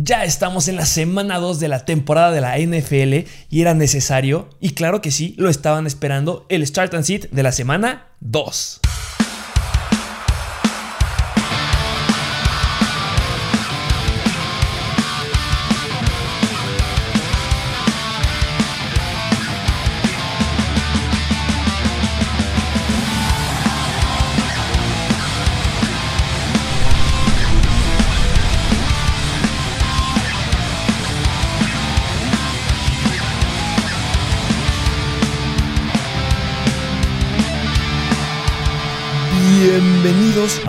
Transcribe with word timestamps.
Ya 0.00 0.24
estamos 0.24 0.68
en 0.68 0.76
la 0.76 0.86
semana 0.86 1.38
2 1.40 1.58
de 1.58 1.66
la 1.66 1.84
temporada 1.84 2.30
de 2.30 2.40
la 2.40 2.56
NFL 2.56 3.28
y 3.50 3.60
era 3.60 3.74
necesario, 3.74 4.48
y 4.60 4.70
claro 4.70 5.00
que 5.00 5.10
sí, 5.10 5.34
lo 5.38 5.48
estaban 5.48 5.88
esperando, 5.88 6.46
el 6.48 6.64
Start 6.64 6.94
and 6.94 7.02
Sit 7.02 7.28
de 7.30 7.42
la 7.42 7.50
semana 7.50 8.06
2. 8.20 8.80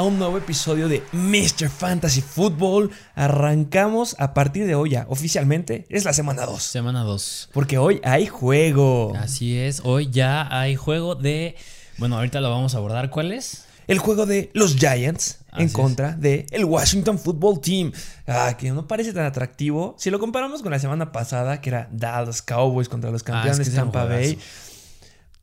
Un 0.09 0.17
nuevo 0.17 0.39
episodio 0.39 0.89
de 0.89 1.03
Mr. 1.11 1.69
Fantasy 1.69 2.21
Football. 2.21 2.89
Arrancamos 3.13 4.15
a 4.17 4.33
partir 4.33 4.65
de 4.65 4.73
hoy 4.73 4.89
ya, 4.89 5.05
oficialmente, 5.07 5.85
es 5.87 6.03
la 6.03 6.13
semana 6.13 6.47
2. 6.47 6.63
Semana 6.63 7.03
2. 7.03 7.49
Porque 7.53 7.77
hoy 7.77 8.01
hay 8.03 8.25
juego. 8.25 9.13
Así 9.15 9.55
es, 9.55 9.81
hoy 9.83 10.09
ya 10.09 10.47
hay 10.49 10.75
juego 10.75 11.13
de... 11.13 11.55
Bueno, 11.97 12.15
ahorita 12.15 12.41
lo 12.41 12.49
vamos 12.49 12.73
a 12.73 12.79
abordar. 12.79 13.11
¿Cuál 13.11 13.31
es? 13.31 13.65
El 13.85 13.99
juego 13.99 14.25
de 14.25 14.49
los 14.53 14.77
Giants 14.77 15.41
en 15.55 15.69
contra 15.69 16.13
de 16.13 16.47
el 16.49 16.65
Washington 16.65 17.19
Football 17.19 17.61
Team. 17.61 17.91
Ah, 18.25 18.55
que 18.57 18.71
no 18.71 18.87
parece 18.87 19.13
tan 19.13 19.25
atractivo. 19.25 19.95
Si 19.99 20.09
lo 20.09 20.19
comparamos 20.19 20.63
con 20.63 20.71
la 20.71 20.79
semana 20.79 21.11
pasada, 21.11 21.61
que 21.61 21.69
era 21.69 21.87
Dallas 21.91 22.41
Cowboys 22.41 22.89
contra 22.89 23.11
los 23.11 23.21
Ah, 23.21 23.25
campeones 23.25 23.59
es 23.59 23.65
que 23.67 23.71
de 23.71 23.77
es 23.77 23.83
un 23.83 23.91
Tampa 23.91 24.05
Bay. 24.05 24.39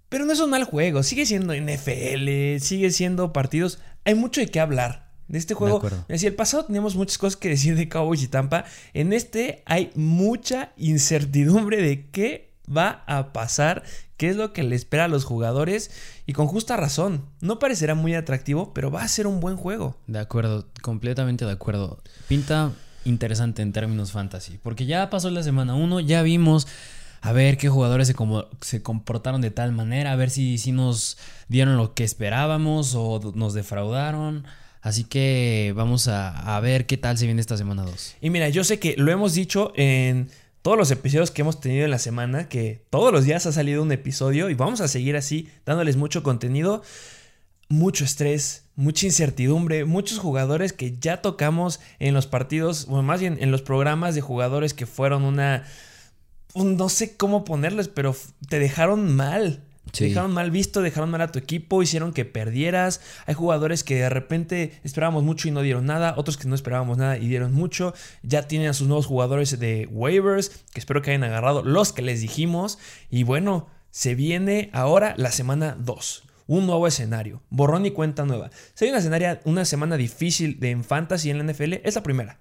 Pero 0.09 0.25
no 0.25 0.33
es 0.33 0.41
un 0.41 0.51
mal 0.51 0.65
juego, 0.65 1.03
sigue 1.03 1.27
siendo 1.27 1.53
NFL, 1.55 2.59
sigue 2.61 2.91
siendo 2.91 3.33
partidos. 3.33 3.81
Hay 4.07 4.15
mucho 4.15 4.41
de 4.41 4.49
qué 4.49 4.61
hablar. 4.61 5.05
De 5.29 5.39
este 5.39 5.55
juego, 5.55 5.79
acuerdo. 5.79 5.99
es 6.03 6.07
decir, 6.07 6.29
el 6.29 6.35
pasado 6.37 6.67
teníamos 6.67 6.95
muchas 6.95 7.19
cosas 7.19 7.37
que 7.37 7.49
decir 7.49 7.75
de 7.75 7.89
Cowboys 7.89 8.23
y 8.23 8.29
Tampa. 8.29 8.65
En 8.95 9.13
este 9.13 9.65
hay 9.67 9.91
mucha 9.97 10.73
incertidumbre 10.77 11.83
de 11.83 12.09
qué 12.11 12.55
va 12.75 13.03
a 13.09 13.33
pasar, 13.33 13.83
qué 14.17 14.29
es 14.29 14.37
lo 14.37 14.53
que 14.53 14.63
le 14.63 14.77
espera 14.77 15.07
a 15.07 15.09
los 15.09 15.25
jugadores. 15.25 15.91
Y 16.27 16.33
con 16.33 16.47
justa 16.47 16.77
razón, 16.77 17.25
no 17.41 17.59
parecerá 17.59 17.97
muy 17.97 18.15
atractivo, 18.15 18.73
pero 18.73 18.93
va 18.93 19.03
a 19.03 19.09
ser 19.09 19.27
un 19.27 19.41
buen 19.41 19.57
juego. 19.57 19.97
De 20.07 20.21
acuerdo, 20.21 20.69
completamente 20.81 21.45
de 21.45 21.51
acuerdo. 21.51 22.01
Pinta 22.29 22.71
interesante 23.05 23.63
en 23.63 23.73
términos 23.73 24.13
fantasy. 24.13 24.59
Porque 24.63 24.87
ya 24.87 25.11
pasó 25.11 25.29
la 25.31 25.43
semana 25.43 25.75
1, 25.75 26.01
ya 26.01 26.23
vimos 26.23 26.69
a 27.21 27.33
ver 27.33 27.57
qué 27.57 27.69
jugadores 27.69 28.09
se, 28.09 28.15
como- 28.15 28.47
se 28.61 28.83
comportaron 28.83 29.41
de 29.41 29.51
tal 29.51 29.73
manera, 29.73 30.13
a 30.13 30.17
ver 30.17 30.31
si, 30.31 30.59
nos 30.73 31.19
dieron 31.49 31.77
lo 31.77 31.95
que 31.95 32.05
esperábamos 32.05 32.95
o 32.95 33.33
nos 33.35 33.55
defraudaron. 33.55 34.45
Así 34.83 35.03
que 35.05 35.73
vamos 35.75 36.07
a, 36.07 36.57
a 36.57 36.61
ver 36.61 36.87
qué 36.87 36.97
tal 36.97 37.19
se 37.19 37.27
viene 37.27 37.41
esta 37.41 37.57
semana 37.57 37.83
2. 37.83 38.17
Y 38.21 38.31
mira, 38.31 38.49
yo 38.49 38.63
sé 38.63 38.79
que 38.79 38.95
lo 38.97 39.11
hemos 39.11 39.35
dicho 39.35 39.73
en 39.75 40.31
todos 40.63 40.79
los 40.79 40.91
episodios 40.91 41.31
que 41.31 41.43
hemos 41.43 41.61
tenido 41.61 41.85
en 41.85 41.91
la 41.91 41.99
semana, 41.99 42.49
que 42.49 42.85
todos 42.91 43.13
los 43.13 43.25
días 43.25 43.47
ha 43.47 43.53
salido 43.53 43.83
un 43.83 43.91
episodio 43.93 44.49
y 44.51 44.55
vamos 44.55 44.81
a 44.81 44.89
seguir 44.89 45.17
así, 45.17 45.49
dándoles 45.65 45.97
mucho 45.97 46.23
contenido, 46.23 46.83
mucho 47.69 48.05
estrés, 48.05 48.65
mucha 48.77 49.07
incertidumbre, 49.07 49.85
muchos 49.85 50.19
jugadores 50.19 50.73
que 50.73 50.97
ya 50.99 51.21
tocamos 51.23 51.81
en 51.99 52.15
los 52.15 52.27
partidos, 52.29 52.87
o 52.89 53.03
más 53.03 53.21
bien 53.21 53.39
en 53.41 53.51
los 53.51 53.63
programas 53.63 54.15
de 54.15 54.21
jugadores 54.21 54.75
que 54.75 54.87
fueron 54.87 55.25
una... 55.25 55.65
no 56.65 56.89
sé 56.89 57.17
cómo 57.17 57.45
ponerles, 57.45 57.89
pero 57.89 58.17
te 58.49 58.59
dejaron 58.59 59.15
mal. 59.15 59.63
Te 59.93 60.05
dejaron 60.05 60.33
mal 60.33 60.51
visto, 60.51 60.83
dejaron 60.83 61.11
mal 61.11 61.23
a 61.23 61.33
tu 61.33 61.39
equipo, 61.39 61.83
hicieron 61.83 62.13
que 62.13 62.25
perdieras. 62.25 63.01
Hay 63.27 63.35
jugadores 63.35 63.85
que 63.85 63.95
de 63.95 64.09
repente 64.09 64.81
esperábamos 64.85 65.23
mucho 65.23 65.49
y 65.49 65.53
no 65.53 65.63
dieron 65.63 65.87
nada, 65.87 66.15
otros 66.17 66.37
que 66.37 66.49
no 66.49 66.55
esperábamos 66.55 66.99
nada 66.99 67.17
y 67.19 67.29
dieron 67.29 67.55
mucho. 67.55 67.95
Ya 68.23 68.47
tienen 68.49 68.69
a 68.69 68.75
sus 68.75 68.89
nuevos 68.89 69.07
jugadores 69.07 69.59
de 69.59 69.89
waivers, 69.91 70.51
que 70.73 70.81
espero 70.81 71.03
que 71.03 71.11
hayan 71.11 71.25
agarrado 71.25 71.63
los 71.63 71.93
que 71.93 72.03
les 72.03 72.21
dijimos. 72.21 72.79
Y 73.11 73.23
bueno, 73.23 73.69
se 73.91 74.15
viene 74.15 74.71
ahora 74.73 75.15
la 75.17 75.31
semana 75.31 75.77
2. 75.79 76.25
Un 76.49 76.67
nuevo 76.67 76.87
escenario, 76.87 77.43
borrón 77.49 77.87
y 77.87 77.91
cuenta 77.91 78.25
nueva. 78.25 78.51
Si 78.75 78.85
hay 78.85 78.91
una, 78.91 79.41
una 79.45 79.65
semana 79.65 79.97
difícil 79.97 80.61
de 80.61 80.71
en 80.71 80.85
fantasy 80.85 81.31
en 81.31 81.39
la 81.39 81.53
NFL, 81.53 81.75
es 81.83 81.95
la 81.95 82.03
primera. 82.03 82.39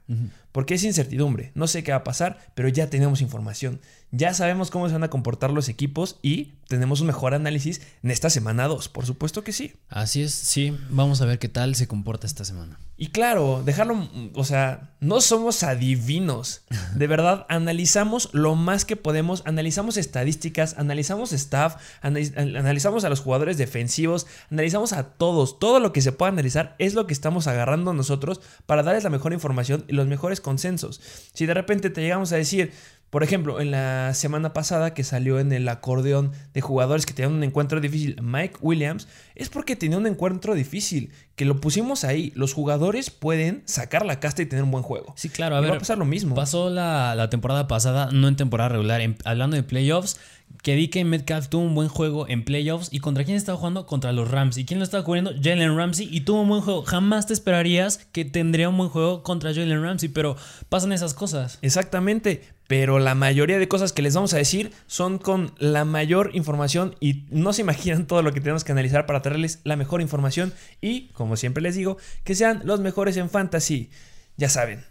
Porque 0.56 0.76
es 0.76 0.86
incertidumbre. 0.86 1.52
No 1.54 1.68
sé 1.68 1.84
qué 1.84 1.92
va 1.92 1.98
a 1.98 2.04
pasar, 2.06 2.38
pero 2.56 2.70
ya 2.70 2.90
tenemos 2.90 3.20
información. 3.20 3.82
Ya 4.12 4.34
sabemos 4.34 4.72
cómo 4.72 4.88
se 4.88 4.94
van 4.94 5.04
a 5.04 5.10
comportar 5.10 5.52
los 5.52 5.68
equipos 5.68 6.18
y 6.22 6.54
tenemos 6.70 7.02
un 7.02 7.08
mejor 7.08 7.34
análisis 7.34 7.82
en 8.04 8.12
esta 8.12 8.30
semana 8.30 8.66
2. 8.70 8.88
Por 8.88 9.06
supuesto 9.06 9.44
que 9.44 9.52
sí. 9.52 9.74
Así 9.90 10.22
es, 10.22 10.32
sí, 10.34 10.74
vamos 10.90 11.20
a 11.22 11.26
ver 11.26 11.40
qué 11.40 11.50
tal 11.50 11.76
se 11.76 11.88
comporta 11.90 12.26
esta 12.26 12.46
semana. 12.46 12.80
Y 12.96 13.08
claro, 13.08 13.62
dejarlo, 13.66 14.08
o 14.34 14.46
sea, 14.46 14.96
no 15.02 15.20
somos 15.20 15.64
adivinos. 15.64 16.62
De 16.96 17.08
verdad, 17.08 17.46
analizamos 17.50 18.30
lo 18.32 18.56
más 18.56 18.86
que 18.86 18.96
podemos, 18.96 19.42
analizamos 19.46 19.98
estadísticas, 19.98 20.76
analizamos 20.78 21.34
staff, 21.34 21.76
analiz- 22.02 22.38
an- 22.38 22.56
analizamos 22.56 23.04
a 23.04 23.10
los 23.10 23.20
jugadores 23.20 23.58
defensivos, 23.58 24.28
analizamos 24.50 24.94
a 24.94 25.04
todos. 25.10 25.60
Todo 25.60 25.82
lo 25.82 25.92
que 25.92 26.02
se 26.02 26.14
pueda 26.14 26.32
analizar 26.32 26.76
es 26.80 26.94
lo 26.94 27.06
que 27.06 27.14
estamos 27.14 27.48
agarrando 27.48 27.92
nosotros 27.94 28.40
para 28.66 28.82
darles 28.84 29.04
la 29.04 29.10
mejor 29.10 29.34
información 29.34 29.84
y 29.90 29.94
los 29.94 30.08
mejores 30.08 30.40
consensos. 30.46 31.02
Si 31.34 31.46
de 31.46 31.54
repente 31.54 31.90
te 31.90 32.02
llegamos 32.02 32.32
a 32.32 32.38
decir, 32.38 32.72
por 33.10 33.24
ejemplo, 33.24 33.62
en 33.62 33.72
la 33.72 34.14
semana 34.14 34.52
pasada 34.52 34.94
que 34.94 35.04
salió 35.04 35.40
en 35.40 35.52
el 35.54 35.68
acordeón 35.70 36.32
de 36.54 36.60
jugadores 36.62 37.06
que 37.06 37.14
tenían 37.14 37.34
un 37.34 37.44
encuentro 37.44 37.80
difícil, 37.80 38.18
Mike 38.22 38.58
Williams, 38.62 39.08
es 39.36 39.48
porque 39.50 39.76
tenía 39.78 39.98
un 39.98 40.06
encuentro 40.08 40.54
difícil, 40.54 41.12
que 41.38 41.46
lo 41.46 41.62
pusimos 41.62 42.04
ahí. 42.04 42.34
Los 42.36 42.52
jugadores 42.54 43.12
pueden 43.12 43.62
sacar 43.66 44.06
la 44.06 44.20
casta 44.20 44.42
y 44.42 44.48
tener 44.48 44.64
un 44.64 44.72
buen 44.72 44.84
juego. 44.84 45.14
Sí, 45.18 45.30
claro, 45.30 45.56
Y 45.56 45.58
a 45.60 45.62
va 45.62 45.68
ver. 45.68 45.76
a 45.78 45.80
pasar 45.80 45.98
lo 45.98 46.06
mismo. 46.06 46.36
Pasó 46.36 46.70
la, 46.70 47.16
la 47.16 47.30
temporada 47.30 47.68
pasada, 47.68 48.10
no 48.12 48.28
en 48.28 48.36
temporada 48.36 48.70
regular, 48.70 49.00
en- 49.02 49.16
hablando 49.24 49.56
de 49.56 49.64
playoffs, 49.64 50.18
que 50.66 50.90
que 50.90 51.06
Metcalf 51.06 51.48
tuvo 51.48 51.62
un 51.62 51.76
buen 51.76 51.90
juego 51.90 52.28
en 52.28 52.44
playoffs. 52.44 52.90
¿Y 52.92 53.00
contra 53.00 53.24
quién 53.24 53.38
estaba 53.38 53.56
jugando? 53.56 53.86
Contra 53.86 54.12
los 54.14 54.32
Rams. 54.32 54.58
¿Y 54.58 54.66
quién 54.66 54.80
lo 54.80 54.84
estaba 54.84 55.04
cubriendo? 55.04 55.32
Jalen 55.40 55.78
Ramsey. 55.78 56.10
Y 56.12 56.22
tuvo 56.22 56.42
un 56.42 56.50
buen 56.50 56.62
juego. 56.62 56.82
Jamás 56.82 57.28
te 57.28 57.34
esperarías 57.34 58.00
que 58.12 58.26
tendría 58.26 58.68
un 58.70 58.78
buen 58.78 58.90
juego 58.90 59.22
contra 59.22 59.54
Jalen 59.54 59.84
Ramsey, 59.84 60.10
pero 60.10 60.36
pasan 60.68 60.92
esas 60.92 61.14
cosas. 61.14 61.60
Exactamente, 61.62 62.42
pero 62.66 62.98
la 62.98 63.14
mayoría 63.14 63.60
de 63.60 63.68
cosas 63.68 63.94
que 63.94 64.02
les 64.02 64.16
vamos 64.16 64.34
a 64.34 64.38
decir 64.38 64.72
son 64.88 65.20
con 65.20 65.54
la 65.60 65.86
mayor 65.86 66.32
información 66.34 66.96
y 67.00 67.26
no 67.30 67.54
se 67.54 67.62
imaginan 67.62 68.08
todo 68.08 68.24
lo 68.24 68.34
que 68.34 68.42
tenemos 68.42 68.64
que 68.64 68.72
analizar 68.72 69.06
para 69.06 69.22
traerles 69.22 69.60
la 69.66 69.76
mejor 69.76 70.02
información 70.02 70.52
y, 70.82 71.10
como 71.10 71.38
siempre 71.38 71.62
les 71.62 71.76
digo, 71.76 71.98
que 72.24 72.34
sean 72.34 72.62
los 72.66 72.80
mejores 72.80 73.18
en 73.18 73.30
fantasy. 73.30 73.92
Ya 74.36 74.50
saben, 74.50 74.84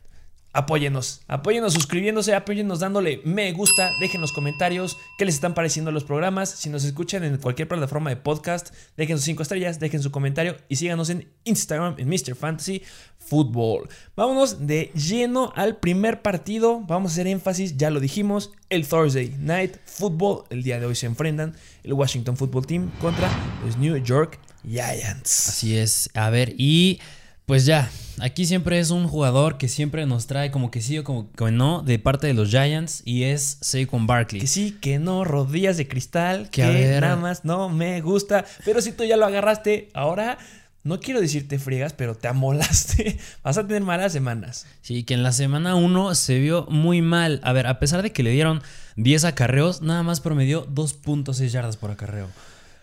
apóyennos, 0.54 1.20
apóyennos 1.28 1.74
suscribiéndose, 1.74 2.34
apóyennos 2.34 2.78
dándole 2.78 3.20
me 3.24 3.52
gusta, 3.52 3.90
dejen 4.00 4.20
los 4.20 4.32
comentarios 4.32 4.96
qué 5.18 5.24
les 5.24 5.34
están 5.34 5.52
pareciendo 5.52 5.90
los 5.90 6.04
programas. 6.04 6.48
Si 6.48 6.70
nos 6.70 6.84
escuchan 6.84 7.24
en 7.24 7.36
cualquier 7.36 7.68
plataforma 7.68 8.10
de 8.10 8.16
podcast, 8.16 8.72
dejen 8.96 9.18
sus 9.18 9.26
5 9.26 9.42
estrellas, 9.42 9.80
dejen 9.80 10.02
su 10.02 10.10
comentario 10.10 10.56
y 10.68 10.76
síganos 10.76 11.10
en 11.10 11.28
Instagram 11.44 11.96
en 11.98 12.08
Mr. 12.08 12.36
Fantasy 12.36 12.82
Football. 13.18 13.88
Vámonos 14.16 14.66
de 14.66 14.90
lleno 14.94 15.52
al 15.56 15.76
primer 15.78 16.22
partido. 16.22 16.80
Vamos 16.80 17.10
a 17.10 17.14
hacer 17.14 17.26
énfasis, 17.26 17.76
ya 17.76 17.90
lo 17.90 18.00
dijimos, 18.00 18.52
el 18.70 18.86
Thursday 18.86 19.34
Night 19.38 19.76
Football. 19.84 20.44
El 20.50 20.62
día 20.62 20.78
de 20.78 20.86
hoy 20.86 20.94
se 20.94 21.06
enfrentan 21.06 21.56
el 21.82 21.92
Washington 21.94 22.36
Football 22.36 22.66
Team 22.66 22.90
contra 23.00 23.28
los 23.64 23.76
New 23.76 23.96
York 23.96 24.38
Giants. 24.62 25.48
Así 25.48 25.76
es. 25.76 26.10
A 26.14 26.30
ver, 26.30 26.54
y 26.56 27.00
pues 27.46 27.66
ya, 27.66 27.90
aquí 28.20 28.46
siempre 28.46 28.78
es 28.78 28.90
un 28.90 29.06
jugador 29.06 29.58
que 29.58 29.68
siempre 29.68 30.06
nos 30.06 30.26
trae 30.26 30.50
como 30.50 30.70
que 30.70 30.80
sí 30.80 30.98
o 30.98 31.04
como 31.04 31.30
que 31.32 31.50
no 31.50 31.82
de 31.82 31.98
parte 31.98 32.26
de 32.26 32.34
los 32.34 32.48
Giants 32.50 33.02
y 33.04 33.24
es 33.24 33.58
Saquon 33.60 34.06
Barkley. 34.06 34.40
Que 34.40 34.46
sí, 34.46 34.78
que 34.80 34.98
no, 34.98 35.24
rodillas 35.24 35.76
de 35.76 35.86
cristal, 35.86 36.48
que, 36.50 36.62
Que 36.62 37.00
nada 37.00 37.16
más 37.16 37.44
no 37.44 37.68
me 37.68 38.00
gusta. 38.00 38.44
Pero 38.64 38.80
si 38.80 38.92
tú 38.92 39.04
ya 39.04 39.16
lo 39.16 39.26
agarraste, 39.26 39.90
ahora 39.92 40.38
no 40.84 41.00
quiero 41.00 41.20
decirte 41.20 41.58
friegas, 41.58 41.94
pero 41.94 42.14
te 42.14 42.28
amolaste. 42.28 43.18
Vas 43.42 43.58
a 43.58 43.66
tener 43.66 43.82
malas 43.82 44.12
semanas. 44.12 44.66
Sí, 44.82 45.02
que 45.02 45.14
en 45.14 45.22
la 45.22 45.32
semana 45.32 45.74
1 45.74 46.14
se 46.14 46.38
vio 46.38 46.66
muy 46.70 47.02
mal. 47.02 47.40
A 47.42 47.52
ver, 47.52 47.66
a 47.66 47.78
pesar 47.78 48.02
de 48.02 48.12
que 48.12 48.22
le 48.22 48.30
dieron 48.30 48.62
10 48.96 49.24
acarreos, 49.24 49.82
nada 49.82 50.02
más 50.02 50.20
promedió 50.20 50.66
2.6 50.68 51.48
yardas 51.48 51.76
por 51.76 51.90
acarreo. 51.90 52.28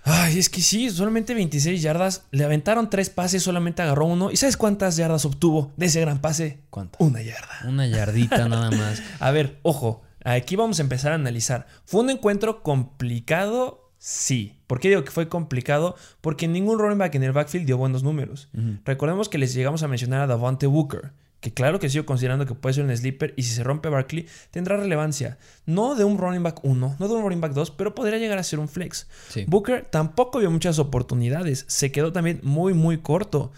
Ay, 0.04 0.40
es 0.40 0.50
que 0.50 0.62
sí, 0.62 0.90
solamente 0.90 1.34
26 1.34 1.82
yardas. 1.82 2.26
Le 2.32 2.44
aventaron 2.44 2.90
tres 2.90 3.10
pases, 3.10 3.44
solamente 3.44 3.82
agarró 3.82 4.06
uno. 4.06 4.32
¿Y 4.32 4.38
sabes 4.38 4.58
cuántas 4.58 4.98
yardas 4.98 5.26
obtuvo 5.26 5.72
de 5.78 5.86
ese 5.86 6.02
gran 6.02 6.20
pase? 6.22 6.60
¿Cuántas? 6.70 7.00
Una 7.00 7.22
yarda. 7.22 7.62
Una 7.68 7.86
yardita 7.88 8.48
nada 8.50 8.72
más. 8.72 9.02
A 9.20 9.32
ver, 9.32 9.60
ojo, 9.62 10.02
aquí 10.24 10.56
vamos 10.56 10.80
a 10.80 10.84
empezar 10.84 11.12
a 11.12 11.16
analizar. 11.16 11.68
¿Fue 11.86 12.02
un 12.02 12.10
encuentro 12.10 12.64
complicado? 12.64 13.92
Sí. 14.00 14.58
¿Por 14.66 14.80
qué 14.80 14.90
digo 14.90 15.04
que 15.04 15.12
fue 15.12 15.30
complicado? 15.30 15.96
Porque 16.22 16.48
ningún 16.48 16.80
running 16.80 16.98
back 16.98 17.14
en 17.16 17.24
el 17.24 17.34
backfield 17.34 17.68
dio 17.68 17.78
buenos 17.78 18.02
números. 18.02 18.50
Recordemos 18.86 19.30
que 19.30 19.38
les 19.38 19.54
llegamos 19.54 19.84
a 19.84 19.88
mencionar 19.88 20.22
a 20.22 20.28
Davante 20.28 20.66
Booker, 20.66 21.12
que 21.42 21.54
claro 21.54 21.80
que 21.80 21.90
sigo 21.90 22.06
considerando 22.06 22.46
que 22.46 22.54
puede 22.54 22.76
ser 22.76 22.86
un 22.86 22.96
sleeper 22.96 23.34
y 23.36 23.44
si 23.44 23.54
se 23.54 23.64
rompe 23.64 23.90
Barkley 23.90 24.28
tendrá 24.52 24.78
relevancia. 24.78 25.38
No 25.66 25.96
de 25.96 26.04
un 26.06 26.18
running 26.18 26.44
back 26.44 26.64
1, 26.64 26.96
no 26.98 27.08
de 27.08 27.14
un 27.14 27.24
running 27.24 27.42
back 27.42 27.54
2, 27.54 27.72
pero 27.72 27.94
podría 27.94 28.20
llegar 28.20 28.38
a 28.38 28.44
ser 28.44 28.60
un 28.60 28.70
flex. 28.70 29.08
Sí. 29.30 29.46
Booker 29.48 29.88
tampoco 29.92 30.40
vio 30.40 30.50
muchas 30.52 30.80
oportunidades, 30.80 31.66
se 31.68 31.92
quedó 31.92 32.14
también 32.14 32.40
muy 32.44 32.74
muy 32.74 33.00
corto. 33.00 33.52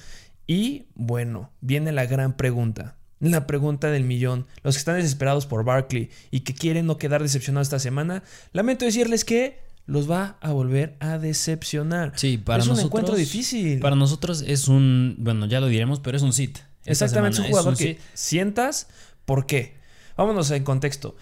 Y 0.47 0.85
bueno, 0.95 1.51
viene 1.61 1.91
la 1.91 2.05
gran 2.05 2.33
pregunta. 2.35 2.95
La 3.19 3.47
pregunta 3.47 3.89
del 3.89 4.03
millón. 4.03 4.47
Los 4.63 4.75
que 4.75 4.79
están 4.79 4.95
desesperados 4.95 5.45
por 5.45 5.63
Barkley 5.63 6.09
y 6.31 6.41
que 6.41 6.53
quieren 6.53 6.85
no 6.85 6.97
quedar 6.97 7.21
decepcionados 7.21 7.67
esta 7.67 7.79
semana, 7.79 8.23
lamento 8.51 8.83
decirles 8.83 9.23
que 9.23 9.61
los 9.85 10.09
va 10.09 10.37
a 10.41 10.51
volver 10.51 10.95
a 10.99 11.17
decepcionar. 11.17 12.13
Sí, 12.15 12.37
para 12.37 12.59
es 12.59 12.65
un 12.65 12.71
nosotros. 12.71 12.87
encuentro 12.89 13.15
difícil. 13.15 13.79
Para 13.79 13.95
nosotros 13.95 14.43
es 14.45 14.67
un. 14.67 15.15
Bueno, 15.19 15.45
ya 15.45 15.59
lo 15.59 15.67
diremos, 15.67 15.99
pero 15.99 16.17
es 16.17 16.23
un 16.23 16.33
sit. 16.33 16.59
Exactamente, 16.85 17.39
es 17.39 17.45
un 17.45 17.49
jugador 17.49 17.77
que 17.77 17.99
sientas. 18.13 18.87
¿Por 19.25 19.45
qué? 19.45 19.75
Vámonos 20.17 20.51
en 20.51 20.63
contexto. 20.63 21.15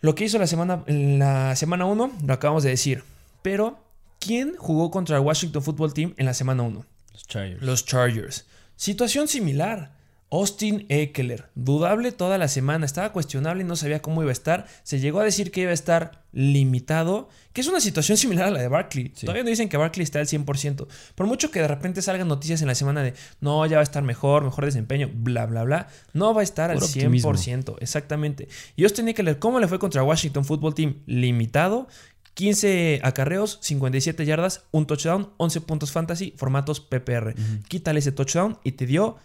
Lo 0.00 0.14
que 0.14 0.24
hizo 0.24 0.38
la 0.38 0.46
semana 0.46 0.84
en 0.86 1.18
la 1.18 1.56
semana 1.56 1.84
1 1.86 2.12
lo 2.24 2.32
acabamos 2.32 2.62
de 2.62 2.70
decir. 2.70 3.04
Pero, 3.42 3.82
¿quién 4.20 4.54
jugó 4.56 4.90
contra 4.90 5.16
el 5.16 5.22
Washington 5.22 5.62
Football 5.62 5.94
Team 5.94 6.14
en 6.16 6.26
la 6.26 6.34
semana 6.34 6.62
1? 6.62 6.84
Los 7.12 7.26
Chargers. 7.26 7.62
Los 7.62 7.84
Chargers. 7.84 8.46
Situación 8.76 9.28
similar. 9.28 9.97
Austin 10.30 10.84
Eckler, 10.90 11.48
dudable 11.54 12.12
toda 12.12 12.36
la 12.36 12.48
semana, 12.48 12.84
estaba 12.84 13.12
cuestionable 13.12 13.62
y 13.62 13.66
no 13.66 13.76
sabía 13.76 14.02
cómo 14.02 14.22
iba 14.22 14.30
a 14.30 14.32
estar. 14.32 14.66
Se 14.82 15.00
llegó 15.00 15.20
a 15.20 15.24
decir 15.24 15.50
que 15.50 15.62
iba 15.62 15.70
a 15.70 15.74
estar 15.74 16.24
limitado, 16.32 17.30
que 17.54 17.62
es 17.62 17.66
una 17.66 17.80
situación 17.80 18.18
similar 18.18 18.48
a 18.48 18.50
la 18.50 18.60
de 18.60 18.68
Barkley. 18.68 19.12
Sí. 19.14 19.24
Todavía 19.24 19.42
no 19.42 19.48
dicen 19.48 19.70
que 19.70 19.78
Barkley 19.78 20.04
está 20.04 20.18
al 20.18 20.26
100%. 20.26 20.86
Por 21.14 21.26
mucho 21.26 21.50
que 21.50 21.60
de 21.60 21.68
repente 21.68 22.02
salgan 22.02 22.28
noticias 22.28 22.60
en 22.60 22.68
la 22.68 22.74
semana 22.74 23.02
de 23.02 23.14
no, 23.40 23.64
ya 23.64 23.76
va 23.76 23.80
a 23.80 23.84
estar 23.84 24.02
mejor, 24.02 24.44
mejor 24.44 24.66
desempeño, 24.66 25.10
bla, 25.14 25.46
bla, 25.46 25.64
bla, 25.64 25.88
no 26.12 26.34
va 26.34 26.42
a 26.42 26.44
estar 26.44 26.70
al 26.70 26.76
Puro 26.76 26.88
100%. 26.88 26.96
optimismo. 26.96 27.76
Exactamente. 27.80 28.48
Y 28.76 28.84
Austin 28.84 29.08
Eckler, 29.08 29.38
¿cómo 29.38 29.60
le 29.60 29.68
fue 29.68 29.78
contra 29.78 30.02
Washington 30.02 30.44
Football 30.44 30.74
Team? 30.74 30.96
Limitado. 31.06 31.88
15 32.34 33.00
acarreos, 33.02 33.58
57 33.62 34.24
yardas, 34.24 34.62
un 34.70 34.86
touchdown, 34.86 35.30
11 35.38 35.60
puntos 35.62 35.90
fantasy, 35.90 36.34
formatos 36.36 36.78
PPR. 36.78 37.34
Quítale 37.66 37.98
ese 37.98 38.12
touchdown 38.12 38.58
y 38.62 38.72
te 38.72 38.86
dio 38.86 39.16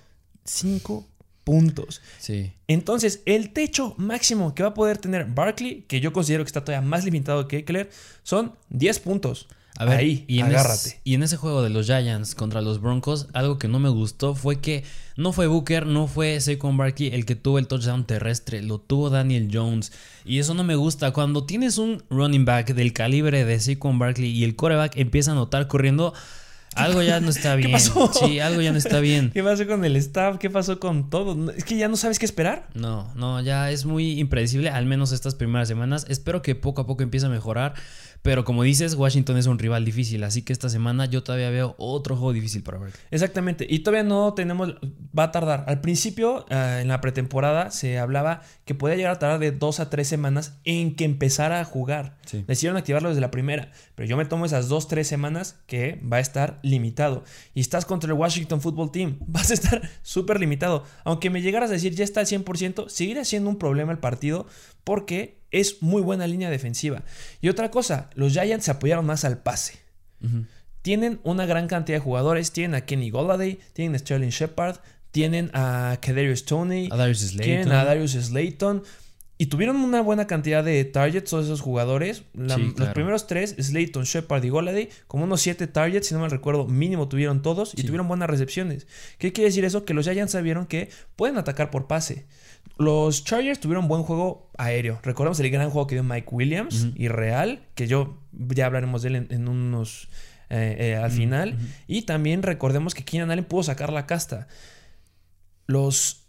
5 0.45 1.07
puntos. 1.43 2.01
Sí. 2.19 2.53
Entonces, 2.67 3.21
el 3.25 3.51
techo 3.51 3.95
máximo 3.97 4.55
que 4.55 4.63
va 4.63 4.69
a 4.69 4.73
poder 4.73 4.97
tener 4.97 5.25
Barkley, 5.25 5.83
que 5.87 5.99
yo 5.99 6.13
considero 6.13 6.43
que 6.43 6.47
está 6.47 6.63
todavía 6.63 6.87
más 6.87 7.03
limitado 7.05 7.47
que 7.47 7.57
Eckler, 7.57 7.89
son 8.23 8.53
10 8.69 8.99
puntos. 8.99 9.47
A 9.75 9.85
ver, 9.85 9.97
Ahí, 9.97 10.23
y 10.27 10.39
en 10.39 10.45
agárrate. 10.45 10.89
es- 10.89 10.97
y 11.03 11.15
en 11.15 11.23
ese 11.23 11.35
juego 11.35 11.63
de 11.63 11.71
los 11.71 11.87
Giants 11.87 12.35
contra 12.35 12.61
los 12.61 12.79
Broncos, 12.79 13.27
algo 13.33 13.57
que 13.57 13.67
no 13.67 13.79
me 13.79 13.89
gustó 13.89 14.35
fue 14.35 14.59
que 14.61 14.83
no 15.17 15.33
fue 15.33 15.47
Booker, 15.47 15.87
no 15.87 16.05
fue 16.07 16.39
Saquon 16.39 16.77
Barkley 16.77 17.09
el 17.11 17.25
que 17.25 17.35
tuvo 17.35 17.57
el 17.57 17.65
touchdown 17.67 18.05
terrestre, 18.05 18.61
lo 18.61 18.79
tuvo 18.79 19.09
Daniel 19.09 19.49
Jones. 19.51 19.91
Y 20.25 20.37
eso 20.37 20.53
no 20.53 20.63
me 20.63 20.75
gusta. 20.75 21.11
Cuando 21.11 21.45
tienes 21.47 21.79
un 21.79 22.03
running 22.11 22.45
back 22.45 22.75
del 22.75 22.93
calibre 22.93 23.45
de 23.45 23.59
Saquon 23.59 23.97
Barkley 23.97 24.29
y 24.29 24.43
el 24.43 24.55
quarterback 24.55 24.95
empieza 24.95 25.31
a 25.31 25.33
anotar 25.33 25.67
corriendo, 25.67 26.13
algo 26.75 27.01
ya 27.01 27.19
no 27.19 27.29
está 27.29 27.51
¿Qué 27.55 27.67
bien. 27.67 27.71
pasó? 27.71 28.11
Sí, 28.13 28.39
algo 28.39 28.61
ya 28.61 28.71
no 28.71 28.77
está 28.77 28.99
bien. 28.99 29.31
¿Qué 29.31 29.43
pasó 29.43 29.65
con 29.67 29.83
el 29.85 29.95
staff? 29.95 30.37
¿Qué 30.37 30.49
pasó 30.49 30.79
con 30.79 31.09
todo? 31.09 31.51
Es 31.51 31.63
que 31.63 31.77
ya 31.77 31.87
no 31.87 31.97
sabes 31.97 32.19
qué 32.19 32.25
esperar. 32.25 32.67
No, 32.73 33.11
no, 33.15 33.41
ya 33.41 33.71
es 33.71 33.85
muy 33.85 34.19
impredecible, 34.19 34.69
al 34.69 34.85
menos 34.85 35.11
estas 35.11 35.35
primeras 35.35 35.67
semanas. 35.67 36.05
Espero 36.09 36.41
que 36.41 36.55
poco 36.55 36.81
a 36.81 36.85
poco 36.87 37.03
empiece 37.03 37.25
a 37.25 37.29
mejorar. 37.29 37.73
Pero 38.23 38.45
como 38.45 38.63
dices, 38.63 38.95
Washington 38.95 39.35
es 39.37 39.47
un 39.47 39.59
rival 39.59 39.83
difícil, 39.83 40.23
así 40.23 40.43
que 40.43 40.53
esta 40.53 40.69
semana 40.69 41.05
yo 41.05 41.23
todavía 41.23 41.49
veo 41.49 41.75
otro 41.77 42.15
juego 42.15 42.31
difícil 42.31 42.63
para 42.63 42.77
Barkley. 42.77 43.03
Exactamente. 43.11 43.67
Y 43.69 43.79
todavía 43.79 44.03
no 44.03 44.33
tenemos. 44.33 44.75
Va 45.17 45.23
a 45.23 45.31
tardar. 45.31 45.65
Al 45.67 45.81
principio, 45.81 46.45
eh, 46.49 46.79
en 46.81 46.87
la 46.87 47.01
pretemporada, 47.01 47.69
se 47.69 47.99
hablaba 47.99 48.41
que 48.63 48.75
podía 48.75 48.95
llegar 48.95 49.11
a 49.11 49.19
tardar 49.19 49.39
de 49.39 49.51
dos 49.51 49.81
a 49.81 49.89
tres 49.89 50.07
semanas 50.07 50.57
en 50.63 50.95
que 50.95 51.03
empezara 51.03 51.59
a 51.59 51.65
jugar. 51.65 52.15
Sí. 52.25 52.45
Decidieron 52.47 52.77
activarlo 52.77 53.09
desde 53.09 53.19
la 53.19 53.29
primera. 53.29 53.71
Pero 53.95 54.07
yo 54.07 54.15
me 54.15 54.23
tomo 54.23 54.45
esas 54.45 54.69
dos, 54.69 54.87
tres 54.87 55.05
semanas 55.05 55.59
que 55.67 55.99
va 56.01 56.17
a 56.17 56.21
estar 56.21 56.59
limitado. 56.63 57.25
Y 57.53 57.59
estás 57.59 57.83
contra 57.85 58.07
el 58.09 58.17
Washington 58.17 58.61
Football 58.61 58.91
Team. 58.91 59.17
Vas 59.27 59.51
a 59.51 59.53
estar 59.53 59.81
súper 60.01 60.39
limitado. 60.39 60.85
Aunque 61.03 61.29
me 61.29 61.41
llegaras 61.41 61.69
a 61.71 61.73
decir 61.73 61.93
ya 61.93 62.05
está 62.05 62.21
al 62.21 62.27
100%, 62.27 62.87
seguirá 62.87 63.25
siendo 63.25 63.49
un 63.49 63.57
problema 63.57 63.91
el 63.91 63.99
partido 63.99 64.47
porque 64.85 65.42
es 65.53 65.81
muy 65.81 66.01
buena 66.01 66.27
línea 66.27 66.49
defensiva. 66.49 67.03
Y 67.39 67.47
otra 67.47 67.71
cosa, 67.71 68.09
los 68.15 68.33
Giants 68.33 68.65
se 68.65 68.71
apoyaron 68.71 69.05
más 69.05 69.23
al 69.23 69.37
pase. 69.37 69.79
Tienen 70.81 71.19
una 71.23 71.45
gran 71.45 71.67
cantidad 71.67 71.97
de 71.97 72.03
jugadores. 72.03 72.51
Tienen 72.51 72.75
a 72.75 72.81
Kenny 72.85 73.09
Golladay, 73.09 73.59
tienen 73.73 73.95
a 73.95 73.99
Sterling 73.99 74.29
Shepard, 74.29 74.77
tienen 75.11 75.49
a 75.53 75.97
Kadarius 76.01 76.43
Tony, 76.45 76.89
A 76.91 76.97
Darius 76.97 77.19
Slayton. 77.19 77.45
tienen 77.45 77.71
a 77.71 77.85
Darius 77.85 78.11
Slayton. 78.11 78.83
Y 79.37 79.47
tuvieron 79.47 79.77
una 79.77 79.99
buena 80.01 80.27
cantidad 80.27 80.63
de 80.63 80.85
targets 80.85 81.29
todos 81.29 81.45
esos 81.45 81.59
jugadores. 81.61 82.23
La- 82.33 82.55
Sí, 82.55 82.73
Los 82.77 82.89
primeros 82.89 83.27
tres, 83.27 83.55
Slayton, 83.59 84.03
Shepard 84.03 84.43
y 84.43 84.49
Golladay, 84.49 84.89
como 85.07 85.23
unos 85.23 85.41
siete 85.41 85.67
targets, 85.67 86.07
si 86.07 86.13
no 86.13 86.19
mal 86.21 86.31
recuerdo, 86.31 86.67
mínimo 86.67 87.07
tuvieron 87.09 87.41
todos 87.41 87.73
y 87.73 87.81
Sí. 87.81 87.87
tuvieron 87.87 88.07
buenas 88.07 88.29
recepciones. 88.29 88.85
¿Qué 89.17 89.33
quiere 89.33 89.49
decir 89.49 89.65
eso? 89.65 89.85
Que 89.85 89.93
los 89.93 90.05
Giants 90.07 90.31
sabieron 90.33 90.65
que 90.67 90.89
pueden 91.15 91.37
atacar 91.37 91.71
por 91.71 91.87
pase. 91.87 92.25
Los 92.77 93.23
Chargers 93.23 93.59
tuvieron 93.59 93.87
buen 93.87 94.03
juego 94.03 94.49
aéreo. 94.57 94.99
Recordemos 95.03 95.39
el 95.39 95.49
gran 95.51 95.69
juego 95.69 95.87
que 95.87 95.95
dio 95.95 96.03
Mike 96.03 96.27
Williams 96.31 96.87
y 96.95 97.07
Real, 97.07 97.63
que 97.75 97.87
yo 97.87 98.17
ya 98.31 98.65
hablaremos 98.65 99.03
de 99.03 99.09
él 99.09 99.15
en, 99.15 99.27
en 99.29 99.47
unos 99.47 100.09
eh, 100.49 100.75
eh, 100.79 100.95
al 100.95 101.11
final. 101.11 101.57
Y 101.87 102.03
también 102.03 102.41
recordemos 102.43 102.93
que 102.95 103.05
Keenan 103.05 103.31
Allen 103.31 103.45
pudo 103.45 103.63
sacar 103.63 103.91
la 103.93 104.05
casta. 104.07 104.47
Los 105.67 106.23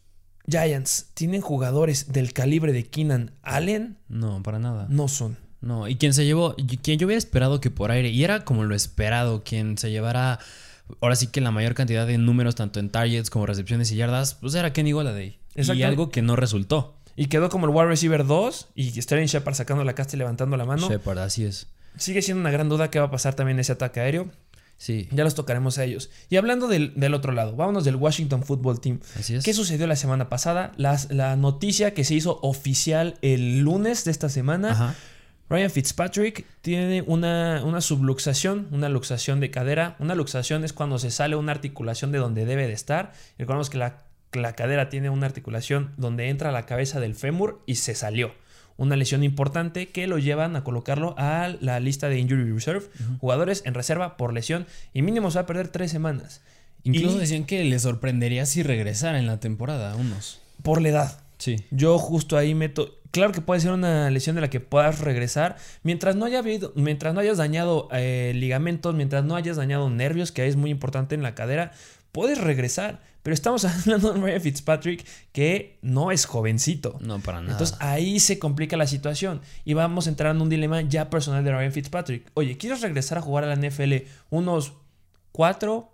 Giants 0.48 1.10
tienen 1.14 1.40
jugadores 1.40 2.12
del 2.12 2.32
calibre 2.32 2.72
de 2.72 2.84
Keenan 2.86 3.32
Allen, 3.42 3.96
No, 4.08 4.42
para 4.42 4.58
nada. 4.58 4.86
no 4.90 5.08
son. 5.08 5.38
No, 5.60 5.88
y 5.88 5.96
quien 5.96 6.12
se 6.12 6.26
llevó, 6.26 6.54
quien 6.82 6.98
yo 6.98 7.06
hubiera 7.06 7.18
esperado 7.18 7.58
que 7.60 7.70
por 7.70 7.90
aire, 7.90 8.10
y 8.10 8.22
era 8.22 8.44
como 8.44 8.64
lo 8.64 8.74
esperado, 8.74 9.42
quien 9.44 9.78
se 9.78 9.90
llevara 9.90 10.38
ahora 11.00 11.16
sí 11.16 11.28
que 11.28 11.40
la 11.40 11.50
mayor 11.50 11.72
cantidad 11.74 12.06
de 12.06 12.18
números, 12.18 12.54
tanto 12.54 12.80
en 12.80 12.90
targets 12.90 13.30
como 13.30 13.46
recepciones 13.46 13.90
y 13.90 13.96
yardas, 13.96 14.34
pues 14.34 14.54
era 14.54 14.74
Kenny 14.74 14.92
Golladay. 14.92 15.38
Y 15.54 15.60
Exactamente. 15.60 15.84
algo 15.86 16.10
que 16.10 16.22
no 16.22 16.36
resultó. 16.36 16.96
Y 17.16 17.26
quedó 17.26 17.48
como 17.48 17.66
el 17.66 17.72
wide 17.74 17.86
receiver 17.86 18.26
2 18.26 18.68
y 18.74 19.00
Sterling 19.00 19.26
Shepard 19.26 19.54
sacando 19.54 19.84
la 19.84 19.94
casta 19.94 20.16
y 20.16 20.18
levantando 20.18 20.56
la 20.56 20.64
mano. 20.64 20.88
Shepard, 20.88 21.18
así 21.18 21.44
es. 21.44 21.68
Sigue 21.96 22.22
siendo 22.22 22.40
una 22.40 22.50
gran 22.50 22.68
duda 22.68 22.90
qué 22.90 22.98
va 22.98 23.06
a 23.06 23.10
pasar 23.10 23.34
también 23.34 23.56
en 23.56 23.60
ese 23.60 23.72
ataque 23.72 24.00
aéreo. 24.00 24.28
Sí, 24.76 25.08
Ya 25.12 25.22
los 25.22 25.36
tocaremos 25.36 25.78
a 25.78 25.84
ellos. 25.84 26.10
Y 26.28 26.36
hablando 26.36 26.66
del, 26.66 26.92
del 26.96 27.14
otro 27.14 27.30
lado, 27.32 27.54
vámonos 27.54 27.84
del 27.84 27.94
Washington 27.94 28.42
Football 28.42 28.80
Team. 28.80 28.98
así 29.16 29.36
es. 29.36 29.44
¿Qué 29.44 29.54
sucedió 29.54 29.86
la 29.86 29.94
semana 29.94 30.28
pasada? 30.28 30.72
Las- 30.76 31.12
la 31.12 31.36
noticia 31.36 31.94
que 31.94 32.02
se 32.02 32.14
hizo 32.14 32.40
oficial 32.42 33.16
el 33.22 33.60
lunes 33.60 34.04
de 34.04 34.10
esta 34.10 34.28
semana. 34.28 34.72
Ajá. 34.72 34.94
Ryan 35.48 35.70
Fitzpatrick 35.70 36.44
tiene 36.62 37.02
una, 37.02 37.62
una 37.64 37.80
subluxación, 37.80 38.66
una 38.72 38.88
luxación 38.88 39.38
de 39.40 39.50
cadera. 39.52 39.94
Una 40.00 40.14
luxación 40.16 40.64
es 40.64 40.72
cuando 40.72 40.98
se 40.98 41.10
sale 41.12 41.36
una 41.36 41.52
articulación 41.52 42.10
de 42.10 42.18
donde 42.18 42.44
debe 42.44 42.66
de 42.66 42.72
estar. 42.72 43.12
Recordemos 43.38 43.70
que 43.70 43.78
la, 43.78 43.98
la 44.34 44.54
cadera 44.54 44.88
tiene 44.88 45.10
una 45.10 45.26
articulación 45.26 45.92
donde 45.96 46.28
entra 46.28 46.52
la 46.52 46.66
cabeza 46.66 47.00
del 47.00 47.14
fémur 47.14 47.62
y 47.66 47.76
se 47.76 47.94
salió. 47.94 48.34
Una 48.76 48.96
lesión 48.96 49.22
importante 49.22 49.90
que 49.90 50.06
lo 50.08 50.18
llevan 50.18 50.56
a 50.56 50.64
colocarlo 50.64 51.14
a 51.16 51.48
la 51.60 51.78
lista 51.78 52.08
de 52.08 52.18
Injury 52.18 52.50
Reserve. 52.52 52.86
Jugadores 53.20 53.62
en 53.64 53.74
reserva 53.74 54.16
por 54.16 54.32
lesión 54.32 54.66
y 54.92 55.02
mínimo 55.02 55.30
se 55.30 55.36
va 55.38 55.42
a 55.42 55.46
perder 55.46 55.68
tres 55.68 55.90
semanas. 55.92 56.42
Incluso 56.82 57.16
Y 57.16 57.20
decían 57.20 57.44
que 57.44 57.62
le 57.64 57.78
sorprendería 57.78 58.46
si 58.46 58.62
regresara 58.62 59.18
en 59.18 59.26
la 59.26 59.38
temporada 59.40 59.92
a 59.92 59.96
unos. 59.96 60.40
por 60.62 60.82
la 60.82 60.88
edad. 60.88 61.20
Sí. 61.38 61.56
Yo 61.70 61.98
justo 61.98 62.36
ahí 62.36 62.54
meto. 62.54 62.98
Claro 63.10 63.32
que 63.32 63.40
puede 63.40 63.60
ser 63.60 63.70
una 63.70 64.10
lesión 64.10 64.34
de 64.34 64.40
la 64.42 64.50
que 64.50 64.58
puedas 64.60 64.98
regresar. 65.00 65.56
Mientras 65.84 66.16
no 66.16 66.24
haya 66.24 66.40
habido, 66.40 66.72
mientras 66.74 67.14
no 67.14 67.20
hayas 67.20 67.36
dañado 67.38 67.88
eh, 67.92 68.32
ligamentos, 68.34 68.92
mientras 68.94 69.24
no 69.24 69.36
hayas 69.36 69.56
dañado 69.56 69.88
nervios, 69.88 70.32
que 70.32 70.46
es 70.48 70.56
muy 70.56 70.70
importante 70.70 71.14
en 71.14 71.22
la 71.22 71.34
cadera, 71.36 71.70
puedes 72.12 72.38
regresar. 72.38 73.00
Pero 73.24 73.34
estamos 73.34 73.64
hablando 73.64 74.12
de 74.12 74.20
Ryan 74.20 74.40
Fitzpatrick, 74.40 75.04
que 75.32 75.78
no 75.82 76.12
es 76.12 76.24
jovencito. 76.26 76.98
No, 77.00 77.18
para 77.18 77.40
nada. 77.40 77.52
Entonces 77.54 77.76
ahí 77.80 78.20
se 78.20 78.38
complica 78.38 78.76
la 78.76 78.86
situación 78.86 79.40
y 79.64 79.72
vamos 79.74 80.06
a 80.06 80.10
entrar 80.10 80.36
en 80.36 80.40
un 80.42 80.48
dilema 80.48 80.80
ya 80.82 81.10
personal 81.10 81.42
de 81.42 81.50
Ryan 81.50 81.72
Fitzpatrick. 81.72 82.30
Oye, 82.34 82.56
¿quieres 82.56 82.80
regresar 82.82 83.18
a 83.18 83.22
jugar 83.22 83.42
a 83.44 83.48
la 83.48 83.56
NFL 83.56 83.94
unos 84.30 84.74
cuatro, 85.32 85.90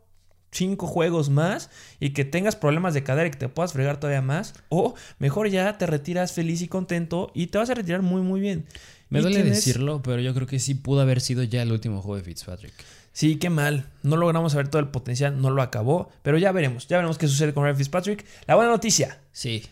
cinco 0.50 0.86
juegos 0.88 1.30
más 1.30 1.70
y 2.00 2.10
que 2.10 2.24
tengas 2.24 2.56
problemas 2.56 2.94
de 2.94 3.04
cadera 3.04 3.28
y 3.28 3.30
que 3.30 3.38
te 3.38 3.48
puedas 3.48 3.72
fregar 3.72 3.98
todavía 4.00 4.22
más? 4.22 4.54
O 4.68 4.94
mejor 5.18 5.48
ya 5.48 5.78
te 5.78 5.86
retiras 5.86 6.32
feliz 6.32 6.60
y 6.62 6.68
contento 6.68 7.30
y 7.34 7.46
te 7.46 7.58
vas 7.58 7.70
a 7.70 7.74
retirar 7.74 8.02
muy 8.02 8.22
muy 8.22 8.40
bien. 8.40 8.66
Me 9.08 9.20
duele 9.20 9.36
tienes- 9.42 9.56
decirlo, 9.56 10.02
pero 10.02 10.20
yo 10.20 10.34
creo 10.34 10.46
que 10.46 10.58
sí 10.58 10.74
pudo 10.74 11.00
haber 11.00 11.20
sido 11.20 11.42
ya 11.42 11.62
el 11.62 11.72
último 11.72 12.00
juego 12.02 12.16
de 12.16 12.22
Fitzpatrick. 12.22 12.74
Sí, 13.20 13.36
qué 13.36 13.50
mal. 13.50 13.84
No 14.02 14.16
logramos 14.16 14.52
saber 14.52 14.68
todo 14.68 14.80
el 14.80 14.88
potencial, 14.88 15.42
no 15.42 15.50
lo 15.50 15.60
acabó, 15.60 16.08
pero 16.22 16.38
ya 16.38 16.52
veremos, 16.52 16.88
ya 16.88 16.96
veremos 16.96 17.18
qué 17.18 17.28
sucede 17.28 17.52
con 17.52 17.64
Ryan 17.64 17.76
Fitzpatrick. 17.76 18.24
La 18.46 18.54
buena 18.54 18.70
noticia, 18.70 19.20
Sí. 19.30 19.62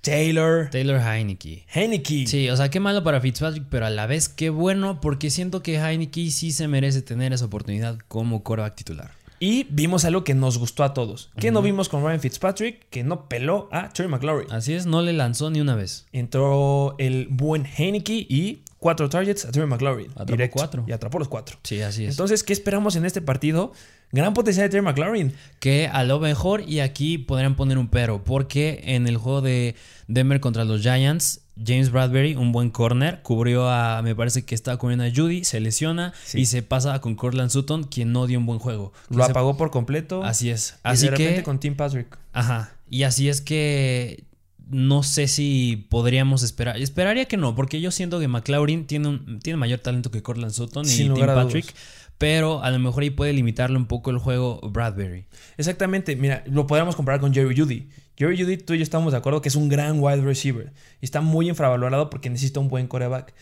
Taylor 0.00 0.68
Taylor 0.68 1.00
Heineke. 1.00 1.64
Heineke. 1.72 2.26
Sí, 2.26 2.50
o 2.50 2.56
sea, 2.56 2.70
qué 2.70 2.80
malo 2.80 3.04
para 3.04 3.20
Fitzpatrick, 3.20 3.66
pero 3.70 3.86
a 3.86 3.90
la 3.90 4.08
vez 4.08 4.28
qué 4.28 4.50
bueno 4.50 5.00
porque 5.00 5.30
siento 5.30 5.62
que 5.62 5.76
Heineke 5.78 6.28
sí 6.32 6.50
se 6.50 6.66
merece 6.66 7.00
tener 7.00 7.32
esa 7.32 7.44
oportunidad 7.44 7.98
como 8.08 8.42
quarterback 8.42 8.74
titular. 8.74 9.12
Y 9.38 9.68
vimos 9.70 10.04
algo 10.04 10.24
que 10.24 10.34
nos 10.34 10.58
gustó 10.58 10.82
a 10.82 10.92
todos. 10.92 11.30
Que 11.38 11.52
no 11.52 11.62
vimos 11.62 11.88
con 11.88 12.02
Ryan 12.02 12.18
Fitzpatrick, 12.18 12.88
que 12.90 13.04
no 13.04 13.28
peló 13.28 13.68
a 13.70 13.90
Terry 13.90 14.08
McLaurin. 14.08 14.50
Así 14.50 14.72
es, 14.74 14.86
no 14.86 15.02
le 15.02 15.12
lanzó 15.12 15.50
ni 15.50 15.60
una 15.60 15.76
vez. 15.76 16.06
Entró 16.10 16.96
el 16.98 17.28
buen 17.30 17.64
Heineke 17.64 18.26
y 18.28 18.62
cuatro 18.78 19.08
targets 19.08 19.44
a 19.44 19.50
Terry 19.52 19.66
McLaurin. 19.66 20.10
Atrapó 20.12 20.32
directo, 20.32 20.56
cuatro. 20.56 20.84
Y 20.86 20.92
atrapó 20.92 21.18
los 21.18 21.28
cuatro. 21.28 21.58
Sí, 21.64 21.80
así 21.82 22.04
es. 22.04 22.10
Entonces, 22.10 22.42
¿qué 22.42 22.52
esperamos 22.52 22.96
en 22.96 23.04
este 23.04 23.20
partido? 23.20 23.72
Gran 24.12 24.32
potencial 24.34 24.64
de 24.66 24.70
Terry 24.70 24.82
McLaurin. 24.84 25.34
que 25.60 25.86
a 25.88 26.02
lo 26.04 26.18
mejor, 26.20 26.62
y 26.66 26.80
aquí 26.80 27.18
podrían 27.18 27.56
poner 27.56 27.76
un 27.78 27.88
pero, 27.88 28.24
porque 28.24 28.80
en 28.84 29.06
el 29.06 29.16
juego 29.18 29.40
de 29.42 29.74
Denver 30.06 30.40
contra 30.40 30.64
los 30.64 30.80
Giants, 30.82 31.42
James 31.62 31.90
Bradbury, 31.90 32.36
un 32.36 32.52
buen 32.52 32.70
corner, 32.70 33.20
cubrió 33.22 33.68
a, 33.68 34.00
me 34.02 34.14
parece 34.14 34.44
que 34.44 34.54
estaba 34.54 34.76
cubriendo 34.78 35.04
a 35.04 35.10
Judy, 35.14 35.42
se 35.44 35.58
lesiona 35.60 36.12
Sí. 36.24 36.40
y 36.40 36.46
se 36.46 36.62
pasa 36.62 37.00
con 37.00 37.16
Cortland 37.16 37.50
Sutton, 37.50 37.82
quien 37.84 38.12
no 38.12 38.26
dio 38.28 38.38
un 38.38 38.46
buen 38.46 38.60
juego. 38.60 38.92
Lo 39.10 39.24
Se- 39.24 39.32
apagó 39.32 39.56
por 39.56 39.70
completo. 39.72 40.22
Así 40.22 40.50
es. 40.50 40.74
Y 40.76 40.80
Así 40.84 41.04
de 41.06 41.10
repente 41.10 41.34
que, 41.36 41.42
con 41.42 41.58
Tim 41.58 41.74
Patrick. 41.76 42.16
ajá. 42.32 42.72
Y 42.88 43.02
así 43.02 43.28
es 43.28 43.40
que 43.42 44.24
no 44.70 45.02
sé 45.02 45.28
si 45.28 45.86
podríamos 45.90 46.42
esperar. 46.42 46.76
Esperaría 46.78 47.24
que 47.26 47.36
no, 47.36 47.54
porque 47.54 47.80
yo 47.80 47.90
siento 47.90 48.20
que 48.20 48.28
McLaurin 48.28 48.86
tiene, 48.86 49.08
un- 49.08 49.40
tiene 49.40 49.56
mayor 49.56 49.80
talento 49.80 50.10
que 50.10 50.22
Cortland 50.22 50.52
Sutton 50.52 50.84
y 50.86 50.88
Tim 50.96 51.14
Patrick. 51.34 51.74
Pero 52.18 52.64
a 52.64 52.70
lo 52.72 52.80
mejor 52.80 53.04
ahí 53.04 53.10
puede 53.10 53.32
limitarle 53.32 53.76
un 53.76 53.86
poco 53.86 54.10
el 54.10 54.18
juego 54.18 54.60
Bradbury. 54.72 55.26
Exactamente, 55.56 56.16
mira, 56.16 56.42
lo 56.46 56.66
podríamos 56.66 56.96
comparar 56.96 57.20
con 57.20 57.32
Jerry 57.32 57.56
Judy. 57.56 57.88
Jerry 58.16 58.36
Judy, 58.42 58.56
tú 58.56 58.74
y 58.74 58.78
yo 58.78 58.82
estamos 58.82 59.12
de 59.12 59.18
acuerdo 59.18 59.40
que 59.40 59.48
es 59.48 59.54
un 59.54 59.68
gran 59.68 60.00
wide 60.02 60.22
receiver. 60.22 60.72
Y 61.00 61.04
está 61.04 61.20
muy 61.20 61.48
infravalorado 61.48 62.10
porque 62.10 62.28
necesita 62.28 62.58
un 62.58 62.66
buen 62.68 62.88
coreback. 62.88 63.32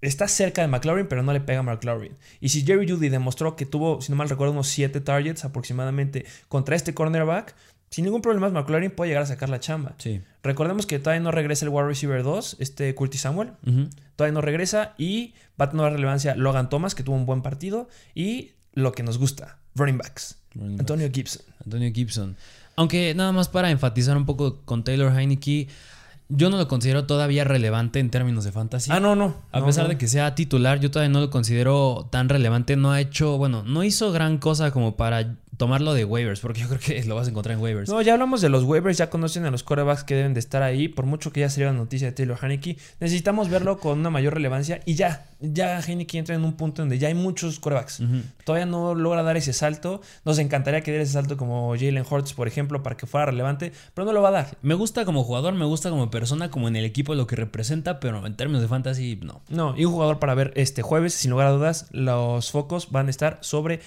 Está 0.00 0.26
cerca 0.28 0.62
de 0.62 0.68
McLaurin, 0.68 1.06
pero 1.08 1.22
no 1.22 1.32
le 1.34 1.40
pega 1.40 1.60
a 1.60 1.62
McLaurin. 1.62 2.16
Y 2.40 2.48
si 2.48 2.64
Jerry 2.64 2.90
Judy 2.90 3.10
demostró 3.10 3.54
que 3.54 3.66
tuvo, 3.66 4.00
si 4.00 4.10
no 4.10 4.16
mal 4.16 4.30
recuerdo, 4.30 4.52
unos 4.52 4.66
7 4.68 5.00
targets 5.02 5.44
aproximadamente 5.44 6.24
contra 6.48 6.74
este 6.74 6.94
cornerback, 6.94 7.54
sin 7.92 8.04
ningún 8.06 8.22
problema 8.22 8.48
McLaurin 8.50 8.90
puede 8.90 9.10
llegar 9.10 9.22
a 9.22 9.26
sacar 9.26 9.48
la 9.48 9.60
chamba. 9.60 9.92
Sí. 9.98 10.20
Recordemos 10.42 10.86
que 10.86 10.98
todavía 10.98 11.20
no 11.22 11.30
regresa 11.30 11.64
el 11.64 11.68
wide 11.68 11.86
receiver 11.86 12.22
2, 12.24 12.56
este 12.58 12.92
Curtis 12.96 13.20
Samuel. 13.20 13.52
Todavía 14.16 14.32
no 14.34 14.40
regresa 14.40 14.94
y 14.98 15.34
va 15.60 15.66
a 15.66 15.70
tener 15.70 15.92
relevancia 15.92 16.34
Logan 16.34 16.68
Thomas, 16.68 16.94
que 16.96 17.02
tuvo 17.04 17.14
un 17.14 17.26
buen 17.26 17.42
partido. 17.42 17.88
Y 18.14 18.52
lo 18.72 18.90
que 18.92 19.02
nos 19.04 19.18
gusta, 19.18 19.58
running 19.76 19.98
backs. 19.98 20.38
Running 20.54 20.80
Antonio 20.80 21.08
Gibson. 21.12 21.42
Antonio 21.64 21.92
Gibson. 21.94 22.36
Aunque 22.76 23.14
nada 23.14 23.30
más 23.32 23.48
para 23.48 23.70
enfatizar 23.70 24.16
un 24.16 24.24
poco 24.26 24.62
con 24.64 24.82
Taylor 24.84 25.12
Heineke, 25.16 25.68
yo 26.30 26.48
no 26.48 26.56
lo 26.56 26.66
considero 26.68 27.04
todavía 27.04 27.44
relevante 27.44 28.00
en 28.00 28.08
términos 28.10 28.44
de 28.44 28.52
fantasy. 28.52 28.90
Ah, 28.90 29.00
no, 29.00 29.14
no. 29.14 29.36
A 29.52 29.60
No, 29.60 29.66
pesar 29.66 29.84
no. 29.84 29.90
de 29.90 29.98
que 29.98 30.08
sea 30.08 30.34
titular, 30.34 30.80
yo 30.80 30.90
todavía 30.90 31.12
no 31.12 31.20
lo 31.20 31.28
considero 31.28 32.08
tan 32.10 32.30
relevante. 32.30 32.74
No 32.76 32.90
ha 32.90 33.00
hecho, 33.02 33.36
bueno, 33.36 33.62
no 33.64 33.84
hizo 33.84 34.10
gran 34.12 34.38
cosa 34.38 34.70
como 34.70 34.96
para 34.96 35.36
tomarlo 35.62 35.94
de 35.94 36.04
waivers, 36.04 36.40
porque 36.40 36.60
yo 36.60 36.66
creo 36.66 36.80
que 36.80 37.04
lo 37.04 37.14
vas 37.14 37.28
a 37.28 37.30
encontrar 37.30 37.54
en 37.54 37.62
waivers. 37.62 37.88
No, 37.88 38.02
ya 38.02 38.14
hablamos 38.14 38.40
de 38.40 38.48
los 38.48 38.64
waivers, 38.64 38.98
ya 38.98 39.10
conocen 39.10 39.44
a 39.44 39.50
los 39.52 39.62
corebacks 39.62 40.02
que 40.02 40.16
deben 40.16 40.34
de 40.34 40.40
estar 40.40 40.60
ahí. 40.60 40.88
Por 40.88 41.06
mucho 41.06 41.30
que 41.30 41.38
ya 41.38 41.48
salió 41.48 41.68
la 41.68 41.72
noticia 41.72 42.08
de 42.08 42.12
Taylor 42.12 42.36
Haneke, 42.40 42.78
necesitamos 42.98 43.48
verlo 43.48 43.78
con 43.78 44.00
una 44.00 44.10
mayor 44.10 44.34
relevancia. 44.34 44.80
Y 44.86 44.96
ya, 44.96 45.26
ya 45.38 45.78
Haneke 45.78 46.18
entra 46.18 46.34
en 46.34 46.44
un 46.44 46.54
punto 46.54 46.82
donde 46.82 46.98
ya 46.98 47.06
hay 47.06 47.14
muchos 47.14 47.60
corebacks. 47.60 48.02
Todavía 48.44 48.66
no 48.66 48.96
logra 48.96 49.22
dar 49.22 49.36
ese 49.36 49.52
salto. 49.52 50.00
Nos 50.24 50.40
encantaría 50.40 50.80
que 50.80 50.90
diera 50.90 51.04
ese 51.04 51.12
salto 51.12 51.36
como 51.36 51.76
Jalen 51.76 52.04
Hurts, 52.10 52.34
por 52.34 52.48
ejemplo, 52.48 52.82
para 52.82 52.96
que 52.96 53.06
fuera 53.06 53.26
relevante, 53.26 53.70
pero 53.94 54.04
no 54.04 54.12
lo 54.12 54.20
va 54.20 54.30
a 54.30 54.32
dar. 54.32 54.58
Me 54.62 54.74
gusta 54.74 55.04
como 55.04 55.22
jugador, 55.22 55.54
me 55.54 55.64
gusta 55.64 55.90
como 55.90 56.10
persona, 56.10 56.50
como 56.50 56.66
en 56.66 56.74
el 56.74 56.84
equipo 56.84 57.14
lo 57.14 57.28
que 57.28 57.36
representa, 57.36 58.00
pero 58.00 58.26
en 58.26 58.34
términos 58.34 58.62
de 58.62 58.68
fantasy, 58.68 59.20
no. 59.22 59.42
No, 59.48 59.76
y 59.78 59.84
un 59.84 59.92
jugador 59.92 60.18
para 60.18 60.34
ver 60.34 60.52
este 60.56 60.82
jueves, 60.82 61.14
sin 61.14 61.30
lugar 61.30 61.46
a 61.46 61.52
dudas, 61.52 61.86
los 61.92 62.50
focos 62.50 62.90
van 62.90 63.06
a 63.06 63.10
estar 63.10 63.38
sobre 63.42 63.78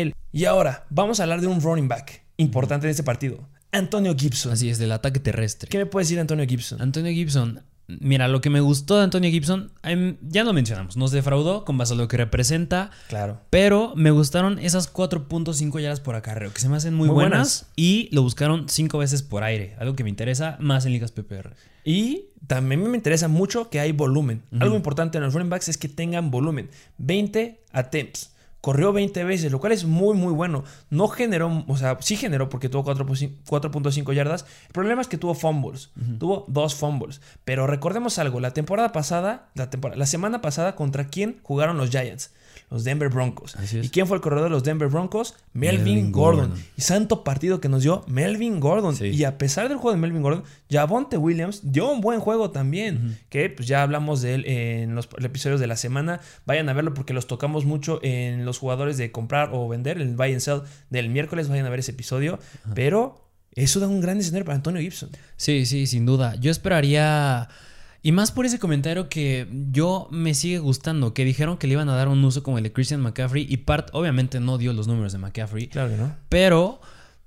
él. 0.00 0.14
Y 0.32 0.44
ahora, 0.46 0.86
vamos 0.90 1.20
a 1.20 1.24
hablar 1.24 1.40
de 1.40 1.46
un 1.46 1.60
running 1.60 1.88
back 1.88 2.22
importante 2.36 2.86
en 2.86 2.90
este 2.90 3.02
partido. 3.02 3.48
Antonio 3.72 4.14
Gibson. 4.16 4.52
Así 4.52 4.68
es, 4.70 4.78
del 4.78 4.92
ataque 4.92 5.20
terrestre. 5.20 5.68
¿Qué 5.68 5.78
me 5.78 5.86
puedes 5.86 6.06
decir 6.08 6.16
de 6.16 6.22
Antonio 6.22 6.46
Gibson? 6.46 6.80
Antonio 6.80 7.12
Gibson. 7.12 7.62
Mira, 7.86 8.28
lo 8.28 8.40
que 8.40 8.48
me 8.48 8.60
gustó 8.60 8.96
de 8.96 9.04
Antonio 9.04 9.30
Gibson, 9.30 9.70
em, 9.82 10.16
ya 10.22 10.42
lo 10.42 10.54
mencionamos, 10.54 10.96
nos 10.96 11.10
defraudó 11.10 11.66
con 11.66 11.76
base 11.76 11.92
a 11.92 11.96
lo 11.96 12.08
que 12.08 12.16
representa, 12.16 12.90
Claro. 13.08 13.42
pero 13.50 13.92
me 13.94 14.10
gustaron 14.10 14.58
esas 14.58 14.88
4.5 14.90 15.78
yardas 15.80 16.00
por 16.00 16.14
acarreo, 16.14 16.50
que 16.50 16.60
se 16.62 16.68
me 16.70 16.78
hacen 16.78 16.94
muy, 16.94 17.08
Muy 17.08 17.14
buenas, 17.14 17.30
buenas. 17.60 17.72
y 17.76 18.08
lo 18.10 18.22
buscaron 18.22 18.70
5 18.70 18.96
veces 18.96 19.22
por 19.22 19.44
aire, 19.44 19.76
algo 19.78 19.94
que 19.96 20.02
me 20.02 20.08
interesa 20.08 20.56
más 20.60 20.86
en 20.86 20.92
ligas 20.92 21.12
PPR. 21.12 21.54
Y 21.84 22.28
también 22.46 22.82
me 22.90 22.96
interesa 22.96 23.28
mucho 23.28 23.68
que 23.68 23.80
hay 23.80 23.92
volumen. 23.92 24.42
Algo 24.60 24.76
importante 24.76 25.18
en 25.18 25.24
los 25.24 25.34
running 25.34 25.50
backs 25.50 25.68
es 25.68 25.76
que 25.76 25.88
tengan 25.90 26.30
volumen. 26.30 26.70
20 26.96 27.60
attempts. 27.72 28.30
Corrió 28.64 28.94
20 28.94 29.24
veces, 29.24 29.52
lo 29.52 29.60
cual 29.60 29.72
es 29.72 29.84
muy, 29.84 30.16
muy 30.16 30.32
bueno. 30.32 30.64
No 30.88 31.08
generó, 31.08 31.66
o 31.68 31.76
sea, 31.76 31.98
sí 32.00 32.16
generó 32.16 32.48
porque 32.48 32.70
tuvo 32.70 32.82
4.5 32.82 33.44
4.5 33.46 34.14
yardas. 34.14 34.46
El 34.68 34.72
problema 34.72 35.02
es 35.02 35.06
que 35.06 35.18
tuvo 35.18 35.34
fumbles. 35.34 35.90
Tuvo 36.18 36.46
dos 36.48 36.74
fumbles. 36.74 37.20
Pero 37.44 37.66
recordemos 37.66 38.18
algo, 38.18 38.40
la 38.40 38.54
temporada 38.54 38.90
pasada, 38.90 39.50
la, 39.54 39.68
temporada, 39.68 39.98
la 39.98 40.06
semana 40.06 40.40
pasada, 40.40 40.76
¿contra 40.76 41.08
quién 41.08 41.40
jugaron 41.42 41.76
los 41.76 41.90
Giants? 41.90 42.32
Los 42.70 42.82
Denver 42.82 43.08
Broncos. 43.08 43.54
¿Y 43.72 43.88
quién 43.90 44.06
fue 44.06 44.16
el 44.16 44.20
corredor 44.20 44.44
de 44.44 44.50
los 44.50 44.64
Denver 44.64 44.88
Broncos? 44.88 45.36
Melvin, 45.52 45.84
Melvin 45.84 46.12
Gordon. 46.12 46.48
Gordon. 46.48 46.64
Y 46.76 46.80
santo 46.80 47.22
partido 47.22 47.60
que 47.60 47.68
nos 47.68 47.82
dio 47.82 48.04
Melvin 48.08 48.58
Gordon. 48.58 48.96
Sí. 48.96 49.06
Y 49.06 49.24
a 49.24 49.38
pesar 49.38 49.68
del 49.68 49.78
juego 49.78 49.94
de 49.94 50.00
Melvin 50.00 50.22
Gordon, 50.22 50.44
Javonte 50.70 51.16
Williams 51.16 51.60
dio 51.62 51.90
un 51.90 52.00
buen 52.00 52.20
juego 52.20 52.50
también. 52.50 53.18
Que 53.28 53.50
pues 53.50 53.68
ya 53.68 53.82
hablamos 53.82 54.22
de 54.22 54.34
él 54.34 54.44
en 54.46 54.94
los 54.94 55.08
episodios 55.22 55.60
de 55.60 55.66
la 55.66 55.76
semana. 55.76 56.20
Vayan 56.46 56.68
a 56.68 56.72
verlo 56.72 56.94
porque 56.94 57.14
los 57.14 57.26
tocamos 57.26 57.64
mucho 57.64 58.00
en 58.02 58.44
los 58.44 58.58
jugadores 58.58 58.96
de 58.96 59.12
comprar 59.12 59.50
o 59.52 59.68
vender, 59.68 59.98
el 59.98 60.16
buy 60.16 60.32
and 60.32 60.40
sell 60.40 60.62
del 60.90 61.10
miércoles. 61.10 61.48
Vayan 61.48 61.66
a 61.66 61.70
ver 61.70 61.80
ese 61.80 61.92
episodio. 61.92 62.38
Pero 62.74 63.30
eso 63.52 63.78
da 63.78 63.86
un 63.86 64.00
gran 64.00 64.18
escenario 64.18 64.44
para 64.46 64.56
Antonio 64.56 64.80
Gibson. 64.80 65.10
Sí, 65.36 65.64
sí, 65.66 65.86
sin 65.86 66.06
duda. 66.06 66.34
Yo 66.40 66.50
esperaría. 66.50 67.48
Y 68.04 68.12
más 68.12 68.30
por 68.32 68.44
ese 68.44 68.58
comentario 68.58 69.08
que 69.08 69.48
yo 69.72 70.08
me 70.10 70.34
sigue 70.34 70.58
gustando, 70.58 71.14
que 71.14 71.24
dijeron 71.24 71.56
que 71.56 71.66
le 71.66 71.72
iban 71.72 71.88
a 71.88 71.96
dar 71.96 72.08
un 72.08 72.22
uso 72.22 72.42
como 72.42 72.58
el 72.58 72.64
de 72.64 72.70
Christian 72.72 73.00
McCaffrey 73.00 73.46
y 73.48 73.56
Part 73.56 73.88
obviamente 73.94 74.40
no 74.40 74.58
dio 74.58 74.74
los 74.74 74.86
números 74.86 75.12
de 75.12 75.18
McCaffrey, 75.18 75.68
Claro 75.68 75.88
que 75.88 75.96
no. 75.96 76.14
pero 76.28 76.82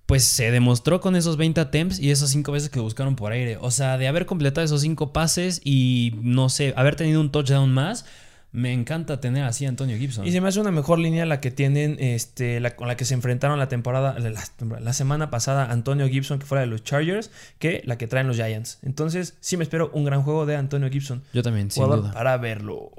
pues 0.06 0.24
se 0.24 0.52
demostró 0.52 1.02
con 1.02 1.16
esos 1.16 1.36
20 1.36 1.60
attempts 1.60 2.00
y 2.00 2.12
esas 2.12 2.30
5 2.30 2.52
veces 2.52 2.70
que 2.70 2.78
lo 2.78 2.84
buscaron 2.84 3.16
por 3.16 3.32
aire. 3.32 3.58
O 3.60 3.72
sea, 3.72 3.98
de 3.98 4.08
haber 4.08 4.28
completado 4.28 4.64
esos 4.64 4.82
5 4.82 5.12
pases 5.12 5.62
y 5.66 6.14
no 6.22 6.48
sé, 6.50 6.74
haber 6.78 6.96
tenido 6.96 7.20
un 7.22 7.32
touchdown 7.32 7.74
más, 7.74 8.06
me 8.52 8.72
encanta 8.74 9.20
tener 9.20 9.44
así 9.44 9.66
a 9.66 9.70
Antonio 9.70 9.98
Gibson. 9.98 10.26
Y 10.26 10.32
se 10.32 10.42
me 10.42 10.48
hace 10.48 10.60
una 10.60 10.72
mejor 10.72 11.00
línea 11.00 11.26
la 11.26 11.40
que 11.42 11.52
tienen, 11.52 11.98
este, 12.00 12.60
la, 12.60 12.76
con 12.76 12.88
la 12.88 12.96
que 12.98 13.06
se 13.06 13.14
enfrentaron 13.14 13.60
la 13.60 13.68
temporada, 13.70 14.18
la, 14.20 14.30
la- 14.32 14.80
la 14.80 14.94
semana 14.94 15.30
pasada 15.30 15.72
Antonio 15.72 16.08
Gibson, 16.08 16.40
que 16.40 16.46
fuera 16.46 16.62
de 16.62 16.68
los 16.68 16.84
Chargers, 16.84 17.30
que 17.60 17.82
la 17.86 17.98
que 17.98 18.08
traen 18.08 18.28
los 18.28 18.38
Giants. 18.38 18.80
Entonces, 18.84 19.36
sí 19.42 19.58
me 19.58 19.64
espero 19.64 19.92
un 19.94 20.06
gran 20.06 20.24
juego 20.24 20.46
de 20.46 20.56
Antonio 20.56 20.90
Gibson. 20.90 21.22
Yo 21.34 21.44
también, 21.44 21.70
sin 21.70 21.84
duda. 21.84 22.12
para 22.12 22.38
verlo. 22.38 22.92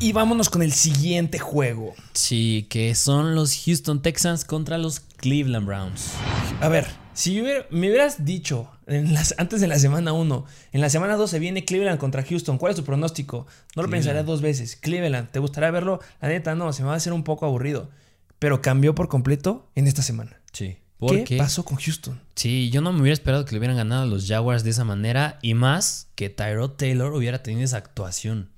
Y 0.00 0.12
vámonos 0.12 0.50
con 0.50 0.62
el 0.62 0.72
siguiente 0.72 1.38
juego. 1.38 1.94
Sí, 2.12 2.66
que 2.68 2.94
son 2.94 3.34
los 3.34 3.56
Houston 3.64 4.02
Texans 4.02 4.44
contra 4.44 4.76
los 4.76 5.00
Cleveland 5.00 5.66
Browns. 5.66 6.12
A 6.60 6.68
ver, 6.68 6.86
si 7.14 7.40
hubiera- 7.40 7.66
me 7.70 7.88
hubieras 7.88 8.24
dicho 8.24 8.70
en 8.86 9.14
las- 9.14 9.34
antes 9.38 9.60
de 9.60 9.66
la 9.68 9.78
semana 9.78 10.12
1, 10.12 10.44
en 10.72 10.80
la 10.80 10.90
semana 10.90 11.16
2 11.16 11.30
se 11.30 11.38
viene 11.38 11.64
Cleveland 11.64 11.98
contra 11.98 12.22
Houston, 12.22 12.58
¿cuál 12.58 12.70
es 12.70 12.76
tu 12.76 12.84
pronóstico? 12.84 13.46
No 13.76 13.82
lo 13.82 13.88
pensaría 13.88 14.22
dos 14.22 14.42
veces. 14.42 14.76
Cleveland, 14.76 15.30
¿te 15.30 15.38
gustaría 15.38 15.70
verlo? 15.70 16.00
La 16.20 16.28
neta, 16.28 16.54
no, 16.54 16.72
se 16.72 16.82
me 16.82 16.88
va 16.88 16.94
a 16.94 16.96
hacer 16.98 17.12
un 17.12 17.24
poco 17.24 17.46
aburrido. 17.46 17.90
Pero 18.38 18.60
cambió 18.60 18.94
por 18.94 19.08
completo 19.08 19.70
en 19.74 19.86
esta 19.86 20.02
semana. 20.02 20.40
Sí. 20.52 20.76
¿Qué 21.26 21.36
pasó 21.36 21.64
con 21.64 21.76
Houston? 21.76 22.20
Sí, 22.34 22.70
yo 22.70 22.80
no 22.80 22.92
me 22.92 23.00
hubiera 23.02 23.12
esperado 23.14 23.44
que 23.44 23.52
le 23.52 23.58
hubieran 23.58 23.76
ganado 23.76 24.02
a 24.02 24.06
los 24.06 24.26
Jaguars 24.26 24.64
de 24.64 24.70
esa 24.70 24.84
manera 24.84 25.38
y 25.42 25.52
más 25.54 26.08
que 26.14 26.30
Tyrod 26.30 26.72
Taylor 26.72 27.12
hubiera 27.14 27.42
tenido 27.42 27.62
esa 27.64 27.76
actuación. 27.76 28.48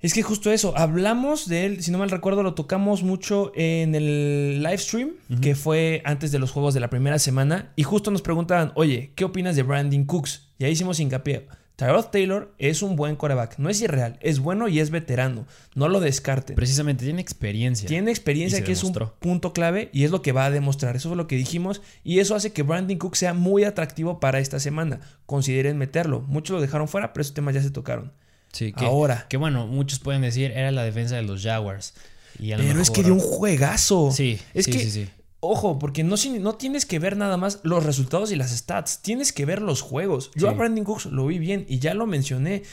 Es 0.00 0.14
que 0.14 0.22
justo 0.22 0.52
eso, 0.52 0.76
hablamos 0.76 1.48
de 1.48 1.66
él, 1.66 1.82
si 1.82 1.90
no 1.90 1.98
mal 1.98 2.10
recuerdo, 2.10 2.44
lo 2.44 2.54
tocamos 2.54 3.02
mucho 3.02 3.50
en 3.56 3.96
el 3.96 4.62
live 4.62 4.78
stream, 4.78 5.10
que 5.40 5.56
fue 5.56 6.02
antes 6.04 6.30
de 6.30 6.38
los 6.38 6.52
juegos 6.52 6.72
de 6.72 6.80
la 6.80 6.88
primera 6.88 7.18
semana, 7.18 7.72
y 7.74 7.82
justo 7.82 8.12
nos 8.12 8.22
preguntaban, 8.22 8.70
oye, 8.76 9.12
¿qué 9.16 9.24
opinas 9.24 9.56
de 9.56 9.64
Brandon 9.64 10.04
Cooks? 10.04 10.50
Y 10.58 10.64
ahí 10.64 10.72
hicimos 10.72 11.00
hincapié. 11.00 11.48
Tyrod 11.74 12.06
Taylor 12.06 12.52
es 12.58 12.82
un 12.82 12.96
buen 12.96 13.14
coreback, 13.14 13.58
no 13.58 13.70
es 13.70 13.80
irreal, 13.80 14.18
es 14.20 14.40
bueno 14.40 14.66
y 14.66 14.80
es 14.80 14.90
veterano, 14.90 15.46
no 15.76 15.88
lo 15.88 16.00
descarten. 16.00 16.56
Precisamente 16.56 17.04
tiene 17.04 17.20
experiencia. 17.20 17.88
Tiene 17.88 18.10
experiencia 18.10 18.64
que 18.64 18.72
es 18.72 18.82
un 18.82 18.92
punto 19.20 19.52
clave 19.52 19.88
y 19.92 20.02
es 20.02 20.10
lo 20.10 20.20
que 20.20 20.32
va 20.32 20.46
a 20.46 20.50
demostrar. 20.50 20.96
Eso 20.96 21.12
es 21.12 21.16
lo 21.16 21.28
que 21.28 21.36
dijimos 21.36 21.80
y 22.02 22.18
eso 22.18 22.34
hace 22.34 22.52
que 22.52 22.64
Brandon 22.64 22.98
Cook 22.98 23.14
sea 23.14 23.32
muy 23.32 23.62
atractivo 23.62 24.18
para 24.18 24.40
esta 24.40 24.58
semana. 24.58 24.98
Consideren 25.24 25.78
meterlo. 25.78 26.20
Muchos 26.22 26.56
lo 26.56 26.60
dejaron 26.60 26.88
fuera, 26.88 27.12
pero 27.12 27.22
esos 27.22 27.34
temas 27.34 27.54
ya 27.54 27.62
se 27.62 27.70
tocaron. 27.70 28.12
Sí, 28.52 28.72
que, 28.72 28.84
Ahora. 28.84 29.26
Que 29.28 29.36
bueno, 29.36 29.66
muchos 29.66 29.98
pueden 29.98 30.22
decir 30.22 30.50
era 30.52 30.70
la 30.70 30.82
defensa 30.82 31.16
de 31.16 31.22
los 31.22 31.42
Jaguars. 31.42 31.94
Y 32.38 32.54
Pero 32.54 32.80
es 32.80 32.90
que 32.90 33.02
dio 33.02 33.14
un 33.14 33.20
juegazo. 33.20 34.10
Sí, 34.12 34.38
es 34.54 34.66
sí, 34.66 34.70
que 34.70 34.78
sí, 34.78 34.90
sí. 34.90 35.08
Ojo, 35.40 35.78
porque 35.78 36.02
no, 36.02 36.16
no 36.40 36.54
tienes 36.56 36.84
que 36.84 36.98
ver 36.98 37.16
nada 37.16 37.36
más 37.36 37.60
los 37.62 37.84
resultados 37.84 38.32
y 38.32 38.36
las 38.36 38.50
stats, 38.50 39.02
tienes 39.02 39.32
que 39.32 39.44
ver 39.44 39.62
los 39.62 39.82
juegos. 39.82 40.32
Yo 40.34 40.48
a 40.48 40.52
Brandon 40.52 40.84
Cooks 40.84 41.06
lo 41.06 41.26
vi 41.26 41.38
bien 41.38 41.64
y 41.68 41.78
ya 41.78 41.94
lo 41.94 42.06
mencioné. 42.06 42.64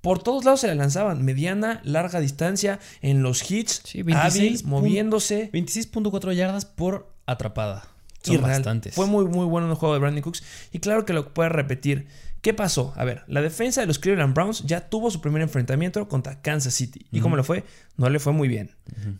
por 0.00 0.22
todos 0.22 0.44
lados 0.44 0.60
se 0.60 0.68
la 0.68 0.74
lanzaban. 0.74 1.22
Mediana, 1.22 1.82
larga 1.84 2.20
distancia, 2.20 2.80
en 3.02 3.22
los 3.22 3.50
hits, 3.50 3.82
hábil, 4.14 4.58
moviéndose. 4.64 5.50
26.4 5.52 6.32
yardas 6.32 6.64
por 6.64 7.12
atrapada. 7.26 7.88
Son 8.22 8.36
irreal. 8.36 8.52
bastantes. 8.52 8.94
Fue 8.94 9.06
muy, 9.06 9.26
muy 9.26 9.44
bueno 9.44 9.66
en 9.66 9.72
el 9.72 9.76
juego 9.76 9.92
de 9.92 10.00
Brandon 10.00 10.22
Cooks. 10.22 10.42
Y 10.72 10.78
claro 10.78 11.04
que 11.04 11.12
lo 11.12 11.34
puede 11.34 11.50
repetir. 11.50 12.06
¿Qué 12.44 12.52
pasó? 12.52 12.92
A 12.96 13.04
ver, 13.04 13.22
la 13.26 13.40
defensa 13.40 13.80
de 13.80 13.86
los 13.86 13.98
Cleveland 13.98 14.34
Browns 14.34 14.64
ya 14.66 14.90
tuvo 14.90 15.10
su 15.10 15.22
primer 15.22 15.40
enfrentamiento 15.40 16.06
contra 16.08 16.42
Kansas 16.42 16.74
City. 16.74 17.06
¿Y 17.10 17.20
cómo 17.20 17.38
le 17.38 17.42
fue? 17.42 17.64
No 17.96 18.10
le 18.10 18.18
fue 18.18 18.34
muy 18.34 18.48
bien. 18.48 18.70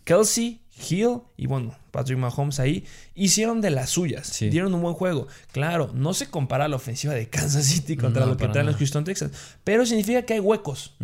Kelsey, 0.03 0.61
Hill 0.89 1.19
y 1.37 1.47
bueno, 1.47 1.73
Patrick 1.91 2.17
Mahomes 2.17 2.59
ahí 2.59 2.83
hicieron 3.13 3.61
de 3.61 3.69
las 3.69 3.89
suyas. 3.91 4.27
Sí. 4.27 4.49
Dieron 4.49 4.73
un 4.73 4.81
buen 4.81 4.93
juego. 4.93 5.27
Claro, 5.53 5.91
no 5.93 6.13
se 6.13 6.27
compara 6.27 6.67
la 6.67 6.75
ofensiva 6.75 7.13
de 7.13 7.29
Kansas 7.29 7.65
City 7.65 7.95
contra 7.95 8.25
No, 8.25 8.31
lo 8.31 8.37
que 8.37 8.47
traen 8.49 8.67
los. 8.67 8.75
Houston 8.75 9.05
Texans. 9.05 9.31
Pero 9.63 9.85
significa 9.85 10.23
que 10.23 10.33
hay 10.33 10.39
huecos. 10.41 10.95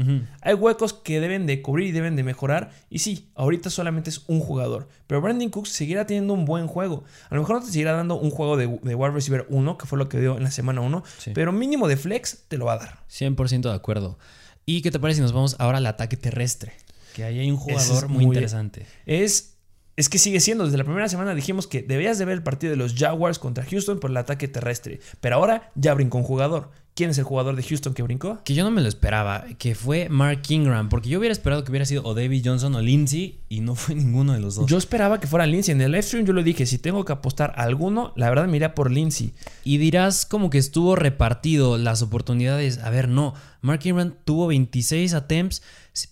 Hay 0.42 0.56
huecos 0.56 0.94
que 0.94 1.22
deben 1.22 1.46
de 1.46 1.62
cubrir 1.62 1.88
y 1.88 1.92
deben 1.94 2.18
de 2.18 2.24
mejorar. 2.24 2.72
Y 2.90 3.00
sí, 3.00 3.30
ahorita 3.36 3.70
solamente 3.70 4.10
es 4.10 4.24
un 4.28 4.42
jugador. 4.42 4.90
Pero 5.08 5.22
Brandon 5.22 5.50
Cooks 5.50 5.70
seguirá 5.70 6.06
teniendo 6.06 6.34
un 6.34 6.44
buen 6.46 6.68
juego. 6.68 7.06
A 7.30 7.36
lo 7.36 7.42
mejor 7.42 7.58
no 7.60 7.66
te 7.66 7.72
seguirá 7.72 7.94
dando 7.94 8.16
un 8.16 8.30
juego 8.32 8.58
de, 8.58 8.68
de 8.84 8.96
wide 8.96 9.12
receiver 9.12 9.46
1, 9.50 9.78
que 9.78 9.86
fue 9.86 9.98
lo 9.98 10.10
que 10.10 10.20
dio 10.20 10.36
en 10.38 10.44
la 10.44 10.52
semana 10.52 10.82
1. 10.82 11.04
Sí. 11.18 11.32
Pero 11.34 11.54
mínimo 11.54 11.88
de 11.88 11.96
flex 11.96 12.44
te 12.50 12.58
lo 12.58 12.66
va 12.66 12.74
a 12.74 12.78
dar. 12.78 13.00
100% 13.10 13.62
de 13.62 13.74
acuerdo. 13.74 14.18
¿Y 14.66 14.82
qué 14.82 14.92
te 14.92 15.00
parece 15.00 15.18
si 15.18 15.22
nos 15.22 15.32
vamos 15.32 15.56
ahora 15.60 15.78
al 15.78 15.86
ataque 15.88 16.18
terrestre? 16.18 16.74
Que 17.16 17.24
ahí 17.26 17.40
hay 17.40 17.50
un 17.52 17.58
es 17.58 17.62
jugador 17.62 18.08
muy, 18.08 18.26
muy- 18.26 18.36
interesante. 18.36 18.86
Es, 19.06 19.51
es 19.96 20.10
que 20.10 20.18
sigue 20.18 20.40
siendo. 20.40 20.66
Desde 20.66 20.78
la 20.78 20.84
primera 20.84 21.10
semana 21.10 21.36
dijimos 21.36 21.68
que 21.68 21.82
debías 21.82 22.18
de 22.18 22.26
ver 22.26 22.36
el 22.36 22.44
partido 22.44 22.72
de 22.72 22.78
los 22.78 22.96
Jaguars 22.96 23.40
contra 23.40 23.66
Houston 23.66 24.00
por 24.00 24.10
el 24.10 24.18
ataque 24.18 24.48
terrestre. 24.48 25.00
Pero 25.20 25.36
ahora 25.36 25.72
ya 25.76 25.94
brincó 25.94 26.18
un 26.18 26.24
jugador. 26.24 26.70
¿Quién 26.94 27.10
es 27.10 27.18
el 27.18 27.24
jugador 27.24 27.56
de 27.56 27.64
Houston 27.64 27.94
que 27.94 28.04
brincó? 28.04 28.42
Que 28.44 28.54
yo 28.54 28.66
no 28.66 28.72
me 28.72 28.82
lo 28.82 28.90
esperaba, 28.90 29.46
que 29.58 29.76
fue 29.76 30.10
Mark 30.10 30.42
Ingram, 30.50 30.90
porque 30.90 31.08
yo 31.08 31.20
hubiera 31.20 31.32
esperado 31.32 31.64
que 31.64 31.72
hubiera 31.72 31.86
sido 31.86 32.04
o 32.04 32.14
David 32.14 32.44
Johnson 32.46 32.76
o 32.76 32.82
Lindsay 32.82 33.40
y 33.48 33.62
no 33.62 33.76
fue 33.76 33.96
ninguno 34.04 34.34
de 34.34 34.42
los 34.42 34.56
dos. 34.56 34.70
Yo 34.70 34.78
esperaba 34.78 35.20
que 35.20 35.28
fuera 35.28 35.46
Lindsay. 35.46 35.74
En 35.74 35.82
el 35.82 35.92
live 35.92 36.04
stream 36.04 36.26
yo 36.26 36.34
le 36.34 36.44
dije, 36.44 36.66
si 36.66 36.78
tengo 36.78 37.06
que 37.06 37.14
apostar 37.14 37.54
a 37.56 37.64
alguno, 37.64 38.12
la 38.18 38.28
verdad 38.28 38.48
me 38.48 38.58
iría 38.58 38.76
por 38.76 38.92
Lindsay. 38.92 39.34
Y 39.64 39.78
dirás 39.78 40.26
como 40.26 40.50
que 40.50 40.58
estuvo 40.58 40.98
repartido 40.98 41.78
las 41.78 42.02
oportunidades. 42.02 42.80
A 42.80 42.90
ver, 42.90 43.08
no. 43.08 43.36
Mark 43.62 43.80
Ingram 43.86 44.14
tuvo 44.26 44.48
26 44.48 45.14
attempts, 45.14 45.64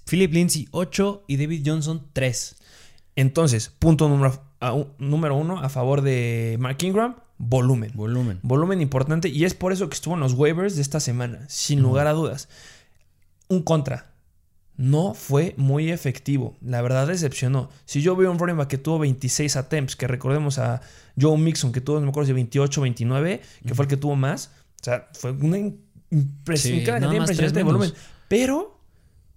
Philip 0.09 0.31
Lindsay 0.31 0.67
8 0.71 1.25
y 1.27 1.36
David 1.36 1.63
Johnson 1.65 2.07
3. 2.13 2.55
Entonces, 3.15 3.69
punto 3.79 4.07
número, 4.09 4.41
a- 4.61 4.75
número 4.97 5.35
uno 5.35 5.59
a 5.59 5.69
favor 5.69 6.01
de 6.01 6.57
Mark 6.59 6.77
Ingram, 6.81 7.15
volumen. 7.37 7.91
Volumen. 7.93 8.39
Volumen 8.43 8.81
importante 8.81 9.29
y 9.29 9.45
es 9.45 9.53
por 9.53 9.73
eso 9.73 9.89
que 9.89 9.95
estuvo 9.95 10.13
en 10.13 10.19
los 10.21 10.33
waivers 10.33 10.75
de 10.75 10.81
esta 10.81 10.99
semana, 10.99 11.45
sin 11.49 11.81
lugar 11.81 12.07
a 12.07 12.13
dudas. 12.13 12.49
Un 13.47 13.63
contra. 13.63 14.11
No 14.77 15.13
fue 15.13 15.55
muy 15.57 15.91
efectivo. 15.91 16.55
La 16.61 16.81
verdad 16.81 17.07
decepcionó. 17.07 17.69
Si 17.83 18.01
yo 18.01 18.15
veo 18.15 18.31
un 18.31 18.39
running 18.39 18.55
back 18.55 18.69
que 18.69 18.77
tuvo 18.77 18.99
26 18.99 19.57
attempts, 19.57 19.97
que 19.97 20.07
recordemos 20.07 20.57
a 20.57 20.81
Joe 21.19 21.37
Mixon 21.37 21.73
que 21.73 21.81
tuvo, 21.81 21.97
no 21.99 22.03
me 22.05 22.09
acuerdo 22.11 22.27
si 22.27 22.33
28 22.33 22.79
29, 22.81 23.41
que 23.67 23.75
fue 23.75 23.83
el 23.83 23.89
que 23.89 23.97
tuvo 23.97 24.15
más. 24.15 24.51
O 24.79 24.83
sea, 24.83 25.09
fue 25.13 25.31
una 25.31 25.57
impresionante, 26.11 26.57
Sí, 26.79 26.85
cantidad 26.85 27.11
impresionante 27.11 27.59
de 27.59 27.63
volumen. 27.63 27.93
Pero 28.29 28.79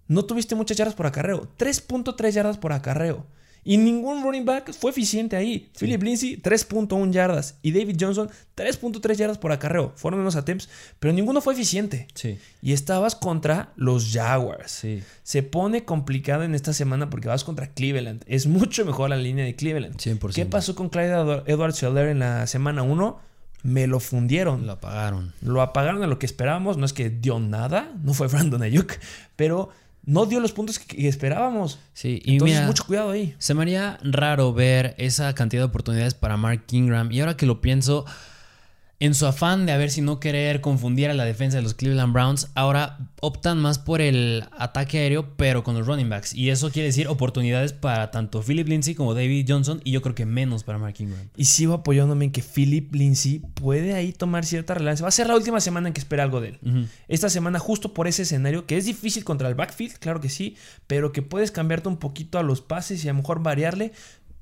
no 0.07 0.25
tuviste 0.27 0.55
muchas 0.55 0.77
yardas 0.77 0.95
por 0.95 1.07
acarreo. 1.07 1.49
3.3 1.59 2.31
yardas 2.31 2.59
por 2.59 2.73
acarreo. 2.73 3.27
Y 3.65 3.77
ningún 3.77 4.23
running 4.23 4.45
back 4.45 4.73
fue 4.73 4.91
eficiente 4.91 5.37
ahí. 5.37 5.71
Philip 5.79 6.03
Lindsay, 6.03 6.41
3.1 6.41 7.13
yardas. 7.13 7.59
Y 7.63 7.73
David 7.73 7.97
Johnson, 8.01 8.29
3.3 8.57 9.15
yardas 9.15 9.39
por 9.39 9.53
acarreo. 9.53 9.93
Fueron 9.97 10.21
unos 10.21 10.37
attempts, 10.37 10.69
pero 10.99 11.15
ninguno 11.15 11.41
fue 11.41 11.55
eficiente. 11.55 12.09
Sí. 12.15 12.39
Y 12.61 12.73
estabas 12.73 13.15
contra 13.15 13.73
los 13.77 14.11
Jaguars. 14.13 14.73
Sí. 14.73 15.03
Se 15.23 15.43
pone 15.43 15.85
complicado 15.85 16.43
en 16.43 16.55
esta 16.55 16.73
semana 16.73 17.09
porque 17.09 17.29
vas 17.29 17.45
contra 17.45 17.69
Cleveland. 17.69 18.25
Es 18.27 18.47
mucho 18.47 18.85
mejor 18.85 19.11
la 19.11 19.17
línea 19.17 19.45
de 19.45 19.55
Cleveland. 19.55 19.97
100%. 19.97 20.35
¿Qué 20.35 20.47
pasó 20.47 20.75
con 20.75 20.89
Clyde 20.89 21.45
Edwards 21.47 21.77
Seller 21.77 22.09
en 22.09 22.19
la 22.19 22.47
semana 22.49 22.83
1? 22.83 23.33
Me 23.63 23.87
lo 23.87 24.01
fundieron. 24.01 24.67
Lo 24.67 24.73
apagaron. 24.73 25.33
Lo 25.41 25.63
apagaron 25.63 26.03
a 26.03 26.09
lo 26.09 26.19
que 26.19 26.27
esperábamos. 26.27 26.79
No 26.79 26.85
es 26.85 26.93
que 26.93 27.11
dio 27.11 27.39
nada, 27.39 27.93
no 28.03 28.13
fue 28.13 28.27
Brandon 28.27 28.61
Ayuk, 28.61 28.95
pero 29.37 29.71
no 30.05 30.27
dio 30.27 30.41
los 30.41 30.53
puntos 30.53 30.79
que 30.79 31.09
esperábamos. 31.09 31.79
Sí, 31.93 32.21
y 32.25 32.33
Entonces, 32.33 32.57
mira, 32.57 32.67
mucho 32.67 32.85
cuidado 32.85 33.11
ahí. 33.11 33.35
se 33.39 33.55
me 33.55 33.63
haría 33.63 33.99
raro 34.03 34.53
ver 34.53 34.95
esa 34.99 35.35
cantidad 35.35 35.63
de 35.63 35.67
oportunidades 35.67 36.15
para 36.15 36.37
Mark 36.37 36.65
Ingram. 36.71 37.11
Y 37.13 37.21
ahora 37.21 37.37
que 37.37 37.47
lo 37.47 37.61
pienso, 37.61 38.05
en 39.03 39.15
su 39.15 39.27
afán 39.27 39.67
de 39.67 39.73
a 39.73 39.77
ver 39.77 39.91
si 39.91 40.01
no 40.01 40.21
querer 40.21 40.61
confundir 40.61 41.11
a 41.11 41.15
la 41.15 41.25
defensa 41.25 41.57
de 41.57 41.65
los 41.65 41.75
Cleveland 41.75 42.13
Browns, 42.13 42.53
ahora 42.55 42.99
optan 43.21 43.59
más 43.59 43.81
por 43.81 44.01
el 44.01 44.45
ataque 44.57 44.99
aéreo, 44.99 45.37
pero 45.37 45.65
con 45.65 45.77
los 45.77 45.89
running 45.89 46.09
backs. 46.09 46.33
Y 46.35 46.51
eso 46.51 46.71
quiere 46.71 46.87
decir 46.87 47.09
oportunidades 47.09 47.73
para 47.73 48.13
tanto 48.13 48.43
Philip 48.43 48.69
Lindsay 48.69 48.95
como 48.95 49.15
David 49.15 49.47
Johnson, 49.49 49.81
y 49.83 49.91
yo 49.91 50.03
creo 50.03 50.15
que 50.15 50.25
menos 50.25 50.63
para 50.63 50.79
Mark 50.79 50.95
Ingram. 51.01 51.27
Y 51.37 51.47
sigo 51.47 51.75
apoyándome 51.75 52.27
en 52.27 52.31
que 52.31 52.45
Philip 52.45 52.95
Lindsay 52.95 53.41
puede 53.55 53.95
ahí 53.95 54.13
tomar 54.13 54.45
cierta 54.45 54.75
relevancia. 54.75 55.03
Va 55.03 55.09
a 55.09 55.11
ser 55.11 55.27
la 55.27 55.35
última 55.35 55.61
semana 55.61 55.89
en 55.89 55.95
que 55.95 56.01
espera 56.01 56.23
algo 56.23 56.41
de 56.41 56.51
él. 56.51 56.89
Esta 57.09 57.29
semana 57.29 57.59
justo 57.59 57.95
por 57.95 58.07
ese 58.07 58.23
escenario, 58.23 58.67
que 58.67 58.77
es 58.77 58.85
difícil 58.85 59.25
contra 59.25 59.49
el 59.49 59.57
backfield, 59.57 59.99
claro 59.99 60.21
que 60.21 60.29
sí, 60.29 60.55
pero 60.87 61.11
que 61.11 61.23
puedes 61.23 61.51
cambiarte 61.51 61.89
un 61.89 61.97
poquito 61.97 62.39
a 62.39 62.45
los 62.45 62.61
pases 62.61 63.05
y 63.05 63.09
a 63.09 63.13
lo 63.13 63.19
mejor 63.19 63.43
variarle. 63.43 63.91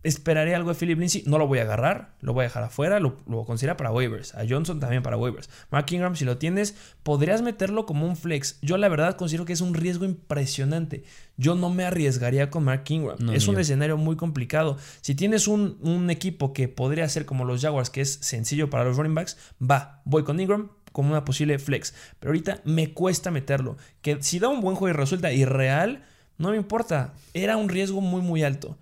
Esperaré 0.02 0.54
algo 0.54 0.70
de 0.70 0.76
Philip 0.76 0.98
Lindsay, 0.98 1.22
no 1.26 1.36
lo 1.36 1.46
voy 1.46 1.58
a 1.58 1.62
agarrar, 1.62 2.14
lo 2.22 2.32
voy 2.32 2.42
a 2.42 2.44
dejar 2.44 2.62
afuera, 2.62 3.00
lo, 3.00 3.18
lo 3.26 3.44
considera 3.44 3.76
para 3.76 3.92
waivers. 3.92 4.34
A 4.34 4.44
Johnson 4.48 4.80
también 4.80 5.02
para 5.02 5.18
waivers. 5.18 5.50
Mark 5.70 5.86
Ingram, 5.90 6.16
si 6.16 6.24
lo 6.24 6.38
tienes, 6.38 6.74
podrías 7.02 7.42
meterlo 7.42 7.84
como 7.84 8.06
un 8.06 8.16
flex. 8.16 8.58
Yo 8.62 8.78
la 8.78 8.88
verdad 8.88 9.16
considero 9.16 9.44
que 9.44 9.52
es 9.52 9.60
un 9.60 9.74
riesgo 9.74 10.06
impresionante. 10.06 11.04
Yo 11.36 11.54
no 11.54 11.68
me 11.68 11.84
arriesgaría 11.84 12.48
con 12.48 12.64
Mark 12.64 12.84
Ingram. 12.88 13.18
No, 13.20 13.32
es 13.32 13.46
un 13.46 13.58
escenario 13.58 13.98
muy 13.98 14.16
complicado. 14.16 14.78
Si 15.02 15.14
tienes 15.14 15.48
un, 15.48 15.76
un 15.82 16.08
equipo 16.08 16.54
que 16.54 16.68
podría 16.68 17.06
ser 17.08 17.26
como 17.26 17.44
los 17.44 17.60
Jaguars, 17.60 17.90
que 17.90 18.00
es 18.00 18.14
sencillo 18.22 18.70
para 18.70 18.84
los 18.84 18.96
running 18.96 19.14
backs, 19.14 19.36
va, 19.60 20.00
voy 20.06 20.24
con 20.24 20.40
Ingram 20.40 20.70
como 20.92 21.10
una 21.10 21.24
posible 21.24 21.58
flex. 21.58 21.94
Pero 22.18 22.30
ahorita 22.30 22.62
me 22.64 22.92
cuesta 22.94 23.30
meterlo. 23.30 23.76
Que 24.00 24.22
si 24.22 24.38
da 24.38 24.48
un 24.48 24.60
buen 24.60 24.76
juego 24.76 24.94
y 24.94 24.98
resulta 24.98 25.32
irreal, 25.32 26.04
no 26.38 26.50
me 26.50 26.56
importa. 26.56 27.12
Era 27.34 27.56
un 27.56 27.68
riesgo 27.68 28.00
muy, 28.00 28.22
muy 28.22 28.42
alto. 28.42 28.78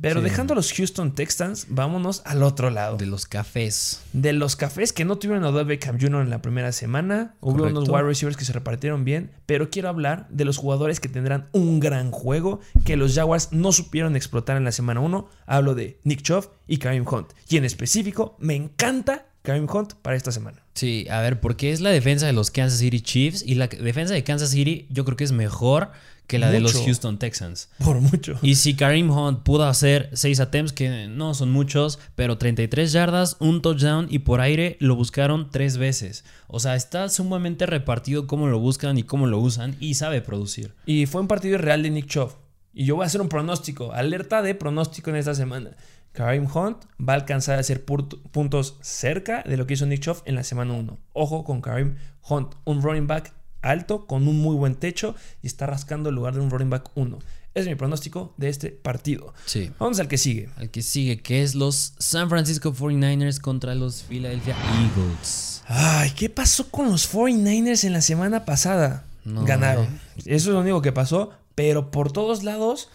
Pero 0.00 0.20
Sí. 0.20 0.24
dejando 0.24 0.52
a 0.52 0.56
los 0.56 0.72
Houston 0.72 1.14
Texans, 1.14 1.66
vámonos 1.70 2.22
al 2.24 2.42
otro 2.42 2.70
lado. 2.70 2.96
De 2.96 3.06
los 3.06 3.26
cafés. 3.26 4.00
De 4.12 4.32
los 4.32 4.56
cafés 4.56 4.92
que 4.92 5.04
no 5.04 5.16
tuvieron 5.16 5.44
a 5.44 5.48
Odell 5.48 5.66
Beckham 5.66 5.98
Jr. 6.00 6.22
en 6.22 6.30
la 6.30 6.42
primera 6.42 6.72
semana, 6.72 7.34
hubo 7.40 7.58
Correcto. 7.58 7.78
unos 7.80 7.88
wide 7.88 8.02
receivers 8.02 8.36
que 8.36 8.44
se 8.44 8.52
repartieron 8.52 9.04
bien, 9.04 9.30
pero 9.46 9.70
quiero 9.70 9.88
hablar 9.88 10.26
de 10.30 10.44
los 10.44 10.56
jugadores 10.58 11.00
que 11.00 11.08
tendrán 11.08 11.48
un 11.52 11.80
gran 11.80 12.10
juego 12.10 12.60
que 12.84 12.96
los 12.96 13.14
Jaguars 13.14 13.48
no 13.52 13.72
supieron 13.72 14.16
explotar 14.16 14.56
en 14.56 14.64
la 14.64 14.72
semana 14.72 15.00
1. 15.00 15.28
Hablo 15.46 15.74
de 15.74 15.98
Nick 16.04 16.22
Chubb 16.22 16.50
y 16.66 16.78
Kareem 16.78 17.06
Hunt. 17.06 17.28
Y 17.48 17.56
en 17.56 17.64
específico, 17.64 18.36
me 18.38 18.54
encanta 18.54 19.26
Kareem 19.42 19.66
Hunt 19.70 19.94
para 20.02 20.16
esta 20.16 20.32
semana. 20.32 20.62
Sí, 20.74 21.06
a 21.10 21.20
ver, 21.20 21.38
porque 21.40 21.70
es 21.70 21.80
la 21.80 21.90
defensa 21.90 22.26
de 22.26 22.32
los 22.32 22.50
Kansas 22.50 22.80
City 22.80 23.00
Chiefs 23.00 23.44
y 23.46 23.54
la 23.54 23.68
defensa 23.68 24.12
de 24.14 24.24
Kansas 24.24 24.50
City 24.50 24.86
yo 24.90 25.04
creo 25.04 25.16
que 25.16 25.24
es 25.24 25.32
mejor 25.32 25.90
que 26.26 26.38
la 26.38 26.50
de 26.50 26.60
los. 26.60 26.74
Houston 26.84 27.18
Texans. 27.18 27.68
Por 27.78 28.00
mucho. 28.00 28.38
Y 28.42 28.56
si 28.56 28.74
Kareem 28.74 29.10
Hunt 29.10 29.42
pudo 29.42 29.64
hacer 29.64 30.10
6 30.12 30.40
attempts, 30.40 30.72
que 30.72 31.08
no 31.08 31.34
son 31.34 31.50
muchos, 31.50 31.98
pero 32.14 32.38
33 32.38 32.92
yardas, 32.92 33.36
un 33.40 33.62
touchdown 33.62 34.06
y 34.10 34.20
por 34.20 34.40
aire 34.40 34.76
lo 34.80 34.96
buscaron 34.96 35.50
tres 35.50 35.76
veces. 35.76 36.24
O 36.46 36.60
sea, 36.60 36.76
está 36.76 37.08
sumamente 37.08 37.66
repartido 37.66 38.26
cómo 38.26 38.48
lo 38.48 38.58
buscan 38.58 38.98
y 38.98 39.02
cómo 39.02 39.26
lo 39.26 39.38
usan 39.38 39.76
y 39.80 39.94
sabe 39.94 40.20
producir. 40.20 40.74
Y 40.86 41.06
fue 41.06 41.20
un 41.20 41.28
partido 41.28 41.58
real 41.58 41.82
de 41.82 41.90
Nick 41.90 42.06
Chubb. 42.06 42.32
Y 42.72 42.86
yo 42.86 42.96
voy 42.96 43.04
a 43.04 43.06
hacer 43.06 43.20
un 43.20 43.28
pronóstico, 43.28 43.92
alerta 43.92 44.42
de 44.42 44.54
pronóstico 44.54 45.10
en 45.10 45.16
esta 45.16 45.34
semana. 45.34 45.70
Kareem 46.12 46.46
Hunt 46.46 46.84
va 47.00 47.14
a 47.14 47.16
alcanzar 47.16 47.56
a 47.56 47.60
hacer 47.60 47.84
puntos 47.84 48.78
cerca 48.80 49.42
de 49.42 49.56
lo 49.56 49.66
que 49.66 49.74
hizo 49.74 49.86
Nick 49.86 50.00
Chubb 50.00 50.22
en 50.24 50.36
la 50.36 50.44
semana 50.44 50.74
1. 50.74 50.98
Ojo 51.12 51.44
con 51.44 51.60
Kareem 51.60 51.96
Hunt, 52.28 52.54
un 52.64 52.82
running 52.82 53.06
back 53.06 53.32
alto 53.64 54.06
con 54.06 54.28
un 54.28 54.40
muy 54.40 54.54
buen 54.56 54.74
techo 54.74 55.14
y 55.42 55.46
está 55.46 55.66
rascando 55.66 56.08
el 56.10 56.14
lugar 56.14 56.34
de 56.34 56.40
un 56.40 56.50
running 56.50 56.70
back 56.70 56.90
1. 56.94 57.18
Es 57.54 57.66
mi 57.68 57.76
pronóstico 57.76 58.34
de 58.36 58.48
este 58.48 58.70
partido. 58.70 59.32
Sí. 59.46 59.70
Vamos 59.78 60.00
al 60.00 60.08
que 60.08 60.18
sigue. 60.18 60.48
Al 60.56 60.70
que 60.70 60.82
sigue, 60.82 61.20
que 61.22 61.42
es 61.42 61.54
los 61.54 61.94
San 61.98 62.28
Francisco 62.28 62.72
49ers 62.74 63.38
contra 63.40 63.76
los 63.76 64.02
Philadelphia 64.02 64.56
Eagles. 64.80 65.62
Ay, 65.66 66.10
¿qué 66.16 66.28
pasó 66.28 66.68
con 66.70 66.90
los 66.90 67.12
49ers 67.12 67.84
en 67.84 67.92
la 67.92 68.00
semana 68.00 68.44
pasada? 68.44 69.04
No, 69.24 69.44
Ganaron. 69.44 69.84
eh. 69.84 69.98
Eso 70.26 70.50
es 70.50 70.54
lo 70.54 70.60
único 70.60 70.82
que 70.82 70.90
pasó. 70.92 71.30
Pero 71.54 71.92
por 71.92 72.10
todos 72.10 72.42
lados, 72.42 72.88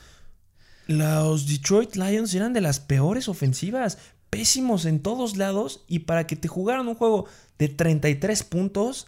los 0.88 1.48
Detroit 1.48 1.96
Lions 1.96 2.34
eran 2.34 2.52
de 2.52 2.60
las 2.62 2.80
peores 2.82 3.30
ofensivas. 3.30 3.98
Pésimos 4.30 4.86
en 4.86 5.00
todos 5.00 5.38
lados. 5.38 5.86
Y 5.88 6.00
para 6.00 6.28
que 6.28 6.36
te 6.36 6.48
jugaran 6.50 6.88
un 6.90 6.96
juego 6.96 7.26
de 7.58 7.70
33 7.70 8.44
puntos. 8.44 9.08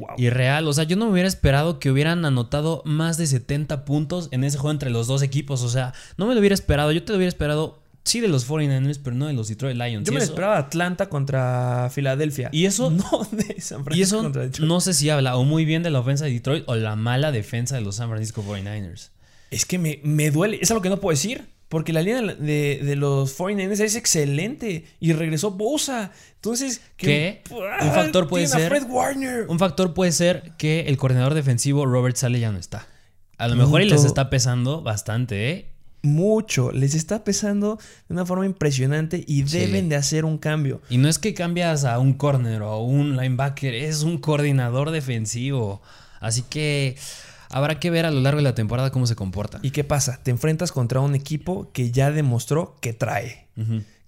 Wow. 0.00 0.16
Y 0.18 0.30
real, 0.30 0.66
o 0.66 0.72
sea, 0.72 0.84
yo 0.84 0.96
no 0.96 1.06
me 1.06 1.12
hubiera 1.12 1.28
esperado 1.28 1.78
que 1.78 1.90
hubieran 1.90 2.24
anotado 2.24 2.82
más 2.84 3.16
de 3.18 3.26
70 3.26 3.84
puntos 3.84 4.28
en 4.32 4.44
ese 4.44 4.58
juego 4.58 4.72
entre 4.72 4.90
los 4.90 5.06
dos 5.06 5.22
equipos. 5.22 5.62
O 5.62 5.68
sea, 5.68 5.92
no 6.16 6.26
me 6.26 6.34
lo 6.34 6.40
hubiera 6.40 6.54
esperado. 6.54 6.90
Yo 6.92 7.02
te 7.04 7.12
lo 7.12 7.16
hubiera 7.18 7.28
esperado 7.28 7.78
sí 8.02 8.20
de 8.20 8.28
los 8.28 8.48
49ers, 8.48 8.98
pero 9.04 9.14
no 9.14 9.26
de 9.26 9.34
los 9.34 9.48
Detroit 9.48 9.76
Lions. 9.76 10.06
Yo 10.06 10.12
me 10.12 10.20
esperaba 10.20 10.56
Atlanta 10.58 11.08
contra 11.08 11.90
Filadelfia. 11.92 12.48
Y 12.50 12.64
eso- 12.64 12.90
no 12.90 13.28
de 13.30 13.60
San 13.60 13.84
Francisco 13.84 13.94
Y 13.94 14.00
eso 14.02 14.22
contra 14.22 14.42
Detroit. 14.42 14.66
no 14.68 14.80
sé 14.80 14.94
si 14.94 15.10
habla 15.10 15.36
o 15.36 15.44
muy 15.44 15.64
bien 15.64 15.82
de 15.82 15.90
la 15.90 16.00
ofensa 16.00 16.24
de 16.24 16.32
Detroit 16.32 16.64
o 16.66 16.74
la 16.76 16.96
mala 16.96 17.30
defensa 17.30 17.74
de 17.76 17.82
los 17.82 17.96
San 17.96 18.08
Francisco 18.08 18.42
49ers. 18.42 19.10
Es 19.50 19.64
que 19.66 19.78
me, 19.78 20.00
me 20.02 20.30
duele. 20.30 20.58
Es 20.62 20.70
algo 20.70 20.82
que 20.82 20.88
no 20.88 20.98
puedo 20.98 21.12
decir. 21.14 21.46
Porque 21.70 21.92
la 21.94 22.02
línea 22.02 22.20
de, 22.20 22.80
de 22.84 22.96
los 22.96 23.38
49ers 23.38 23.80
es 23.80 23.94
excelente. 23.96 24.84
Y 25.00 25.12
regresó 25.14 25.52
Bosa. 25.52 26.10
Entonces, 26.34 26.82
¿Qué? 26.98 27.42
¡Ah! 27.50 27.84
Un 27.86 27.92
factor 27.92 28.28
puede 28.28 28.44
a 28.44 28.48
ser- 28.48 28.68
Fred 28.68 28.84
Warner. 28.90 29.46
Un 29.48 29.58
factor 29.58 29.94
puede 29.94 30.12
ser 30.12 30.52
que 30.58 30.80
el 30.88 30.98
coordinador 30.98 31.32
defensivo 31.32 31.86
Robert 31.86 32.16
Sale 32.16 32.38
ya 32.40 32.50
no 32.52 32.58
está. 32.58 32.86
A 33.38 33.48
lo 33.48 33.56
mejor 33.56 33.80
y 33.80 33.88
les 33.88 34.04
está 34.04 34.28
pesando 34.28 34.82
bastante, 34.82 35.50
¿eh? 35.50 35.66
Mucho. 36.02 36.72
Les 36.72 36.94
está 36.94 37.24
pesando 37.24 37.76
de 38.08 38.14
una 38.14 38.26
forma 38.26 38.46
impresionante. 38.46 39.22
Y 39.26 39.46
Sí. 39.46 39.58
deben 39.60 39.88
de 39.88 39.96
hacer 39.96 40.24
un 40.24 40.38
cambio. 40.38 40.82
Y 40.90 40.98
no 40.98 41.08
es 41.08 41.18
que 41.18 41.34
cambias 41.34 41.84
a 41.84 41.98
un 42.00 42.14
corner 42.14 42.62
o 42.62 42.78
un 42.78 43.16
linebacker, 43.16 43.74
es 43.74 44.02
un 44.02 44.18
coordinador 44.18 44.90
defensivo. 44.90 45.80
Así 46.20 46.42
que 46.42 46.96
habrá 47.50 47.78
que 47.78 47.90
ver 47.90 48.06
a 48.06 48.10
lo 48.10 48.20
largo 48.20 48.38
de 48.38 48.44
la 48.44 48.54
temporada 48.54 48.90
cómo 48.90 49.06
se 49.06 49.16
comporta. 49.16 49.58
¿Y 49.62 49.72
qué 49.72 49.84
pasa? 49.84 50.20
Te 50.22 50.30
enfrentas 50.30 50.72
contra 50.72 51.00
un 51.00 51.14
equipo 51.14 51.70
que 51.72 51.90
ya 51.90 52.10
demostró 52.10 52.76
que 52.80 52.92
trae. 52.92 53.48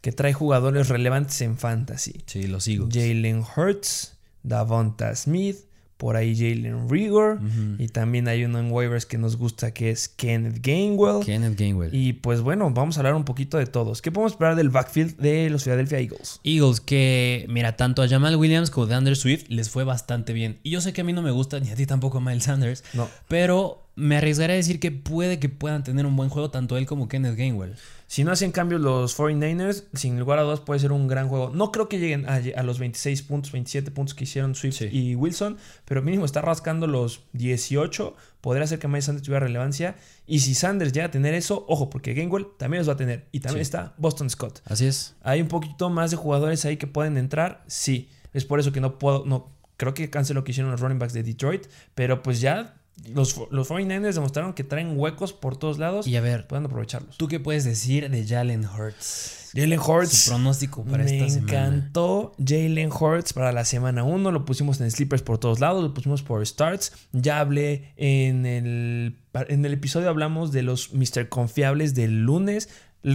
Que 0.00 0.12
trae 0.12 0.32
jugadores 0.32 0.88
relevantes 0.88 1.40
en 1.42 1.58
fantasy. 1.58 2.22
Sí, 2.26 2.46
los 2.46 2.66
Eagles. 2.66 2.94
Jalen 2.94 3.44
Hurts, 3.56 4.16
Davonta 4.42 5.14
Smith, 5.14 5.58
por 6.02 6.16
ahí 6.16 6.34
Jalen 6.34 6.90
Rigor. 6.90 7.38
Y 7.78 7.86
también 7.86 8.26
hay 8.26 8.44
uno 8.44 8.58
en 8.58 8.72
waivers 8.72 9.06
que 9.06 9.18
nos 9.18 9.36
gusta 9.36 9.72
que 9.72 9.90
es 9.90 10.08
Kenneth 10.08 10.58
Gainwell. 10.60 11.24
Kenneth 11.24 11.56
Gainwell. 11.56 11.94
Y 11.94 12.14
pues 12.14 12.40
bueno, 12.40 12.68
vamos 12.72 12.96
a 12.96 13.00
hablar 13.00 13.14
un 13.14 13.24
poquito 13.24 13.56
de 13.56 13.66
todos. 13.66 14.02
¿Qué 14.02 14.10
podemos 14.10 14.32
esperar 14.32 14.56
del 14.56 14.68
backfield 14.68 15.16
de 15.18 15.48
los 15.48 15.62
Philadelphia 15.62 16.00
Eagles? 16.00 16.40
Eagles, 16.42 16.80
que 16.80 17.46
mira, 17.48 17.76
tanto 17.76 18.02
a 18.02 18.08
Jamal 18.08 18.34
Williams 18.34 18.70
como 18.72 18.86
a 18.86 18.88
DeAndre 18.88 19.14
Swift 19.14 19.44
les 19.48 19.70
fue 19.70 19.84
bastante 19.84 20.32
bien. 20.32 20.58
Y 20.64 20.70
yo 20.70 20.80
sé 20.80 20.92
que 20.92 21.02
a 21.02 21.04
mí 21.04 21.12
no 21.12 21.22
me 21.22 21.30
gusta, 21.30 21.60
ni 21.60 21.70
a 21.70 21.76
ti 21.76 21.86
tampoco 21.86 22.20
Miles 22.20 22.42
Sanders, 22.42 22.82
No. 22.94 23.08
pero 23.28 23.81
me 23.94 24.16
arriesgaré 24.16 24.54
a 24.54 24.56
decir 24.56 24.80
que 24.80 24.90
puede 24.90 25.38
que 25.38 25.48
puedan 25.50 25.84
tener 25.84 26.06
un 26.06 26.16
buen 26.16 26.28
juego 26.30 26.50
tanto 26.50 26.76
él 26.78 26.86
como 26.86 27.08
Kenneth 27.08 27.36
Gainwell. 27.36 27.74
Si 28.06 28.24
no 28.24 28.32
hacen 28.32 28.50
cambios 28.52 28.80
los 28.80 29.18
49ers, 29.18 29.84
sin 29.94 30.18
lugar 30.18 30.38
a 30.38 30.42
dudas 30.42 30.60
puede 30.60 30.80
ser 30.80 30.92
un 30.92 31.08
gran 31.08 31.28
juego. 31.28 31.50
No 31.54 31.72
creo 31.72 31.88
que 31.88 31.98
lleguen 31.98 32.26
a, 32.28 32.40
a 32.56 32.62
los 32.62 32.78
26 32.78 33.22
puntos, 33.22 33.52
27 33.52 33.90
puntos 33.90 34.14
que 34.14 34.24
hicieron 34.24 34.54
Swift 34.54 34.76
Sí. 34.76 34.88
y 34.90 35.14
Wilson, 35.14 35.56
pero 35.84 36.02
mínimo 36.02 36.24
está 36.24 36.40
rascando 36.42 36.86
los 36.86 37.24
18. 37.32 38.14
Podría 38.40 38.66
ser 38.66 38.78
que 38.78 38.88
Miles 38.88 39.04
Sanders 39.06 39.24
tuviera 39.24 39.44
relevancia. 39.46 39.96
Y 40.26 40.40
si 40.40 40.54
Sanders 40.54 40.92
llega 40.92 41.06
a 41.06 41.10
tener 41.10 41.32
eso, 41.34 41.64
ojo, 41.68 41.88
porque 41.90 42.12
Gainwell 42.14 42.46
también 42.58 42.80
los 42.80 42.88
va 42.88 42.94
a 42.94 42.96
tener. 42.98 43.28
Y 43.32 43.40
también 43.40 43.64
Sí. 43.64 43.68
está 43.68 43.94
Boston 43.98 44.28
Scott. 44.30 44.60
Así 44.64 44.86
es. 44.86 45.14
¿Hay 45.22 45.40
un 45.40 45.48
poquito 45.48 45.90
más 45.90 46.10
de 46.10 46.16
jugadores 46.16 46.64
ahí 46.64 46.76
que 46.76 46.86
pueden 46.86 47.16
entrar? 47.18 47.62
Sí. 47.66 48.08
Es 48.32 48.44
por 48.44 48.58
eso 48.60 48.72
que 48.72 48.80
no 48.80 48.98
puedo. 48.98 49.24
No, 49.26 49.50
creo 49.76 49.94
que 49.94 50.10
cancelo 50.10 50.40
lo 50.40 50.44
que 50.44 50.52
hicieron 50.52 50.70
los 50.70 50.80
running 50.80 50.98
backs 50.98 51.12
de 51.12 51.22
Detroit. 51.22 51.66
Pero 51.94 52.22
pues 52.22 52.40
ya 52.40 52.74
los, 53.12 53.36
los 53.50 53.70
49ers 53.70 54.14
demostraron 54.14 54.52
que 54.52 54.64
traen 54.64 54.98
huecos 54.98 55.32
por 55.32 55.56
todos 55.56 55.78
lados. 55.78 56.06
Y 56.06 56.16
a 56.16 56.20
ver, 56.20 56.46
pueden 56.46 56.66
aprovecharlos. 56.66 57.16
¿tú 57.18 57.28
qué 57.28 57.40
puedes 57.40 57.64
decir 57.64 58.08
de 58.10 58.26
Jalen 58.26 58.64
Hurts? 58.64 59.50
Jalen 59.54 59.80
Su 59.80 59.90
Hurts. 59.92 60.28
pronóstico 60.28 60.82
para 60.84 61.04
Me 61.04 61.18
esta 61.18 61.28
semana. 61.28 61.66
encantó 61.66 62.32
Jalen 62.38 62.90
Hurts 62.90 63.32
para 63.34 63.52
la 63.52 63.64
semana 63.66 64.02
1. 64.02 64.30
Lo 64.30 64.44
pusimos 64.46 64.80
en 64.80 64.90
sleepers 64.90 65.22
por 65.22 65.38
todos 65.38 65.60
lados. 65.60 65.82
Lo 65.82 65.92
pusimos 65.92 66.22
por 66.22 66.46
starts. 66.46 66.92
Ya 67.12 67.38
hablé 67.40 67.92
en 67.96 68.46
el, 68.46 69.18
en 69.48 69.64
el 69.66 69.72
episodio. 69.74 70.08
Hablamos 70.08 70.52
de 70.52 70.62
los 70.62 70.94
Mr. 70.94 71.28
Confiables 71.28 71.94
del 71.94 72.22
lunes. 72.22 72.70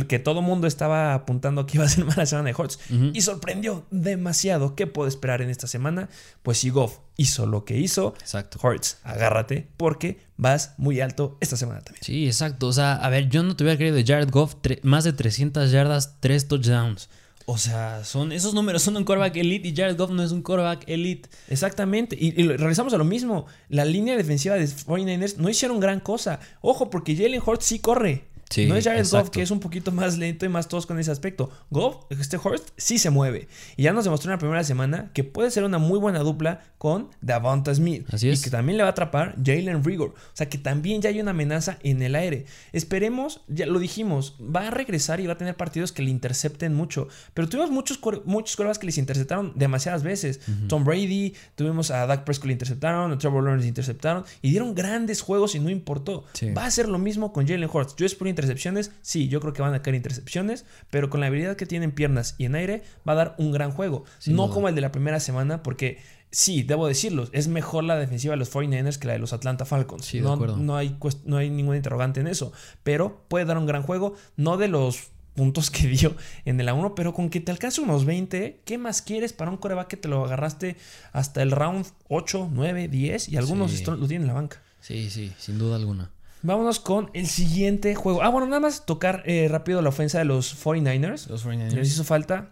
Que 0.08 0.20
todo 0.20 0.42
mundo 0.42 0.68
estaba 0.68 1.14
apuntando 1.14 1.66
que 1.66 1.78
iba 1.78 1.86
a 1.86 1.90
ser 1.90 2.06
mala 2.06 2.26
semana 2.26 2.50
de. 2.50 2.54
Ujú. 2.54 3.12
Y 3.14 3.22
sorprendió 3.22 3.86
demasiado. 3.92 4.76
¿Qué 4.76 4.88
puedo 4.88 5.08
esperar 5.08 5.42
en 5.42 5.50
esta 5.50 5.68
semana? 5.68 6.10
Pues 6.44 6.58
si 6.58 6.70
Goff 6.70 7.00
hizo 7.16 7.46
lo 7.46 7.66
que 7.66 7.78
hizo. 7.78 8.14
Exacto. 8.20 8.60
Agárrate. 9.04 9.68
Porque 9.78 10.20
vas 10.36 10.74
muy 10.78 11.00
alto 11.02 11.38
esta 11.40 11.58
semana 11.58 11.82
también. 11.82 12.04
Sí, 12.04 12.26
exacto. 12.26 12.68
O 12.68 12.74
sea, 12.74 12.96
a 12.96 13.10
ver, 13.10 13.30
yo 13.30 13.44
no 13.44 13.56
te 13.56 13.64
hubiera 13.64 13.78
creído 13.78 13.96
de 13.96 14.06
Jared 14.06 14.30
Goff, 14.30 14.56
más 14.84 15.04
de 15.04 15.14
300 15.14 15.72
yardas, 15.72 16.18
3 16.20 16.48
touchdowns. 16.48 17.10
O 17.50 17.58
sea, 17.58 18.04
son 18.04 18.34
esos 18.34 18.54
números 18.54 18.82
son 18.82 18.98
un 18.98 19.06
quarterback 19.06 19.38
elite 19.38 19.70
y 19.70 19.74
Jared 19.74 19.96
Goff 19.98 20.12
no 20.12 20.22
es 20.22 20.34
un 20.34 20.42
quarterback 20.42 20.84
elite. 20.86 21.30
Exactamente, 21.48 22.18
y, 22.20 22.40
y 22.42 22.46
regresamos 22.46 22.94
a 22.94 22.98
lo 22.98 23.06
mismo. 23.06 23.46
La 23.70 23.86
línea 23.86 24.18
defensiva 24.18 24.56
de 24.56 24.66
49ers 24.66 25.38
no 25.38 25.48
hicieron 25.48 25.80
gran 25.80 26.02
cosa. 26.02 26.42
Ojo, 26.60 26.90
porque 26.90 27.16
Jalen 27.16 27.42
Hurts 27.46 27.66
sí 27.66 27.80
corre. 27.80 28.26
Sí, 28.50 28.66
no 28.66 28.76
es 28.76 28.86
Jared 28.86 29.00
exacto. 29.00 29.26
Goff, 29.26 29.30
que 29.32 29.42
es 29.42 29.52
un 29.52 29.60
poquito 29.60 29.92
más 29.92 30.18
lento 30.18 30.46
y 30.46 30.50
más 30.50 30.68
tosco 30.68 30.94
en 30.94 31.00
ese 31.00 31.12
aspecto. 31.12 31.50
Goff, 31.70 32.06
este 32.10 32.38
Hurst, 32.38 32.70
sí 32.78 32.98
se 32.98 33.10
mueve. 33.10 33.48
Y 33.76 33.84
ya 33.84 33.94
nos 33.94 34.06
demostró 34.06 34.32
en 34.32 34.36
la 34.36 34.40
primera 34.40 34.64
semana 34.64 35.12
que 35.14 35.24
puede 35.24 35.52
ser 35.52 35.64
una 35.64 35.78
muy 35.78 36.00
buena 36.00 36.20
dupla 36.20 36.62
con 36.78 37.10
Davonta 37.22 37.74
Smith. 37.74 38.06
Así 38.12 38.28
y 38.28 38.32
es. 38.32 38.44
que 38.44 38.50
también 38.50 38.78
le 38.78 38.84
va 38.84 38.90
a 38.90 38.92
atrapar 38.92 39.36
Jalen 39.44 39.84
Rigor. 39.84 40.10
O 40.10 40.36
sea 40.36 40.50
que 40.50 40.58
también 40.58 41.02
ya 41.02 41.10
hay 41.10 41.20
una 41.20 41.32
amenaza 41.32 41.78
en 41.84 42.02
el 42.02 42.16
aire. 42.16 42.46
Esperemos, 42.72 43.42
ya 43.48 43.66
lo 43.66 43.80
dijimos, 43.80 44.36
va 44.40 44.68
a 44.68 44.72
regresar 44.72 45.20
y 45.20 45.28
va 45.28 45.34
a 45.34 45.38
tener 45.38 45.56
partidos 45.56 45.92
que 45.92 46.02
le 46.04 46.10
intercepten 46.10 46.74
mucho. 46.74 47.08
Pero 47.34 47.50
tuvimos 47.50 47.72
muchos, 47.72 48.00
muchos 48.26 48.56
que 48.78 48.86
les 48.86 48.98
interceptaron 48.98 49.54
demasiadas 49.56 50.04
veces. 50.04 50.40
Tom 50.68 50.84
Brady, 50.84 51.34
tuvimos 51.56 51.92
a 51.92 52.06
Dak 52.06 52.24
Prescott 52.24 52.48
le 52.48 52.54
interceptaron, 52.54 53.12
a 53.12 53.18
Trevor 53.18 53.44
Lawrence 53.44 53.64
le 53.64 53.70
interceptaron 53.70 54.24
y 54.42 54.52
dieron 54.52 54.76
grandes 54.76 55.22
juegos 55.22 55.56
y 55.56 55.60
no 55.60 55.70
importó. 55.70 56.26
Sí. 56.34 56.52
Va 56.52 56.66
a 56.66 56.72
ser 56.72 56.88
lo 56.88 56.98
mismo 56.98 57.34
con 57.34 57.48
Jalen 57.48 57.70
Hurts. 57.72 57.96
Yo 57.96 58.06
espero 58.06 58.30
intercepciones, 58.38 58.92
sí, 59.02 59.28
yo 59.30 59.40
creo 59.40 59.54
que 59.54 59.62
van 59.64 59.74
a 59.74 59.82
caer 59.82 59.96
intercepciones, 59.96 60.66
pero 60.92 61.10
con 61.10 61.20
la 61.22 61.28
habilidad 61.28 61.56
que 61.56 61.66
tiene 61.66 61.86
en 61.86 61.92
piernas 61.92 62.36
y 62.38 62.46
en 62.46 62.54
aire 62.56 62.84
va 63.08 63.14
a 63.14 63.16
dar 63.16 63.36
un 63.40 63.52
gran 63.52 63.72
juego. 63.72 64.06
Sin 64.20 64.36
no 64.36 64.44
duda. 64.44 64.54
como 64.54 64.70
el 64.70 64.76
de 64.76 64.82
la 64.82 64.92
primera 64.92 65.20
semana, 65.20 65.64
porque 65.64 65.98
sí, 66.30 66.62
debo 66.62 66.88
decirlo, 66.88 67.28
es 67.32 67.48
mejor 67.48 67.84
la 67.84 67.96
defensiva 67.98 68.34
de 68.34 68.38
los 68.38 68.54
49ers 68.54 69.00
que 69.00 69.08
la 69.08 69.14
de 69.14 69.20
los 69.20 69.34
Atlanta 69.34 69.66
Falcons. 69.66 70.06
Sí, 70.06 70.22
no, 70.22 70.36
no 70.36 70.76
hay, 70.78 70.96
no 71.26 71.38
hay 71.38 71.50
ningún 71.50 71.76
interrogante 71.76 72.20
en 72.20 72.28
eso, 72.28 72.52
pero 72.84 73.24
puede 73.28 73.46
dar 73.46 73.58
un 73.58 73.66
gran 73.66 73.82
juego, 73.82 74.14
no 74.36 74.58
de 74.58 74.68
los 74.68 75.10
puntos 75.36 75.70
que 75.72 75.88
dio 75.88 76.16
en 76.46 76.60
el 76.60 76.68
A1, 76.68 76.94
pero 76.96 77.14
con 77.14 77.30
que 77.30 77.40
te 77.40 77.52
alcance 77.52 77.80
unos 77.82 78.06
20, 78.06 78.62
¿qué 78.66 78.78
más 78.78 79.02
quieres 79.02 79.34
para 79.34 79.52
un 79.52 79.58
coreback 79.58 79.88
que 79.88 79.98
te 79.98 80.08
lo 80.08 80.26
agarraste 80.26 80.78
hasta 81.14 81.42
el 81.42 81.52
round 81.52 81.86
8, 82.10 82.50
9, 82.54 82.88
10 82.88 83.30
y 83.30 83.38
algunos 83.38 83.72
Sí. 83.72 83.84
lo 83.86 83.98
tienen 84.08 84.24
en 84.24 84.28
la 84.28 84.34
banca? 84.34 84.62
Sí, 84.82 85.10
sí, 85.10 85.32
sin 85.38 85.58
duda 85.58 85.76
alguna. 85.76 86.12
Vámonos 86.44 86.80
con 86.80 87.10
el 87.14 87.28
siguiente 87.28 87.96
juego. 87.96 88.22
Ah, 88.24 88.30
bueno, 88.30 88.48
nada 88.48 88.60
más 88.60 88.86
tocar 88.86 89.24
eh, 89.26 89.48
rápido 89.50 89.82
la 89.82 89.90
ofensa 89.90 90.20
de 90.20 90.26
los 90.26 90.56
49ers. 90.64 91.28
Los 91.28 91.46
Les 91.46 91.74
49ers. 91.74 91.86
hizo 91.86 92.04
falta. 92.04 92.52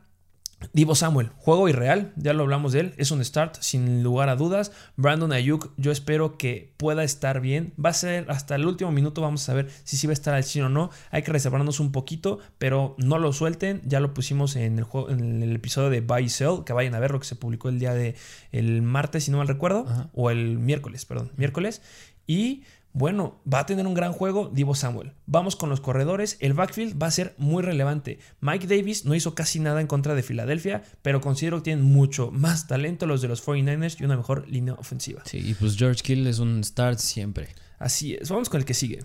Divo 0.73 0.95
Samuel, 0.95 1.29
juego 1.37 1.69
irreal, 1.69 2.13
ya 2.15 2.33
lo 2.33 2.43
hablamos 2.43 2.71
de 2.71 2.79
él, 2.79 2.93
es 2.97 3.11
un 3.11 3.23
start 3.23 3.57
sin 3.59 4.01
lugar 4.03 4.29
a 4.29 4.35
dudas. 4.35 4.71
Brandon 4.95 5.31
Ayuk, 5.31 5.71
yo 5.77 5.91
espero 5.91 6.37
que 6.37 6.73
pueda 6.77 7.03
estar 7.03 7.39
bien. 7.41 7.73
Va 7.83 7.89
a 7.89 7.93
ser 7.93 8.25
hasta 8.31 8.55
el 8.55 8.65
último 8.65 8.91
minuto, 8.91 9.21
vamos 9.21 9.43
a 9.43 9.45
saber 9.45 9.69
si 9.83 9.97
sí 9.97 10.07
va 10.07 10.11
a 10.11 10.13
estar 10.15 10.33
al 10.33 10.43
100 10.43 10.65
o 10.65 10.69
no. 10.69 10.89
Hay 11.11 11.21
que 11.23 11.31
reservarnos 11.31 11.79
un 11.79 11.91
poquito, 11.91 12.39
pero 12.57 12.95
no 12.97 13.19
lo 13.19 13.31
suelten. 13.33 13.81
Ya 13.85 13.99
lo 13.99 14.13
pusimos 14.13 14.55
en 14.55 14.79
el, 14.79 14.85
juego, 14.85 15.09
en 15.09 15.43
el 15.43 15.55
episodio 15.55 15.89
de 15.89 16.01
Buy 16.01 16.29
Sell, 16.29 16.63
que 16.65 16.73
vayan 16.73 16.95
a 16.95 16.99
ver 16.99 17.11
lo 17.11 17.19
que 17.19 17.27
se 17.27 17.35
publicó 17.35 17.69
el 17.69 17.77
día 17.77 17.93
de 17.93 18.15
el 18.51 18.81
martes, 18.81 19.25
si 19.25 19.31
no 19.31 19.37
mal 19.37 19.47
recuerdo, 19.49 19.85
Ajá. 19.87 20.09
o 20.13 20.31
el 20.31 20.57
miércoles, 20.57 21.05
perdón, 21.05 21.31
miércoles. 21.35 21.81
Y 22.27 22.63
bueno, 22.95 23.41
va 23.45 23.59
a 23.59 23.65
tener 23.65 23.85
un 23.85 23.93
gran 23.93 24.13
juego 24.13 24.49
Divo 24.53 24.73
Samuel. 24.73 25.11
Vamos 25.25 25.57
con 25.57 25.69
los 25.69 25.81
corredores. 25.81 26.37
El 26.39 26.53
backfield 26.53 26.97
va 26.99 27.07
a 27.07 27.11
ser 27.11 27.35
muy 27.37 27.61
relevante. 27.61 28.19
Mike 28.39 28.67
Davis 28.67 29.03
no 29.03 29.13
hizo 29.15 29.35
casi 29.35 29.59
nada 29.59 29.81
en 29.81 29.87
contra 29.87 30.15
de 30.15 30.23
Filadelfia, 30.23 30.81
pero 31.01 31.19
considero 31.19 31.57
que 31.57 31.65
tienen 31.65 31.83
mucho 31.83 32.31
más 32.31 32.67
talento 32.67 33.05
los 33.05 33.21
de 33.21 33.27
los 33.27 33.45
49ers 33.45 33.99
y 33.99 34.05
una 34.05 34.15
mejor 34.15 34.47
línea 34.47 34.75
ofensiva. 34.75 35.23
Sí, 35.25 35.39
y 35.45 35.53
pues 35.55 35.75
George 35.75 36.01
Kittle 36.03 36.29
es 36.29 36.39
un 36.39 36.63
start 36.63 36.99
siempre. 36.99 37.49
Así 37.79 38.13
es. 38.13 38.29
Vamos 38.29 38.47
con 38.47 38.61
el 38.61 38.65
que 38.65 38.73
sigue. 38.73 38.99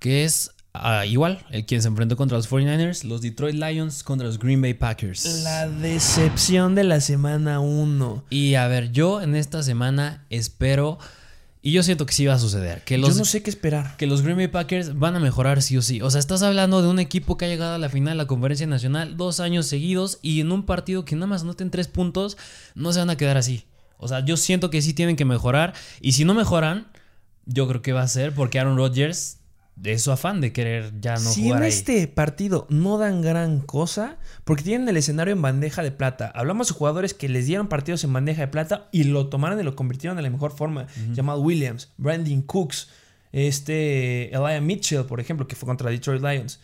Que 0.00 0.24
es 0.24 0.50
ah, 0.72 1.06
igual, 1.06 1.46
el 1.52 1.66
quien 1.66 1.82
se 1.82 1.86
enfrentó 1.86 2.16
contra 2.16 2.36
los 2.36 2.50
49ers, 2.50 3.04
los 3.04 3.20
Detroit 3.20 3.54
Lions 3.54 4.02
contra 4.02 4.26
los 4.26 4.40
Green 4.40 4.60
Bay 4.60 4.74
Packers. 4.74 5.44
La 5.44 5.68
decepción 5.68 6.74
de 6.74 6.82
la 6.82 7.00
semana 7.00 7.60
1. 7.60 8.24
Y 8.28 8.56
a 8.56 8.66
ver, 8.66 8.90
yo 8.90 9.22
en 9.22 9.36
esta 9.36 9.62
semana 9.62 10.26
espero, 10.30 10.98
y 11.62 11.72
yo 11.72 11.82
siento 11.82 12.06
que 12.06 12.14
sí 12.14 12.24
va 12.24 12.34
a 12.34 12.38
suceder, 12.38 12.82
que 12.84 12.96
los, 12.96 13.10
Yo 13.10 13.18
no 13.18 13.24
sé 13.24 13.42
qué 13.42 13.50
esperar. 13.50 13.96
que 13.98 14.06
los 14.06 14.22
Green 14.22 14.36
Bay 14.36 14.48
Packers 14.48 14.98
van 14.98 15.16
a 15.16 15.20
mejorar 15.20 15.60
sí 15.60 15.76
o 15.76 15.82
sí. 15.82 16.00
O 16.00 16.10
sea, 16.10 16.18
estás 16.18 16.42
hablando 16.42 16.80
de 16.80 16.88
un 16.88 16.98
equipo 16.98 17.36
que 17.36 17.44
ha 17.44 17.48
llegado 17.48 17.74
a 17.74 17.78
la 17.78 17.90
final 17.90 18.14
de 18.14 18.22
la 18.22 18.26
conferencia 18.26 18.66
nacional 18.66 19.16
dos 19.18 19.40
años 19.40 19.66
seguidos 19.66 20.18
y 20.22 20.40
en 20.40 20.52
un 20.52 20.64
partido 20.64 21.04
que 21.04 21.16
nada 21.16 21.26
más 21.26 21.42
anoten 21.42 21.70
tres 21.70 21.88
puntos, 21.88 22.38
no 22.74 22.92
se 22.92 23.00
van 23.00 23.10
a 23.10 23.16
quedar 23.16 23.36
así. 23.36 23.64
O 23.98 24.08
sea, 24.08 24.24
yo 24.24 24.38
siento 24.38 24.70
que 24.70 24.80
sí 24.80 24.94
tienen 24.94 25.16
que 25.16 25.26
mejorar 25.26 25.74
y 26.00 26.12
si 26.12 26.24
no 26.24 26.32
mejoran, 26.32 26.88
yo 27.44 27.68
creo 27.68 27.82
que 27.82 27.92
va 27.92 28.02
a 28.02 28.08
ser 28.08 28.32
porque 28.34 28.58
Aaron 28.58 28.78
Rodgers 28.78 29.39
es 29.84 30.02
su 30.02 30.12
afán 30.12 30.40
de 30.40 30.52
querer 30.52 30.92
ya 31.00 31.14
no 31.14 31.30
si 31.30 31.44
jugar 31.44 31.58
en 31.58 31.64
ahí. 31.64 31.68
este 31.70 32.06
partido 32.06 32.66
no 32.68 32.98
dan 32.98 33.22
gran 33.22 33.60
cosa, 33.60 34.18
porque 34.44 34.62
tienen 34.62 34.88
el 34.88 34.96
escenario 34.96 35.32
en 35.32 35.42
bandeja 35.42 35.82
de 35.82 35.90
plata. 35.90 36.30
Hablamos 36.34 36.68
de 36.68 36.74
jugadores 36.74 37.14
que 37.14 37.28
les 37.28 37.46
dieron 37.46 37.68
partidos 37.68 38.04
en 38.04 38.12
bandeja 38.12 38.42
de 38.42 38.48
plata 38.48 38.88
y 38.92 39.04
lo 39.04 39.28
tomaron 39.28 39.58
y 39.58 39.62
lo 39.62 39.76
convirtieron 39.76 40.16
de 40.16 40.22
la 40.22 40.30
mejor 40.30 40.52
forma. 40.52 40.86
Llamado 41.12 41.40
Williams, 41.40 41.92
Brandon 41.96 42.42
Cooks, 42.42 42.88
este 43.32 44.34
Elijah 44.34 44.60
Mitchell, 44.60 45.04
por 45.04 45.20
ejemplo, 45.20 45.46
que 45.46 45.56
fue 45.56 45.66
contra 45.66 45.90
Detroit 45.90 46.22
Lions. 46.22 46.60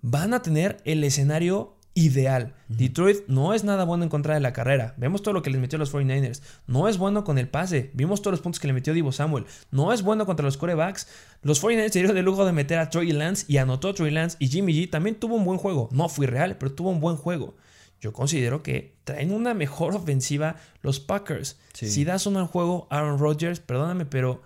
van 0.00 0.34
a 0.34 0.42
tener 0.42 0.78
el 0.84 1.02
escenario 1.04 1.73
ideal. 1.94 2.54
Detroit 2.68 3.26
no 3.28 3.54
es 3.54 3.64
nada 3.64 3.84
bueno 3.84 4.04
en 4.04 4.10
contra 4.10 4.34
de 4.34 4.40
la 4.40 4.52
carrera. 4.52 4.94
Vemos 4.96 5.22
todo 5.22 5.32
lo 5.32 5.42
que 5.42 5.50
les 5.50 5.60
metió 5.60 5.78
los 5.78 5.92
49ers. 5.92 6.42
No 6.66 6.88
es 6.88 6.98
bueno 6.98 7.24
con 7.24 7.38
el 7.38 7.48
pase. 7.48 7.90
Vimos 7.94 8.20
todos 8.20 8.32
los 8.32 8.40
puntos 8.40 8.60
que 8.60 8.66
le 8.66 8.72
metió 8.72 8.92
Divo 8.92 9.12
Samuel. 9.12 9.46
No 9.70 9.92
es 9.92 10.02
bueno 10.02 10.26
contra 10.26 10.44
los 10.44 10.56
corebacks. 10.56 11.06
Los 11.42 11.62
49ers 11.62 11.90
se 11.90 12.00
dieron 12.00 12.16
el 12.16 12.24
lujo 12.24 12.44
de 12.44 12.52
meter 12.52 12.78
a 12.78 12.90
Troy 12.90 13.12
Lance 13.12 13.46
y 13.48 13.58
anotó 13.58 13.94
Troy 13.94 14.10
Lance. 14.10 14.36
Y 14.40 14.48
Jimmy 14.48 14.72
G 14.74 14.90
también 14.90 15.14
tuvo 15.14 15.36
un 15.36 15.44
buen 15.44 15.58
juego. 15.58 15.88
No 15.92 16.08
fui 16.08 16.26
real, 16.26 16.56
pero 16.58 16.72
tuvo 16.72 16.90
un 16.90 17.00
buen 17.00 17.16
juego. 17.16 17.54
Yo 18.00 18.12
considero 18.12 18.62
que 18.62 18.96
traen 19.04 19.32
una 19.32 19.54
mejor 19.54 19.94
ofensiva 19.94 20.56
los 20.82 21.00
Packers. 21.00 21.58
Si 21.72 22.04
das 22.04 22.26
uno 22.26 22.40
al 22.40 22.46
juego, 22.46 22.86
Aaron 22.90 23.18
Rodgers, 23.18 23.60
perdóname, 23.60 24.04
pero 24.04 24.42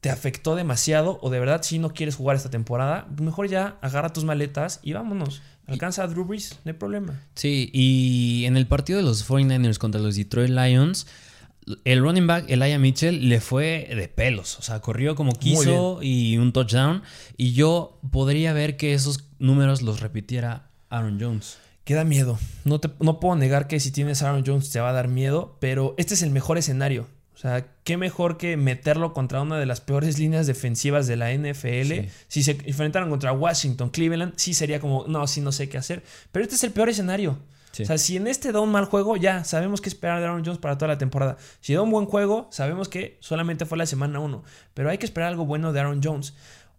te 0.00 0.08
afectó 0.08 0.54
demasiado 0.54 1.18
o 1.20 1.30
de 1.30 1.38
verdad 1.38 1.62
si 1.62 1.78
no 1.78 1.92
quieres 1.92 2.16
jugar 2.16 2.36
esta 2.36 2.48
temporada, 2.48 3.06
mejor 3.20 3.48
ya 3.48 3.76
agarra 3.82 4.12
tus 4.12 4.24
maletas 4.24 4.80
y 4.82 4.94
vámonos. 4.94 5.42
Alcanza 5.70 6.02
a 6.02 6.08
Drew 6.08 6.24
Brees, 6.24 6.58
no 6.64 6.72
hay 6.72 6.76
problema. 6.76 7.20
Sí, 7.34 7.70
y 7.72 8.44
en 8.46 8.56
el 8.56 8.66
partido 8.66 8.98
de 8.98 9.04
los 9.04 9.28
49ers 9.28 9.78
contra 9.78 10.00
los 10.00 10.16
Detroit 10.16 10.50
Lions, 10.50 11.06
el 11.84 12.00
running 12.00 12.26
back 12.26 12.50
Elijah 12.50 12.78
Mitchell 12.78 13.28
le 13.28 13.40
fue 13.40 13.88
de 13.94 14.08
pelos. 14.08 14.58
O 14.58 14.62
sea, 14.62 14.80
corrió 14.80 15.14
como 15.14 15.32
quiso 15.32 16.02
y 16.02 16.38
un 16.38 16.52
touchdown. 16.52 17.02
Y 17.36 17.52
yo 17.52 17.98
podría 18.10 18.52
ver 18.52 18.76
que 18.76 18.94
esos 18.94 19.24
números 19.38 19.82
los 19.82 20.00
repitiera 20.00 20.70
Aaron 20.88 21.18
Jones. 21.20 21.58
Queda 21.84 22.04
miedo. 22.04 22.38
No, 22.64 22.80
te, 22.80 22.90
no 23.00 23.20
puedo 23.20 23.36
negar 23.36 23.66
que 23.66 23.80
si 23.80 23.90
tienes 23.90 24.22
Aaron 24.22 24.44
Jones 24.46 24.70
te 24.70 24.80
va 24.80 24.90
a 24.90 24.92
dar 24.92 25.08
miedo, 25.08 25.56
pero 25.60 25.94
este 25.98 26.14
es 26.14 26.22
el 26.22 26.30
mejor 26.30 26.58
escenario. 26.58 27.06
O 27.40 27.42
sea, 27.42 27.66
qué 27.84 27.96
mejor 27.96 28.36
que 28.36 28.58
meterlo 28.58 29.14
contra 29.14 29.40
una 29.40 29.58
de 29.58 29.64
las 29.64 29.80
peores 29.80 30.18
líneas 30.18 30.46
defensivas 30.46 31.06
de 31.06 31.16
la 31.16 31.32
NFL. 31.32 32.10
Si 32.28 32.42
se 32.42 32.58
enfrentaran 32.66 33.08
contra 33.08 33.32
Washington, 33.32 33.88
Cleveland, 33.88 34.34
sí 34.36 34.52
sería 34.52 34.78
como, 34.78 35.06
no, 35.08 35.26
sí 35.26 35.40
no 35.40 35.50
sé 35.50 35.66
qué 35.70 35.78
hacer. 35.78 36.02
Pero 36.32 36.42
este 36.42 36.56
es 36.56 36.64
el 36.64 36.72
peor 36.72 36.90
escenario. 36.90 37.38
O 37.80 37.84
sea, 37.86 37.96
si 37.96 38.18
en 38.18 38.26
este 38.26 38.52
da 38.52 38.60
un 38.60 38.70
mal 38.70 38.84
juego, 38.84 39.16
ya 39.16 39.42
sabemos 39.44 39.80
qué 39.80 39.88
esperar 39.88 40.18
de 40.18 40.26
Aaron 40.26 40.44
Jones 40.44 40.58
para 40.58 40.76
toda 40.76 40.88
la 40.88 40.98
temporada. 40.98 41.38
Si 41.62 41.72
da 41.72 41.80
un 41.80 41.90
buen 41.90 42.04
juego, 42.04 42.46
sabemos 42.52 42.90
que 42.90 43.16
solamente 43.20 43.64
fue 43.64 43.78
la 43.78 43.86
semana 43.86 44.20
1. 44.20 44.44
Pero 44.74 44.90
hay 44.90 44.98
que 44.98 45.06
esperar 45.06 45.30
algo 45.30 45.46
bueno 45.46 45.72
de 45.72 45.80
Aaron 45.80 46.02
Jones. 46.04 46.34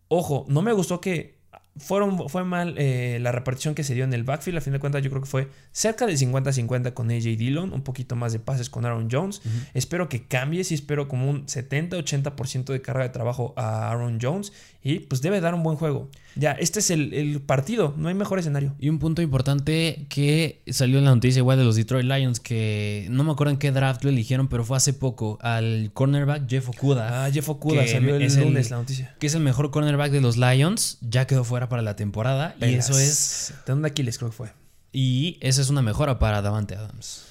Ojo, 0.10 0.45
no 0.47 0.62
me 0.62 0.74
gustó 0.74 1.02
que 1.02 1.41
fueron, 1.78 2.30
fue 2.30 2.44
mal 2.44 2.76
eh, 2.78 3.20
la 3.22 3.32
repartición 3.32 3.76
que 3.76 3.84
se 3.84 3.94
dio 3.94 4.04
en 4.04 4.14
el 4.14 4.24
backfield. 4.24 4.58
A 4.58 4.62
fin 4.62 4.74
de 4.74 4.80
cuentas, 4.80 5.02
yo 5.04 5.10
creo 5.10 5.22
que 5.22 5.30
fue 5.30 5.50
cerca 5.72 6.06
del 6.06 6.18
50-50 6.18 6.94
con 6.94 7.10
AJ 7.10 7.24
Dillon, 7.38 7.74
un 7.74 7.82
poquito 7.82 8.16
más 8.16 8.34
de 8.34 8.40
pases 8.40 8.70
con 8.70 8.86
Aaron 8.86 9.08
Jones. 9.10 9.42
Espero 9.74 10.10
que 10.10 10.28
cambie, 10.28 10.64
sí 10.64 10.76
espero 10.76 11.08
como 11.08 11.30
un 11.30 11.46
70-80% 11.46 12.66
de 12.66 12.82
carga 12.82 13.04
de 13.04 13.10
trabajo 13.10 13.54
a 13.56 13.90
Aaron 13.90 14.20
Jones 14.22 14.52
y 14.84 15.00
pues 15.00 15.22
debe 15.22 15.41
dar 15.41 15.54
un 15.54 15.63
buen 15.63 15.78
juego. 15.78 16.10
Ya, 16.36 16.54
este 16.54 16.80
es 16.80 16.89
el, 16.89 17.41
partido, 17.46 17.94
no 17.98 18.08
hay 18.08 18.15
mejor 18.15 18.39
escenario. 18.39 18.74
Y 18.80 18.89
un 18.89 19.00
punto 19.00 19.22
importante 19.22 20.06
que 20.10 20.63
salió 20.67 20.98
en 20.98 21.06
la 21.06 21.13
noticia 21.13 21.39
igual 21.39 21.58
de 21.58 21.65
los 21.65 21.76
Detroit 21.76 22.06
Lions, 22.06 22.39
que 22.39 23.08
no 23.10 23.24
me 23.24 23.32
acuerdo 23.32 23.52
en 23.52 23.58
qué 23.58 23.72
draft 23.72 24.04
lo 24.04 24.10
eligieron, 24.10 24.48
pero 24.48 24.63
fue 24.63 24.78
hace 24.78 24.94
poco, 24.94 25.38
al 25.41 25.91
cornerback 25.94 26.50
Jeff 26.50 26.70
Okuda. 26.70 27.26
Ah, 27.26 27.32
Jeff 27.32 27.48
Okuda, 27.50 27.86
salió 27.86 28.15
el 28.15 28.34
lunes 28.36 28.72
la 28.72 28.78
noticia. 28.78 29.15
Que 29.20 29.28
es 29.28 29.36
el 29.36 29.41
mejor 29.41 29.72
cornerback 29.72 30.12
de 30.12 30.22
los 30.22 30.38
Lions, 30.38 30.98
ya 31.02 31.28
quedó 31.28 31.44
fuera 31.44 31.70
para 31.70 31.82
la 31.82 31.96
temporada. 31.96 32.56
Y 32.60 32.74
eso 32.74 32.98
es... 32.98 33.54
¿De 33.65 33.74
dónde 33.74 33.89
Aquiles 33.89 34.17
creo 34.17 34.32
que 34.32 34.38
fue? 34.38 34.54
Y 34.91 35.38
esa 35.41 35.62
es 35.62 35.70
una 35.70 35.82
mejora 35.82 36.17
para 36.17 36.41
Davante 36.41 36.76
Adams. 36.76 37.26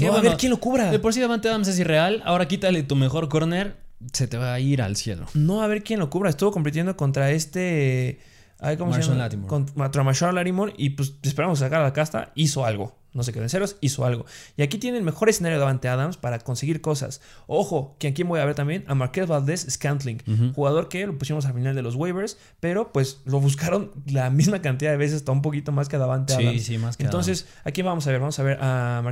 a 0.00 0.20
ver 0.20 0.36
quién 0.36 0.50
lo 0.50 0.58
cubra. 0.58 0.90
De 0.90 0.98
por 0.98 1.12
sí 1.12 1.20
Davante 1.20 1.48
Adams 1.48 1.68
es 1.68 1.78
irreal, 1.78 2.22
ahora 2.24 2.48
quítale 2.48 2.82
tu 2.82 2.96
mejor 2.96 3.28
corner 3.28 3.83
se 4.12 4.26
te 4.26 4.36
va 4.36 4.54
a 4.54 4.60
ir 4.60 4.82
al 4.82 4.96
cielo. 4.96 5.26
No, 5.34 5.62
a 5.62 5.66
ver 5.66 5.82
quién 5.82 6.00
lo 6.00 6.10
cubra. 6.10 6.30
Estuvo 6.30 6.52
compitiendo 6.52 6.96
contra 6.96 7.30
este. 7.30 8.20
¿Cómo 8.78 8.94
se 8.94 9.02
llama? 9.02 9.28
Contra 9.46 10.02
Marshall 10.02 10.34
Latimore. 10.34 10.74
Y 10.76 10.90
pues 10.90 11.14
esperamos 11.22 11.58
sacar 11.58 11.80
a 11.80 11.84
la 11.84 11.92
casta. 11.92 12.32
Hizo 12.34 12.64
algo 12.64 13.03
no 13.14 13.22
se 13.22 13.32
quedó 13.32 13.42
en 13.42 13.48
ceros, 13.48 13.76
hizo 13.80 14.04
algo. 14.04 14.26
Y 14.56 14.62
aquí 14.62 14.78
tiene 14.78 14.98
el 14.98 15.04
mejor 15.04 15.28
escenario 15.28 15.58
de 15.58 15.88
Adams 15.88 16.16
para 16.16 16.38
conseguir 16.40 16.80
cosas. 16.80 17.20
Ojo, 17.46 17.96
que 17.98 18.08
aquí 18.08 18.22
voy 18.22 18.40
a 18.40 18.44
ver 18.44 18.54
también 18.54 18.84
a 18.86 18.94
Marquez 18.94 19.26
Valdez 19.26 19.66
Scantling, 19.70 20.52
jugador 20.54 20.88
que 20.88 21.06
lo 21.06 21.16
pusimos 21.16 21.46
al 21.46 21.54
final 21.54 21.74
de 21.74 21.82
los 21.82 21.94
waivers, 21.94 22.38
pero 22.60 22.92
pues 22.92 23.22
lo 23.24 23.40
buscaron 23.40 23.92
la 24.06 24.30
misma 24.34 24.60
cantidad 24.60 24.90
de 24.90 24.96
veces, 24.96 25.16
está 25.16 25.32
un 25.32 25.42
poquito 25.42 25.72
más 25.72 25.88
que 25.88 25.98
Davante 25.98 26.34
Adams. 26.34 26.52
Sí, 26.52 26.60
sí, 26.60 26.78
más 26.78 26.96
que 26.96 27.04
Entonces, 27.04 27.46
aquí 27.64 27.82
vamos 27.82 28.06
a 28.06 28.10
ver, 28.10 28.20
vamos 28.20 28.38
a 28.38 28.42
ver 28.42 28.58
a 28.60 29.02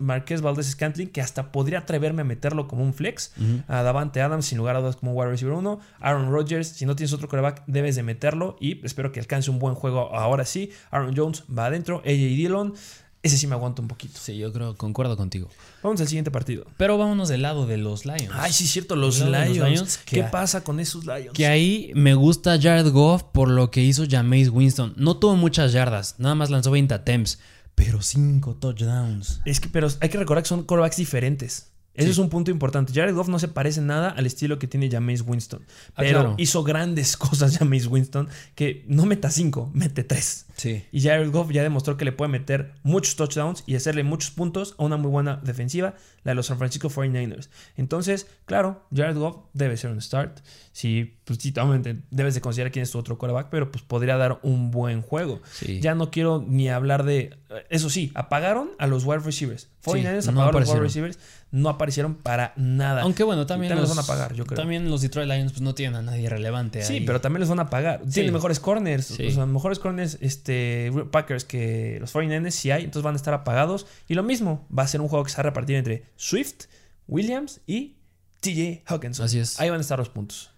Marquez, 0.00 0.40
Valdez 0.40 0.66
Scantling, 0.66 1.08
que 1.08 1.20
hasta 1.20 1.52
podría 1.52 1.80
atreverme 1.80 2.22
a 2.22 2.24
meterlo 2.24 2.66
como 2.66 2.82
un 2.82 2.94
flex, 2.94 3.32
a 3.68 3.82
Davante 3.82 4.20
Adams 4.20 4.46
sin 4.46 4.58
lugar 4.58 4.76
a 4.76 4.80
dudas 4.80 4.96
como 4.96 5.12
wide 5.12 5.30
receiver 5.30 5.54
1, 5.54 5.80
Aaron 6.00 6.32
Rodgers, 6.32 6.68
si 6.68 6.86
no 6.86 6.96
tienes 6.96 7.12
otro 7.12 7.28
coreback, 7.28 7.62
debes 7.66 7.96
de 7.96 8.02
meterlo 8.02 8.56
y 8.60 8.84
espero 8.84 9.12
que 9.12 9.20
alcance 9.20 9.50
un 9.50 9.58
buen 9.58 9.74
juego 9.74 10.14
ahora 10.14 10.44
sí. 10.44 10.70
Aaron 10.90 11.14
Jones 11.16 11.44
va 11.56 11.66
adentro, 11.66 11.98
AJ 11.98 12.06
Dillon. 12.06 12.74
Ese 13.22 13.36
sí 13.36 13.46
me 13.46 13.54
aguanta 13.54 13.82
un 13.82 13.88
poquito. 13.88 14.18
Sí, 14.18 14.38
yo 14.38 14.50
creo, 14.50 14.76
concuerdo 14.76 15.14
contigo. 15.16 15.48
Vamos 15.82 16.00
al 16.00 16.08
siguiente 16.08 16.30
partido. 16.30 16.64
Pero 16.78 16.96
vámonos 16.96 17.28
del 17.28 17.42
lado 17.42 17.66
de 17.66 17.76
los 17.76 18.06
Lions. 18.06 18.30
Ay, 18.32 18.50
sí, 18.52 18.66
cierto, 18.66 18.96
los, 18.96 19.20
Lions. 19.20 19.98
¿Qué 20.06 20.22
pasa 20.24 20.64
con 20.64 20.80
esos 20.80 21.04
Lions? 21.04 21.32
Que 21.34 21.46
ahí 21.46 21.92
me 21.94 22.14
gusta 22.14 22.58
Jared 22.58 22.90
Goff 22.90 23.24
por 23.24 23.50
lo 23.50 23.70
que 23.70 23.82
hizo 23.82 24.04
Jameis 24.08 24.48
Winston. 24.48 24.94
No 24.96 25.18
tuvo 25.18 25.36
muchas 25.36 25.72
yardas, 25.72 26.14
nada 26.18 26.34
más 26.34 26.48
lanzó 26.48 26.70
20 26.70 26.94
attempts, 26.94 27.38
pero 27.74 28.00
5 28.00 28.56
touchdowns. 28.56 29.40
Es 29.44 29.60
que, 29.60 29.68
pero 29.68 29.88
hay 30.00 30.08
que 30.08 30.18
recordar 30.18 30.42
que 30.42 30.48
son 30.48 30.62
quarterbacks 30.62 30.96
diferentes. 30.96 31.69
Ese 31.94 32.10
es 32.10 32.18
un 32.18 32.28
punto 32.28 32.50
importante. 32.50 32.92
Jared 32.92 33.14
Goff 33.14 33.28
no 33.28 33.38
se 33.38 33.48
parece 33.48 33.80
nada 33.80 34.10
al 34.10 34.24
estilo 34.24 34.58
que 34.58 34.66
tiene 34.66 34.88
Jameis 34.88 35.22
Winston. 35.22 35.62
Ah, 35.90 35.94
pero 35.96 36.34
hizo 36.38 36.62
grandes 36.62 37.16
cosas 37.16 37.58
Jameis 37.58 37.86
Winston 37.86 38.28
que 38.54 38.84
no 38.86 39.06
meta 39.06 39.30
5, 39.30 39.70
mete 39.74 40.04
3. 40.04 40.46
Sí. 40.56 40.84
Y 40.92 41.00
Jared 41.00 41.30
Goff 41.30 41.50
ya 41.50 41.62
demostró 41.62 41.96
que 41.96 42.04
le 42.04 42.12
puede 42.12 42.30
meter 42.30 42.74
muchos 42.82 43.16
touchdowns 43.16 43.64
y 43.66 43.74
hacerle 43.74 44.04
muchos 44.04 44.30
puntos 44.30 44.74
a 44.78 44.84
una 44.84 44.96
muy 44.96 45.10
buena 45.10 45.36
defensiva, 45.42 45.94
la 46.22 46.32
de 46.32 46.34
los 46.36 46.46
San 46.46 46.58
Francisco 46.58 46.90
49ers. 46.90 47.48
Entonces, 47.76 48.26
claro, 48.44 48.86
Jared 48.94 49.16
Goff 49.16 49.38
debe 49.52 49.76
ser 49.76 49.90
un 49.90 50.00
start. 50.00 50.40
Sí, 50.72 51.16
pues 51.24 51.38
sí, 51.40 51.52
obviamente 51.56 52.02
debes 52.10 52.34
de 52.34 52.40
considerar 52.40 52.70
quién 52.70 52.84
es 52.84 52.90
tu 52.90 52.98
otro 52.98 53.18
quarterback, 53.18 53.48
pero 53.50 53.70
pues 53.72 53.82
podría 53.82 54.16
dar 54.16 54.38
un 54.42 54.70
buen 54.70 55.02
juego. 55.02 55.40
Ya 55.80 55.94
no 55.94 56.10
quiero 56.10 56.44
ni 56.46 56.68
hablar 56.68 57.04
de... 57.04 57.36
Eso 57.68 57.90
sí, 57.90 58.12
apagaron 58.14 58.70
a 58.78 58.86
los 58.86 59.04
wide 59.04 59.20
receivers. 59.20 59.68
49ers 59.84 60.28
apagaron 60.28 60.56
a 60.56 60.60
los 60.60 60.68
wide 60.68 60.80
receivers 60.80 61.18
no 61.52 61.68
aparecieron 61.68 62.14
para 62.14 62.52
nada. 62.56 63.02
Aunque 63.02 63.24
bueno, 63.24 63.46
también, 63.46 63.74
los, 63.74 63.88
van 63.88 63.98
a 63.98 64.06
pagar, 64.06 64.34
yo 64.34 64.46
creo. 64.46 64.56
También 64.56 64.88
los 64.90 65.02
Detroit 65.02 65.28
Lions 65.28 65.52
pues, 65.52 65.62
no 65.62 65.74
tienen 65.74 65.96
a 65.96 66.02
nadie 66.02 66.28
relevante. 66.28 66.82
Sí, 66.82 67.00
pero 67.00 67.20
también 67.20 67.40
los 67.40 67.48
van 67.48 67.60
a 67.60 67.70
pagar. 67.70 68.02
Tienen 68.12 68.32
mejores 68.32 68.60
corners. 68.60 69.06
Sí. 69.06 69.28
mejores 69.46 69.78
corners 69.78 70.18
este, 70.20 70.92
Packers 71.10 71.44
que 71.44 71.98
los 72.00 72.14
49ers 72.14 72.50
sí 72.50 72.70
hay, 72.70 72.84
entonces 72.84 73.02
van 73.02 73.14
a 73.14 73.16
estar 73.16 73.34
apagados. 73.34 73.86
Y 74.08 74.14
lo 74.14 74.22
mismo, 74.22 74.66
va 74.76 74.84
a 74.84 74.88
ser 74.88 75.00
un 75.00 75.08
juego 75.08 75.24
que 75.24 75.30
se 75.30 75.36
va 75.36 75.40
a 75.40 75.44
repartir 75.44 75.76
entre 75.76 76.04
Swift, 76.16 76.66
Williams 77.08 77.60
y 77.66 77.96
TJ 78.40 78.82
Hawkinson. 78.86 79.24
Así 79.24 79.38
es. 79.38 79.58
Ahí 79.60 79.70
van 79.70 79.78
a 79.78 79.82
estar 79.82 79.98
los 79.98 80.08
puntos. 80.08 80.50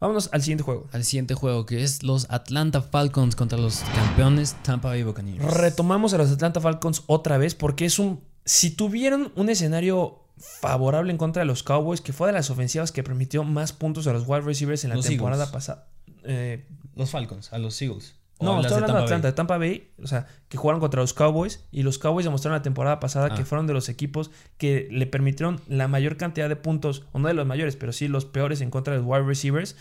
Vámonos 0.00 0.30
al 0.32 0.40
siguiente 0.40 0.64
juego. 0.64 0.88
Al 0.92 1.04
siguiente 1.04 1.34
juego, 1.34 1.66
que 1.66 1.82
es 1.82 2.02
los 2.02 2.26
Atlanta 2.30 2.80
Falcons 2.80 3.36
contra 3.36 3.58
los 3.58 3.80
campeones 3.94 4.56
Tampa 4.62 4.88
Bay 4.88 5.02
Buccaneers. 5.02 5.44
Retomamos 5.44 6.14
a 6.14 6.18
los 6.18 6.30
Atlanta 6.30 6.60
Falcons 6.60 7.02
otra 7.06 7.36
vez 7.36 7.54
porque 7.54 7.84
es 7.84 7.98
un... 7.98 8.20
Si 8.46 8.70
tuvieron 8.70 9.30
un 9.36 9.50
escenario 9.50 10.20
favorable 10.40 11.12
en 11.12 11.18
contra 11.18 11.40
de 11.40 11.46
los 11.46 11.62
Cowboys, 11.62 12.00
que 12.00 12.12
fue 12.12 12.28
de 12.28 12.32
las 12.32 12.50
ofensivas 12.50 12.92
que 12.92 13.02
permitió 13.02 13.44
más 13.44 13.72
puntos 13.72 14.06
a 14.06 14.12
los 14.12 14.26
wide 14.26 14.40
receivers 14.40 14.84
en 14.84 14.90
la 14.90 15.00
temporada 15.00 15.52
pasada. 15.52 15.88
Eh, 16.24 16.66
los 16.96 17.10
Falcons, 17.10 17.52
a 17.52 17.58
los 17.58 17.80
Eagles. 17.80 18.16
No, 18.40 18.58
estoy 18.60 18.76
hablando 18.76 18.96
de 18.96 19.04
Atlanta, 19.04 19.28
de 19.28 19.32
Tampa 19.34 19.58
Bay, 19.58 19.90
o 20.02 20.06
sea, 20.06 20.26
que 20.48 20.56
jugaron 20.56 20.80
contra 20.80 21.02
los 21.02 21.12
Cowboys 21.12 21.62
y 21.70 21.82
los 21.82 21.98
Cowboys 21.98 22.24
demostraron 22.24 22.58
la 22.58 22.62
temporada 22.62 22.98
pasada 22.98 23.34
que 23.34 23.42
ah. 23.42 23.44
fueron 23.44 23.66
de 23.66 23.74
los 23.74 23.90
equipos 23.90 24.30
que 24.56 24.88
le 24.90 25.06
permitieron 25.06 25.60
la 25.68 25.88
mayor 25.88 26.16
cantidad 26.16 26.48
de 26.48 26.56
puntos, 26.56 27.04
o 27.12 27.18
no 27.18 27.28
de 27.28 27.34
los 27.34 27.46
mayores, 27.46 27.76
pero 27.76 27.92
sí 27.92 28.08
los 28.08 28.24
peores 28.24 28.62
en 28.62 28.70
contra 28.70 28.94
de 28.94 29.00
los 29.00 29.06
wide 29.06 29.24
receivers 29.24 29.76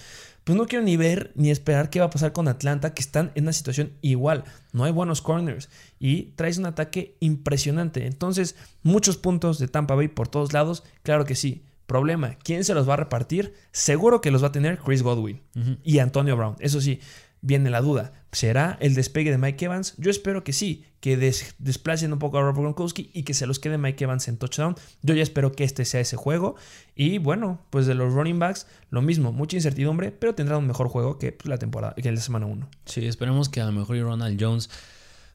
pues 0.49 0.57
no 0.57 0.65
quiero 0.65 0.83
ni 0.83 0.97
ver 0.97 1.31
ni 1.35 1.51
esperar 1.51 1.91
qué 1.91 1.99
va 1.99 2.07
a 2.07 2.09
pasar 2.09 2.33
con 2.33 2.47
Atlanta, 2.47 2.95
que 2.95 3.03
están 3.03 3.31
en 3.35 3.43
una 3.43 3.53
situación 3.53 3.93
igual. 4.01 4.45
No 4.73 4.83
hay 4.83 4.91
buenos 4.91 5.21
corners 5.21 5.69
y 5.99 6.31
traes 6.37 6.57
un 6.57 6.65
ataque 6.65 7.15
impresionante. 7.19 8.07
Entonces, 8.07 8.55
muchos 8.81 9.17
puntos 9.17 9.59
de 9.59 9.67
Tampa 9.67 9.93
Bay 9.93 10.07
por 10.07 10.27
todos 10.27 10.51
lados, 10.51 10.83
claro 11.03 11.23
que 11.23 11.35
sí. 11.35 11.65
Problema, 11.85 12.35
¿quién 12.43 12.63
se 12.63 12.73
los 12.73 12.89
va 12.89 12.95
a 12.95 12.97
repartir? 12.97 13.53
Seguro 13.71 14.21
que 14.21 14.31
los 14.31 14.41
va 14.41 14.47
a 14.47 14.51
tener 14.51 14.79
Chris 14.79 15.03
Godwin 15.03 15.39
y 15.83 15.99
Antonio 15.99 16.35
Brown. 16.35 16.55
Eso 16.57 16.81
sí, 16.81 16.99
viene 17.41 17.69
la 17.69 17.81
duda. 17.81 18.13
¿Será 18.31 18.77
el 18.79 18.93
despegue 18.93 19.31
de 19.31 19.37
Mike 19.37 19.65
Evans? 19.65 19.95
Yo 19.97 20.11
espero 20.11 20.43
que 20.43 20.53
sí, 20.53 20.85
que 20.99 21.17
desplacen 21.17 22.13
un 22.13 22.19
poco 22.19 22.37
a 22.37 22.41
Robert 22.41 22.59
Gronkowski 22.59 23.09
y 23.13 23.23
que 23.23 23.33
se 23.33 23.47
los 23.47 23.59
quede 23.59 23.77
Mike 23.77 24.03
Evans 24.03 24.27
en 24.27 24.37
touchdown. 24.37 24.75
Yo 25.01 25.15
ya 25.15 25.23
espero 25.23 25.51
que 25.51 25.63
este 25.63 25.85
sea 25.85 26.01
ese 26.01 26.15
juego. 26.15 26.55
Y 26.95 27.17
bueno, 27.17 27.59
pues 27.69 27.87
de 27.87 27.95
los 27.95 28.13
running 28.13 28.37
backs, 28.37 28.67
lo 28.91 29.01
mismo, 29.01 29.31
mucha 29.31 29.57
incertidumbre, 29.57 30.11
pero 30.11 30.35
tendrá 30.35 30.57
un 30.57 30.67
mejor 30.67 30.89
juego 30.89 31.17
que 31.17 31.31
pues, 31.31 31.49
la 31.49 31.57
temporada, 31.57 31.95
que 31.95 32.11
la 32.11 32.21
semana 32.21 32.45
1. 32.45 32.69
Sí, 32.85 33.05
esperemos 33.05 33.49
que 33.49 33.61
a 33.61 33.65
lo 33.65 33.71
mejor 33.71 33.99
Ronald 33.99 34.37
Jones 34.39 34.69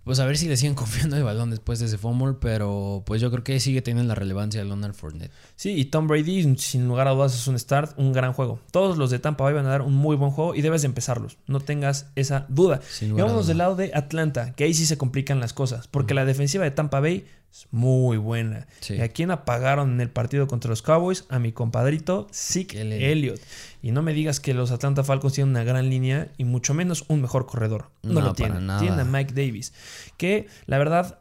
Pues 0.05 0.21
a 0.21 0.27
ver 0.27 0.37
si 0.37 0.49
le 0.49 0.57
siguen 0.57 0.75
confiando 0.75 1.17
el 1.17 1.25
balón 1.25 1.51
después 1.51 1.79
de 1.79 1.87
ese 1.87 1.99
fumble, 1.99 2.37
pero 2.41 3.03
pues 3.07 3.21
yo 3.21 3.31
creo 3.31 3.43
que 3.43 3.59
sigue 3.61 3.83
teniendo 3.83 4.09
la 4.09 4.15
relevancia 4.15 4.61
de 4.61 4.67
Leonard 4.67 4.95
Fournette. 4.95 5.33
Sí, 5.57 5.73
y 5.73 5.87
Tom 5.87 6.07
Brady, 6.07 6.57
sin 6.59 6.87
lugar 6.87 7.09
a 7.09 7.13
dudas, 7.13 7.35
es 7.35 7.47
un 7.49 7.59
start, 7.59 7.99
un 7.99 8.13
gran 8.13 8.33
juego. 8.33 8.61
Todos 8.71 8.99
los 8.99 9.11
de 9.11 9.19
Tampa 9.19 9.45
Bay 9.45 9.55
van 9.55 9.67
a 9.67 9.71
dar 9.71 9.83
un 9.83 9.95
muy 9.95 10.17
buen 10.17 10.31
juego 10.31 10.55
y 10.55 10.63
debes 10.63 10.83
de 10.83 10.87
empezarlos. 10.87 11.39
No 11.47 11.61
tengas 11.61 12.11
esa 12.15 12.47
duda. 12.49 12.81
Y 13.01 13.11
vámonos 13.11 13.47
del 13.47 13.59
lado 13.59 13.77
de 13.77 13.91
Atlanta, 13.95 14.53
que 14.55 14.65
ahí 14.65 14.75
sí 14.75 14.87
se 14.87 14.99
complican 14.99 15.41
las 15.41 15.53
cosas, 15.53 15.89
porque 15.89 16.15
la 16.15 16.25
defensiva 16.25 16.65
de 16.65 16.71
Tampa 16.71 17.01
Bay 17.01 17.27
es 17.55 17.69
muy 17.71 18.17
buena. 18.17 18.67
Sí. 18.81 18.95
¿Y 18.95 19.01
a 19.01 19.09
quién 19.09 19.31
apagaron 19.31 19.93
en 19.93 20.01
el 20.01 20.11
partido 20.11 20.49
contra 20.49 20.71
los 20.71 20.83
Cowboys? 20.83 21.25
A 21.29 21.39
mi 21.39 21.53
compadrito 21.53 22.27
Zeke 22.33 22.81
Elliott. 22.81 23.01
Elliott. 23.01 23.41
Y 23.81 23.93
no 23.93 24.03
me 24.03 24.13
digas 24.13 24.41
que 24.41 24.55
los 24.55 24.73
Atlanta 24.73 25.05
Falcons 25.05 25.35
tienen 25.35 25.51
una 25.51 25.63
gran 25.63 25.89
línea 25.89 26.33
y 26.37 26.43
mucho 26.43 26.75
menos 26.75 27.05
un 27.07 27.23
mejor 27.23 27.47
corredor. 27.47 27.91
No, 28.03 28.15
No, 28.15 28.21
lo 28.23 28.35
tienen. 28.35 28.67
Tienen 28.81 28.99
a 28.99 29.05
Mike 29.05 29.35
Davis, 29.35 29.73
que 30.17 30.49
la 30.67 30.79
verdad 30.79 31.21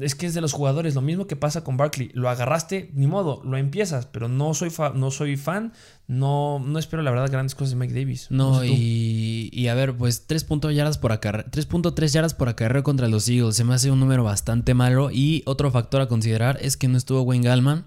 es 0.00 0.14
que 0.14 0.26
es 0.26 0.34
de 0.34 0.40
los 0.40 0.52
jugadores, 0.52 0.94
lo 0.94 1.00
mismo 1.02 1.26
que 1.26 1.36
pasa 1.36 1.62
con 1.64 1.76
Barkley. 1.76 2.10
Lo 2.14 2.28
agarraste, 2.28 2.90
ni 2.94 3.06
modo, 3.06 3.40
lo 3.44 3.56
empiezas, 3.56 4.06
pero 4.06 4.28
no 4.28 4.54
soy, 4.54 4.70
fa- 4.70 4.92
no 4.94 5.10
soy 5.10 5.36
fan, 5.36 5.72
no, 6.06 6.58
no 6.58 6.78
espero 6.78 7.02
la 7.02 7.10
verdad 7.10 7.30
grandes 7.30 7.54
cosas 7.54 7.70
de 7.70 7.76
Mike 7.76 7.94
Davis. 7.94 8.26
No, 8.30 8.60
sé 8.60 8.68
y, 8.68 9.50
y 9.52 9.68
a 9.68 9.74
ver, 9.74 9.96
pues 9.96 10.26
3.3 10.28 10.72
yardas 10.72 10.98
por 10.98 11.12
acarreo, 11.12 11.44
3.3 11.50 12.06
yardas 12.12 12.34
por 12.34 12.48
acarreo 12.48 12.82
contra 12.82 13.08
los 13.08 13.28
Eagles. 13.28 13.56
Se 13.56 13.64
me 13.64 13.74
hace 13.74 13.90
un 13.90 14.00
número 14.00 14.22
bastante 14.24 14.74
malo. 14.74 15.10
Y 15.12 15.42
otro 15.46 15.70
factor 15.70 16.00
a 16.00 16.08
considerar 16.08 16.58
es 16.60 16.76
que 16.76 16.88
no 16.88 16.96
estuvo 16.98 17.22
Wayne 17.22 17.44
Gallman. 17.46 17.84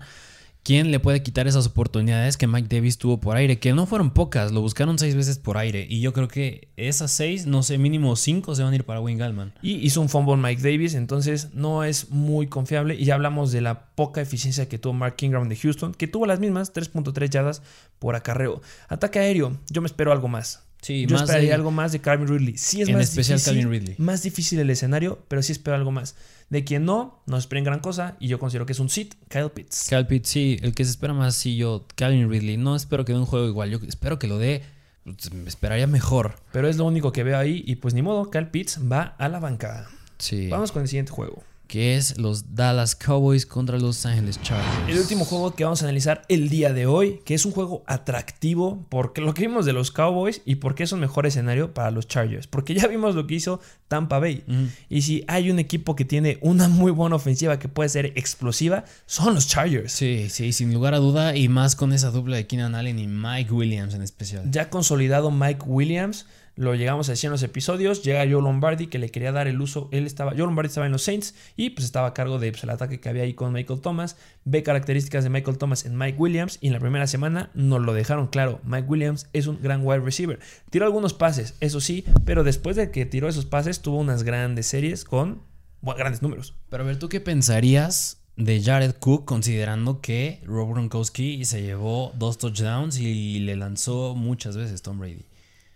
¿Quién 0.63 0.91
le 0.91 0.99
puede 0.99 1.23
quitar 1.23 1.47
esas 1.47 1.65
oportunidades 1.65 2.37
que 2.37 2.45
Mike 2.45 2.67
Davis 2.75 2.97
tuvo 2.97 3.19
por 3.19 3.37
aire? 3.37 3.57
Que 3.59 3.73
no 3.73 3.85
fueron 3.87 4.11
pocas, 4.11 4.51
lo 4.51 4.61
buscaron 4.61 4.99
seis 4.99 5.15
veces 5.15 5.39
por 5.39 5.57
aire. 5.57 5.87
Y 5.89 6.01
yo 6.01 6.13
creo 6.13 6.27
que 6.27 6.67
esas 6.77 7.11
seis, 7.11 7.47
no 7.47 7.63
sé, 7.63 7.77
mínimo 7.79 8.15
cinco 8.15 8.53
se 8.53 8.61
van 8.61 8.73
a 8.73 8.75
ir 8.75 8.83
para 8.83 8.99
Wayne 8.99 9.19
Gallman. 9.19 9.53
Y 9.63 9.75
hizo 9.85 9.99
un 10.01 10.09
fumble 10.09 10.35
Mike 10.37 10.61
Davis, 10.61 10.93
entonces 10.93 11.53
no 11.53 11.83
es 11.83 12.09
muy 12.11 12.47
confiable. 12.47 12.93
Y 12.95 13.05
ya 13.05 13.15
hablamos 13.15 13.51
de 13.51 13.61
la 13.61 13.87
poca 13.95 14.21
eficiencia 14.21 14.67
que 14.69 14.77
tuvo 14.77 14.93
Mark 14.93 15.15
Ingram 15.21 15.49
de 15.49 15.55
Houston, 15.55 15.93
que 15.93 16.07
tuvo 16.07 16.25
las 16.27 16.39
mismas 16.39 16.71
3.3 16.73 17.29
yardas 17.29 17.63
por 17.97 18.15
acarreo. 18.15 18.61
Ataque 18.89 19.17
aéreo, 19.19 19.57
yo 19.69 19.81
me 19.81 19.87
espero 19.87 20.11
algo 20.11 20.27
más. 20.27 20.65
Sí, 20.81 21.01
yo 21.07 21.09
más 21.15 21.23
esperaría 21.23 21.49
de- 21.49 21.55
algo 21.55 21.71
más 21.71 21.91
de 21.91 21.99
Calvin 21.99 22.27
Ridley. 22.27 22.57
Sí 22.57 22.81
es 22.81 22.87
En 22.87 22.95
más 22.95 23.09
especial 23.09 23.37
difícil, 23.37 23.63
Calvin 23.63 23.71
Ridley. 23.81 23.95
Más 23.97 24.23
difícil 24.23 24.59
el 24.59 24.69
escenario, 24.69 25.19
pero 25.27 25.41
sí 25.41 25.51
espero 25.51 25.75
algo 25.75 25.91
más. 25.91 26.15
De 26.49 26.63
quien 26.63 26.85
no, 26.85 27.21
no 27.27 27.37
esperen 27.37 27.63
gran 27.63 27.79
cosa. 27.79 28.15
Y 28.19 28.27
yo 28.27 28.39
considero 28.39 28.65
que 28.65 28.73
es 28.73 28.79
un 28.79 28.89
sit, 28.89 29.13
Kyle 29.27 29.49
Pitts. 29.49 29.87
Kyle 29.89 30.05
Pitts, 30.05 30.29
sí, 30.29 30.57
el 30.61 30.73
que 30.73 30.83
se 30.83 30.91
espera 30.91 31.13
más, 31.13 31.35
sí, 31.35 31.57
yo, 31.57 31.85
Calvin 31.95 32.29
Ridley. 32.29 32.57
No 32.57 32.75
espero 32.75 33.05
que 33.05 33.13
dé 33.13 33.19
un 33.19 33.25
juego 33.25 33.47
igual, 33.47 33.69
yo 33.69 33.79
espero 33.87 34.17
que 34.17 34.27
lo 34.27 34.37
dé, 34.37 34.63
pues, 35.03 35.31
me 35.31 35.47
esperaría 35.47 35.87
mejor. 35.87 36.35
Pero 36.51 36.67
es 36.67 36.77
lo 36.77 36.85
único 36.85 37.11
que 37.11 37.23
veo 37.23 37.37
ahí. 37.37 37.63
Y 37.65 37.75
pues 37.75 37.93
ni 37.93 38.01
modo, 38.01 38.31
Kyle 38.31 38.47
Pitts 38.47 38.79
va 38.91 39.15
a 39.17 39.29
la 39.29 39.39
banca. 39.39 39.87
Sí. 40.17 40.47
Vamos 40.49 40.71
con 40.71 40.81
el 40.81 40.87
siguiente 40.87 41.11
juego. 41.11 41.43
Que 41.69 41.95
es 41.97 42.17
los 42.17 42.55
Dallas 42.55 42.95
Cowboys 42.95 43.45
contra 43.45 43.77
los 43.77 44.03
Angeles 44.03 44.41
Chargers. 44.41 44.89
El 44.89 44.97
último 44.97 45.23
juego 45.23 45.53
que 45.53 45.65
vamos 45.65 45.83
a 45.83 45.85
analizar 45.85 46.23
el 46.27 46.49
día 46.49 46.73
de 46.73 46.87
hoy, 46.87 47.21
que 47.25 47.35
es 47.35 47.45
un 47.45 47.51
juego 47.51 47.83
atractivo 47.85 48.87
porque 48.89 49.21
lo 49.21 49.35
que 49.35 49.43
vimos 49.43 49.67
de 49.67 49.73
los 49.73 49.91
Cowboys 49.91 50.41
y 50.45 50.55
porque 50.55 50.81
es 50.81 50.91
un 50.93 50.99
mejor 50.99 51.27
escenario 51.27 51.75
para 51.75 51.91
los 51.91 52.07
Chargers. 52.07 52.47
Porque 52.47 52.73
ya 52.73 52.87
vimos 52.87 53.13
lo 53.13 53.27
que 53.27 53.35
hizo 53.35 53.59
Tampa 53.87 54.17
Bay. 54.17 54.43
Y 54.89 55.03
si 55.03 55.23
hay 55.27 55.51
un 55.51 55.59
equipo 55.59 55.95
que 55.95 56.05
tiene 56.05 56.39
una 56.41 56.67
muy 56.69 56.91
buena 56.91 57.17
ofensiva 57.17 57.59
que 57.59 57.67
puede 57.67 57.89
ser 57.89 58.07
explosiva, 58.15 58.83
son 59.05 59.35
los 59.35 59.47
Chargers. 59.47 59.91
Sí, 59.91 60.25
sí, 60.31 60.51
sin 60.53 60.73
lugar 60.73 60.95
a 60.95 60.97
duda. 60.97 61.35
Y 61.35 61.49
más 61.49 61.75
con 61.75 61.93
esa 61.93 62.09
dupla 62.09 62.37
de 62.37 62.47
Keenan 62.47 62.73
Allen 62.73 62.97
y 62.97 63.05
Mike 63.05 63.53
Williams 63.53 63.93
en 63.93 64.01
especial. 64.01 64.49
Ya 64.49 64.71
consolidado 64.71 65.29
Mike 65.29 65.65
Williams, 65.67 66.25
lo 66.59 66.75
llegamos 66.75 67.07
a 67.07 67.13
decir 67.13 67.29
en 67.29 67.31
los 67.31 67.41
episodios, 67.41 68.03
llega 68.03 68.19
Joe 68.29 68.41
Lombardi 68.41 68.87
que 68.87 68.99
le 68.99 69.07
quería 69.07 69.31
dar 69.31 69.47
el 69.47 69.61
uso, 69.61 69.87
él 69.93 70.05
estaba, 70.05 70.31
Joe 70.31 70.41
Lombardi 70.41 70.67
estaba 70.67 70.87
en 70.87 70.91
los 70.91 71.03
Saints 71.03 71.33
y 71.55 71.69
pues 71.69 71.85
estaba 71.85 72.09
a 72.09 72.13
cargo 72.13 72.37
de 72.37 72.51
pues, 72.51 72.65
el 72.65 72.69
ataque 72.69 72.99
que 72.99 73.07
había 73.07 73.23
ahí 73.23 73.33
con 73.33 73.53
Michael 73.53 73.79
Thomas, 73.79 74.17
ve 74.43 74.61
características 74.61 75.23
de 75.23 75.29
Michael 75.29 75.57
Thomas 75.57 75.85
en 75.85 75.97
Mike 75.97 76.17
Williams 76.17 76.57
y 76.59 76.67
en 76.67 76.73
la 76.73 76.81
primera 76.81 77.07
semana 77.07 77.49
nos 77.53 77.79
lo 77.79 77.93
dejaron 77.93 78.27
claro, 78.27 78.59
Mike 78.65 78.89
Williams 78.89 79.29
es 79.31 79.47
un 79.47 79.61
gran 79.61 79.85
wide 79.85 80.01
receiver, 80.01 80.37
tiró 80.69 80.83
algunos 80.85 81.13
pases, 81.13 81.55
eso 81.61 81.79
sí, 81.79 82.03
pero 82.25 82.43
después 82.43 82.75
de 82.75 82.91
que 82.91 83.05
tiró 83.05 83.29
esos 83.29 83.45
pases 83.45 83.81
tuvo 83.81 83.97
unas 83.99 84.23
grandes 84.23 84.67
series 84.67 85.05
con 85.05 85.41
grandes 85.81 86.21
números. 86.21 86.55
Pero 86.69 86.83
a 86.83 86.87
ver, 86.87 86.99
¿tú 86.99 87.07
qué 87.07 87.21
pensarías 87.21 88.19
de 88.35 88.61
Jared 88.61 88.95
Cook 88.99 89.23
considerando 89.23 90.01
que 90.01 90.41
Rob 90.43 90.71
Gronkowski 90.71 91.45
se 91.45 91.61
llevó 91.61 92.11
dos 92.17 92.37
touchdowns 92.37 92.99
y 92.99 93.39
le 93.39 93.55
lanzó 93.55 94.13
muchas 94.13 94.57
veces 94.57 94.81
Tom 94.81 94.99
Brady? 94.99 95.28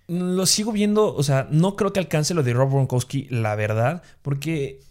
Lo 0.07 0.45
sigo 0.45 0.71
viendo, 0.71 1.15
o 1.15 1.23
sea, 1.23 1.47
no 1.49 1.75
creo 1.75 1.93
que 1.93 1.99
alcance 1.99 2.33
lo 2.33 2.43
de 2.43 2.53
Rob 2.53 2.69
Gronkowski, 2.71 3.27
la 3.29 3.55
verdad, 3.55 4.03
porque 4.21 4.81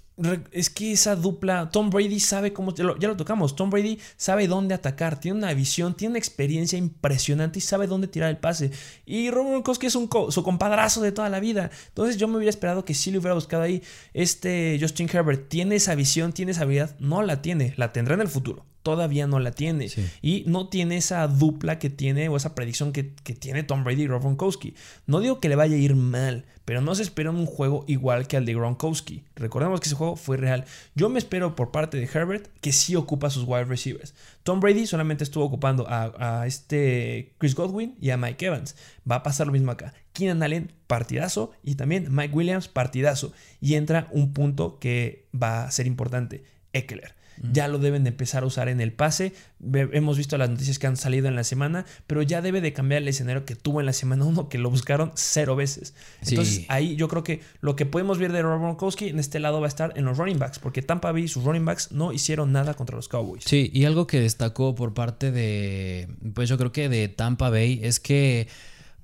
es 0.52 0.70
que 0.70 0.92
esa 0.92 1.16
dupla, 1.16 1.68
Tom 1.70 1.90
Brady 1.90 2.20
sabe 2.20 2.52
cómo, 2.52 2.74
ya 2.74 2.84
lo, 2.84 2.98
ya 2.98 3.08
lo 3.08 3.16
tocamos, 3.16 3.54
Tom 3.56 3.70
Brady 3.70 3.98
sabe 4.16 4.46
dónde 4.46 4.74
atacar, 4.74 5.20
tiene 5.20 5.38
una 5.38 5.52
visión, 5.52 5.94
tiene 5.94 6.12
una 6.12 6.18
experiencia 6.18 6.78
impresionante 6.78 7.58
y 7.58 7.62
sabe 7.62 7.86
dónde 7.86 8.08
tirar 8.08 8.30
el 8.30 8.38
pase. 8.38 8.70
Y 9.04 9.30
Rob 9.30 9.48
Gronkowski 9.48 9.86
es 9.86 9.94
un 9.96 10.06
co- 10.06 10.30
su 10.30 10.42
compadrazo 10.42 11.00
de 11.02 11.12
toda 11.12 11.28
la 11.28 11.40
vida. 11.40 11.70
Entonces 11.88 12.16
yo 12.16 12.28
me 12.28 12.36
hubiera 12.36 12.50
esperado 12.50 12.84
que 12.84 12.94
sí 12.94 13.10
le 13.10 13.18
hubiera 13.18 13.34
buscado 13.34 13.62
ahí. 13.64 13.82
Este 14.14 14.78
Justin 14.80 15.08
Herbert 15.12 15.48
tiene 15.48 15.76
esa 15.76 15.94
visión, 15.94 16.32
tiene 16.32 16.52
esa 16.52 16.62
habilidad, 16.62 16.96
no 17.00 17.22
la 17.22 17.42
tiene, 17.42 17.74
la 17.76 17.92
tendrá 17.92 18.14
en 18.14 18.20
el 18.22 18.28
futuro. 18.28 18.64
Todavía 18.82 19.26
no 19.26 19.38
la 19.38 19.52
tiene. 19.52 19.88
Sí. 19.88 20.04
Y 20.22 20.44
no 20.46 20.68
tiene 20.68 20.96
esa 20.96 21.26
dupla 21.28 21.78
que 21.78 21.90
tiene 21.90 22.28
o 22.28 22.36
esa 22.36 22.54
predicción 22.54 22.92
que, 22.92 23.14
que 23.14 23.34
tiene 23.34 23.62
Tom 23.62 23.84
Brady 23.84 24.02
y 24.02 24.06
Rob 24.06 24.22
Gronkowski. 24.22 24.74
No 25.06 25.20
digo 25.20 25.40
que 25.40 25.48
le 25.48 25.56
vaya 25.56 25.76
a 25.76 25.78
ir 25.78 25.94
mal, 25.94 26.44
pero 26.64 26.80
no 26.80 26.94
se 26.94 27.02
espera 27.02 27.30
un 27.30 27.46
juego 27.46 27.84
igual 27.86 28.26
que 28.26 28.36
al 28.36 28.44
de 28.44 28.54
Gronkowski. 28.54 29.24
Recordemos 29.36 29.80
que 29.80 29.88
ese 29.88 29.96
juego 29.96 30.16
fue 30.16 30.36
real. 30.36 30.64
Yo 30.94 31.08
me 31.08 31.18
espero 31.18 31.54
por 31.54 31.70
parte 31.70 31.96
de 31.96 32.08
Herbert 32.12 32.48
que 32.60 32.72
sí 32.72 32.96
ocupa 32.96 33.30
sus 33.30 33.44
wide 33.44 33.64
receivers. 33.64 34.14
Tom 34.42 34.60
Brady 34.60 34.86
solamente 34.86 35.24
estuvo 35.24 35.44
ocupando 35.44 35.86
a, 35.88 36.40
a 36.40 36.46
este 36.46 37.34
Chris 37.38 37.54
Godwin 37.54 37.96
y 38.00 38.10
a 38.10 38.16
Mike 38.16 38.46
Evans. 38.46 38.76
Va 39.08 39.16
a 39.16 39.22
pasar 39.22 39.46
lo 39.46 39.52
mismo 39.52 39.70
acá. 39.70 39.94
Keenan 40.12 40.42
Allen, 40.42 40.72
partidazo. 40.86 41.52
Y 41.62 41.74
también 41.76 42.08
Mike 42.10 42.34
Williams, 42.34 42.68
partidazo. 42.68 43.32
Y 43.60 43.74
entra 43.74 44.08
un 44.10 44.32
punto 44.32 44.78
que 44.78 45.26
va 45.34 45.64
a 45.64 45.70
ser 45.70 45.86
importante. 45.86 46.44
Eckler. 46.72 47.14
Ya 47.52 47.68
lo 47.68 47.78
deben 47.78 48.04
de 48.04 48.10
empezar 48.10 48.42
a 48.42 48.46
usar 48.46 48.68
en 48.68 48.80
el 48.80 48.92
pase. 48.92 49.32
Hemos 49.62 50.18
visto 50.18 50.36
las 50.38 50.50
noticias 50.50 50.78
que 50.78 50.86
han 50.86 50.96
salido 50.96 51.28
en 51.28 51.36
la 51.36 51.44
semana, 51.44 51.86
pero 52.06 52.22
ya 52.22 52.42
debe 52.42 52.60
de 52.60 52.72
cambiar 52.72 53.02
el 53.02 53.08
escenario 53.08 53.44
que 53.44 53.54
tuvo 53.54 53.80
en 53.80 53.86
la 53.86 53.92
semana 53.92 54.24
1, 54.26 54.48
que 54.48 54.58
lo 54.58 54.70
buscaron 54.70 55.12
cero 55.14 55.56
veces. 55.56 55.94
Sí. 56.22 56.34
Entonces 56.34 56.64
ahí 56.68 56.96
yo 56.96 57.08
creo 57.08 57.24
que 57.24 57.40
lo 57.60 57.76
que 57.76 57.86
podemos 57.86 58.18
ver 58.18 58.32
de 58.32 58.42
Rob 58.42 58.60
Gronkowski 58.60 59.08
en 59.08 59.18
este 59.18 59.40
lado 59.40 59.60
va 59.60 59.66
a 59.66 59.68
estar 59.68 59.92
en 59.96 60.04
los 60.04 60.18
running 60.18 60.38
backs, 60.38 60.58
porque 60.58 60.82
Tampa 60.82 61.12
Bay 61.12 61.24
y 61.24 61.28
sus 61.28 61.44
running 61.44 61.64
backs 61.64 61.92
no 61.92 62.12
hicieron 62.12 62.52
nada 62.52 62.74
contra 62.74 62.96
los 62.96 63.08
Cowboys. 63.08 63.44
Sí, 63.44 63.70
y 63.72 63.84
algo 63.84 64.06
que 64.06 64.20
destacó 64.20 64.74
por 64.74 64.94
parte 64.94 65.30
de, 65.30 66.08
pues 66.34 66.48
yo 66.48 66.58
creo 66.58 66.72
que 66.72 66.88
de 66.88 67.08
Tampa 67.08 67.50
Bay 67.50 67.80
es 67.82 68.00
que 68.00 68.48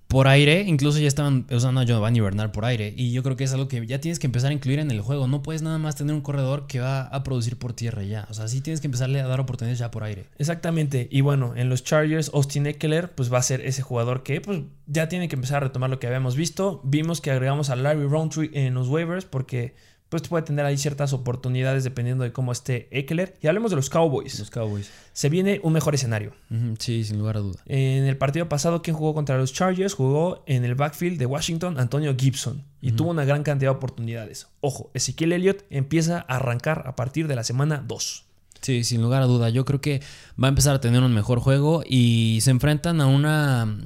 por 0.08 0.26
aire, 0.26 0.62
incluso 0.62 0.98
ya 0.98 1.06
estaban 1.06 1.46
usando 1.50 1.82
a 1.82 1.84
Giovanni 1.84 2.20
Bernard 2.20 2.50
por 2.50 2.64
aire, 2.64 2.94
y 2.96 3.12
yo 3.12 3.22
creo 3.22 3.36
que 3.36 3.44
es 3.44 3.52
algo 3.52 3.68
que 3.68 3.86
ya 3.86 4.00
tienes 4.00 4.18
que 4.18 4.26
empezar 4.26 4.50
a 4.50 4.54
incluir 4.54 4.78
en 4.78 4.90
el 4.90 5.02
juego. 5.02 5.28
No 5.28 5.42
puedes 5.42 5.60
nada 5.60 5.76
más 5.76 5.96
tener 5.96 6.14
un 6.14 6.22
corredor 6.22 6.66
que 6.66 6.80
va 6.80 7.02
a 7.02 7.22
producir 7.22 7.58
por 7.58 7.74
tierra 7.74 8.02
ya. 8.02 8.26
O 8.30 8.34
sea, 8.34 8.48
sí 8.48 8.62
tienes 8.62 8.80
que 8.80 8.86
empezarle 8.86 9.20
a 9.20 9.26
dar 9.26 9.38
oportunidades 9.38 9.78
ya 9.78 9.90
por 9.90 10.04
aire. 10.04 10.24
Exactamente. 10.38 11.08
Y 11.10 11.20
bueno, 11.20 11.52
en 11.56 11.68
los 11.68 11.84
Chargers, 11.84 12.30
Austin 12.32 12.66
Eckler, 12.66 13.10
pues 13.10 13.30
va 13.30 13.36
a 13.36 13.42
ser 13.42 13.60
ese 13.60 13.82
jugador 13.82 14.22
que 14.22 14.40
pues, 14.40 14.62
ya 14.86 15.08
tiene 15.08 15.28
que 15.28 15.36
empezar 15.36 15.58
a 15.58 15.66
retomar 15.66 15.90
lo 15.90 15.98
que 15.98 16.06
habíamos 16.06 16.36
visto. 16.36 16.80
Vimos 16.84 17.20
que 17.20 17.30
agregamos 17.30 17.68
a 17.68 17.76
Larry 17.76 18.06
Roundtree 18.06 18.50
en 18.54 18.72
los 18.72 18.88
waivers 18.88 19.26
porque 19.26 19.74
pues 20.08 20.22
puede 20.28 20.42
tener 20.42 20.64
ahí 20.64 20.76
ciertas 20.76 21.12
oportunidades 21.12 21.84
dependiendo 21.84 22.24
de 22.24 22.32
cómo 22.32 22.52
esté 22.52 22.88
Eckler. 22.90 23.36
Y 23.42 23.46
hablemos 23.46 23.70
de 23.70 23.76
los 23.76 23.90
Cowboys. 23.90 24.38
Los 24.38 24.50
Cowboys. 24.50 24.90
Se 25.12 25.28
viene 25.28 25.60
un 25.62 25.72
mejor 25.72 25.94
escenario. 25.94 26.32
Sí, 26.78 27.04
sin 27.04 27.18
lugar 27.18 27.36
a 27.36 27.40
duda. 27.40 27.60
En 27.66 28.04
el 28.04 28.16
partido 28.16 28.48
pasado, 28.48 28.82
quien 28.82 28.96
jugó 28.96 29.14
contra 29.14 29.36
los 29.36 29.52
Chargers? 29.52 29.94
Jugó 29.94 30.42
en 30.46 30.64
el 30.64 30.74
backfield 30.74 31.18
de 31.18 31.26
Washington 31.26 31.78
Antonio 31.78 32.14
Gibson 32.18 32.64
y 32.80 32.92
tuvo 32.92 33.10
una 33.10 33.24
gran 33.24 33.42
cantidad 33.42 33.72
de 33.72 33.76
oportunidades. 33.76 34.46
Ojo, 34.60 34.90
Ezequiel 34.94 35.32
Elliott 35.32 35.64
empieza 35.70 36.24
a 36.28 36.36
arrancar 36.36 36.84
a 36.86 36.96
partir 36.96 37.28
de 37.28 37.36
la 37.36 37.44
semana 37.44 37.84
2. 37.86 38.24
Sí, 38.60 38.84
sin 38.84 39.02
lugar 39.02 39.22
a 39.22 39.26
duda. 39.26 39.50
Yo 39.50 39.64
creo 39.64 39.80
que 39.80 40.00
va 40.42 40.48
a 40.48 40.50
empezar 40.50 40.74
a 40.74 40.80
tener 40.80 41.02
un 41.02 41.14
mejor 41.14 41.40
juego 41.40 41.82
y 41.86 42.38
se 42.42 42.50
enfrentan 42.50 43.00
a 43.00 43.06
una, 43.06 43.78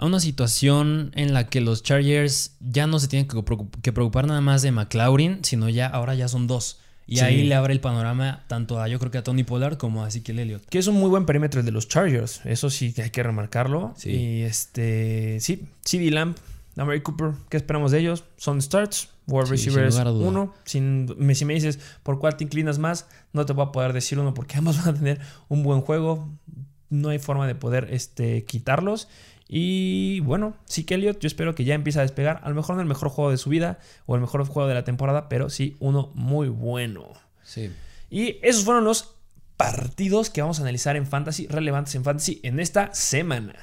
a 0.00 0.06
una 0.06 0.18
situación 0.18 1.12
en 1.14 1.34
la 1.34 1.46
que 1.48 1.60
los 1.60 1.82
Chargers 1.82 2.56
ya 2.60 2.86
no 2.86 2.98
se 2.98 3.06
tienen 3.08 3.28
que 3.28 3.36
preocup- 3.36 3.80
que 3.82 3.92
preocupar 3.92 4.26
nada 4.26 4.40
más 4.40 4.62
de 4.62 4.72
McLaurin, 4.72 5.40
sino 5.44 5.68
ya 5.68 5.86
ahora 5.86 6.14
ya 6.14 6.26
son 6.26 6.46
dos. 6.46 6.80
Y 7.06 7.16
Sí. 7.18 7.24
ahí 7.24 7.42
le 7.44 7.54
abre 7.54 7.72
el 7.74 7.80
panorama 7.80 8.44
tanto 8.46 8.80
a 8.80 8.86
yo 8.88 8.98
creo 8.98 9.10
que 9.10 9.18
a 9.18 9.22
Tony 9.24 9.42
Pollard 9.44 9.76
como 9.76 10.04
a 10.04 10.08
Ezekiel 10.08 10.38
Elliott. 10.38 10.64
Que 10.70 10.78
es 10.78 10.86
un 10.86 10.94
muy 10.94 11.08
buen 11.10 11.26
perímetro 11.26 11.60
el 11.60 11.66
de 11.66 11.72
los 11.72 11.86
Chargers. 11.88 12.40
Eso 12.44 12.70
sí 12.70 12.92
que 12.92 13.02
hay 13.02 13.10
que 13.10 13.22
remarcarlo. 13.22 13.92
Sí. 13.96 14.10
Y 14.10 14.42
este. 14.42 15.38
Sí, 15.40 15.66
CD 15.84 16.10
Lamb, 16.10 16.36
Amari 16.76 17.00
Cooper, 17.02 17.32
¿qué 17.48 17.56
esperamos 17.56 17.90
de 17.90 17.98
ellos? 17.98 18.24
Son 18.36 18.62
starts, 18.62 19.08
wide 19.26 19.44
Sí, 19.46 19.50
receivers 19.68 19.96
uno. 19.96 20.54
Sin, 20.64 21.14
me- 21.18 21.34
si 21.34 21.44
me 21.44 21.52
dices 21.54 21.78
por 22.04 22.18
cuál 22.20 22.36
te 22.36 22.44
inclinas 22.44 22.78
más, 22.78 23.06
no 23.32 23.44
te 23.44 23.52
voy 23.52 23.66
a 23.66 23.72
poder 23.72 23.92
decir 23.92 24.18
uno 24.18 24.32
porque 24.32 24.56
ambos 24.58 24.78
van 24.78 24.94
a 24.94 24.98
tener 24.98 25.20
un 25.48 25.62
buen 25.62 25.80
juego. 25.82 26.28
No 26.90 27.10
hay 27.10 27.18
forma 27.20 27.46
de 27.46 27.54
poder 27.54 27.88
este, 27.92 28.44
quitarlos. 28.44 29.06
Y 29.52 30.20
bueno, 30.20 30.56
sí 30.64 30.84
que 30.84 30.94
Elliot, 30.94 31.18
yo 31.18 31.26
espero 31.26 31.56
que 31.56 31.64
ya 31.64 31.74
empiece 31.74 31.98
a 31.98 32.02
despegar. 32.02 32.40
A 32.44 32.48
lo 32.50 32.54
mejor 32.54 32.76
no 32.76 32.82
el 32.82 32.86
mejor 32.86 33.08
juego 33.08 33.32
de 33.32 33.36
su 33.36 33.50
vida 33.50 33.80
o 34.06 34.14
el 34.14 34.20
mejor 34.20 34.46
juego 34.46 34.68
de 34.68 34.74
la 34.74 34.84
temporada, 34.84 35.28
pero 35.28 35.50
sí 35.50 35.76
uno 35.80 36.12
muy 36.14 36.48
bueno. 36.48 37.08
Sí. 37.42 37.72
Y 38.10 38.38
esos 38.42 38.64
fueron 38.64 38.84
los 38.84 39.16
partidos 39.56 40.30
que 40.30 40.40
vamos 40.40 40.60
a 40.60 40.62
analizar 40.62 40.94
en 40.94 41.04
Fantasy, 41.04 41.48
relevantes 41.48 41.96
en 41.96 42.04
Fantasy 42.04 42.38
en 42.44 42.60
esta 42.60 42.94
semana. 42.94 43.56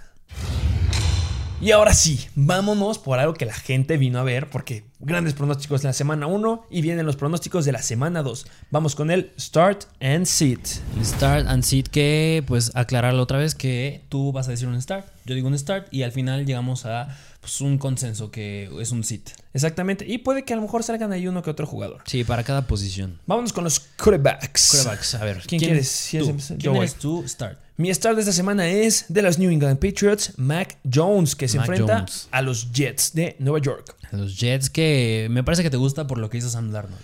Y 1.60 1.72
ahora 1.72 1.96
sí, 1.96 2.28
vámonos 2.36 3.00
por 3.00 3.18
algo 3.18 3.34
que 3.34 3.48
la 3.48 3.54
gente 3.54 3.98
vino 3.98 4.20
a 4.20 4.24
ver, 4.24 4.48
porque 4.48 4.84
grandes 5.00 5.34
pronósticos 5.34 5.82
de 5.82 5.88
la 5.88 5.94
semana 5.94 6.28
1 6.28 6.68
y 6.70 6.82
vienen 6.84 7.08
los 7.08 7.16
pronósticos 7.16 7.66
de 7.66 7.72
la 7.72 7.82
semana 7.82 8.22
2. 8.22 8.46
Vamos 8.70 8.94
con 8.94 9.10
el 9.10 9.32
Start 9.40 9.86
and 10.00 10.28
Sit. 10.28 10.60
El 10.96 11.04
start 11.04 11.48
and 11.48 11.64
sit 11.64 11.88
que, 11.88 12.44
pues, 12.46 12.72
aclararlo 12.76 13.24
otra 13.24 13.40
vez 13.40 13.56
que 13.56 14.04
tú 14.08 14.32
vas 14.32 14.48
a 14.48 14.52
decir 14.52 14.68
un 14.68 14.80
start, 14.80 15.08
yo 15.26 15.34
digo 15.34 15.48
un 15.48 15.58
start 15.58 15.92
y 15.92 16.04
al 16.04 16.12
final 16.12 16.46
llegamos 16.46 16.86
a 16.86 17.18
pues, 17.48 17.62
un 17.62 17.78
consenso 17.78 18.30
que 18.30 18.70
es 18.82 18.92
un 18.92 19.06
sit. 19.06 19.30
Exactamente, 19.54 20.06
y 20.06 20.18
puede 20.18 20.44
que 20.44 20.52
a 20.52 20.58
lo 20.58 20.62
mejor 20.64 20.84
salgan 20.84 21.14
ahí 21.14 21.28
uno 21.30 21.42
que 21.42 21.50
otro 21.50 21.66
jugador. 21.66 22.02
Sí, 22.06 22.26
para 22.26 22.44
cada 22.44 22.68
posición. 22.68 23.20
Vámonos 23.26 23.54
con 23.54 23.64
los 23.64 23.80
quarterbacks. 23.80 24.72
Quarterbacks, 24.72 25.16
a 25.16 25.24
ver. 25.24 25.44
¿Quién 25.48 25.62
quieres? 25.62 25.88
Si 25.88 26.18
tú? 26.18 26.24
es- 26.26 26.30
empieza- 26.30 26.54
yo 26.56 26.72
¿Quién 26.72 26.76
eres 26.84 26.96
tú? 26.96 27.24
Start. 27.26 27.58
Mi 27.78 27.94
start 27.94 28.16
de 28.16 28.22
esta 28.22 28.34
semana 28.34 28.68
es 28.68 29.06
de 29.08 29.22
los 29.22 29.40
New 29.40 29.50
England 29.50 29.80
Patriots, 29.80 30.34
Mac 30.38 30.78
Jones, 30.92 31.36
que 31.36 31.48
se 31.48 31.58
Mac 31.58 31.70
enfrenta 31.70 32.00
Jones. 32.00 32.28
a 32.32 32.42
los 32.42 32.72
Jets 32.74 33.14
de 33.14 33.36
Nueva 33.40 33.60
York. 33.60 33.96
Los 34.12 34.38
Jets 34.38 34.70
que 34.70 35.28
me 35.32 35.44
parece 35.44 35.64
que 35.64 35.70
te 35.70 35.78
gusta 35.78 36.06
por 36.08 36.18
lo 36.18 36.30
que 36.30 36.38
hizo 36.40 36.50
Sam 36.50 36.72
Darnold. 36.72 37.02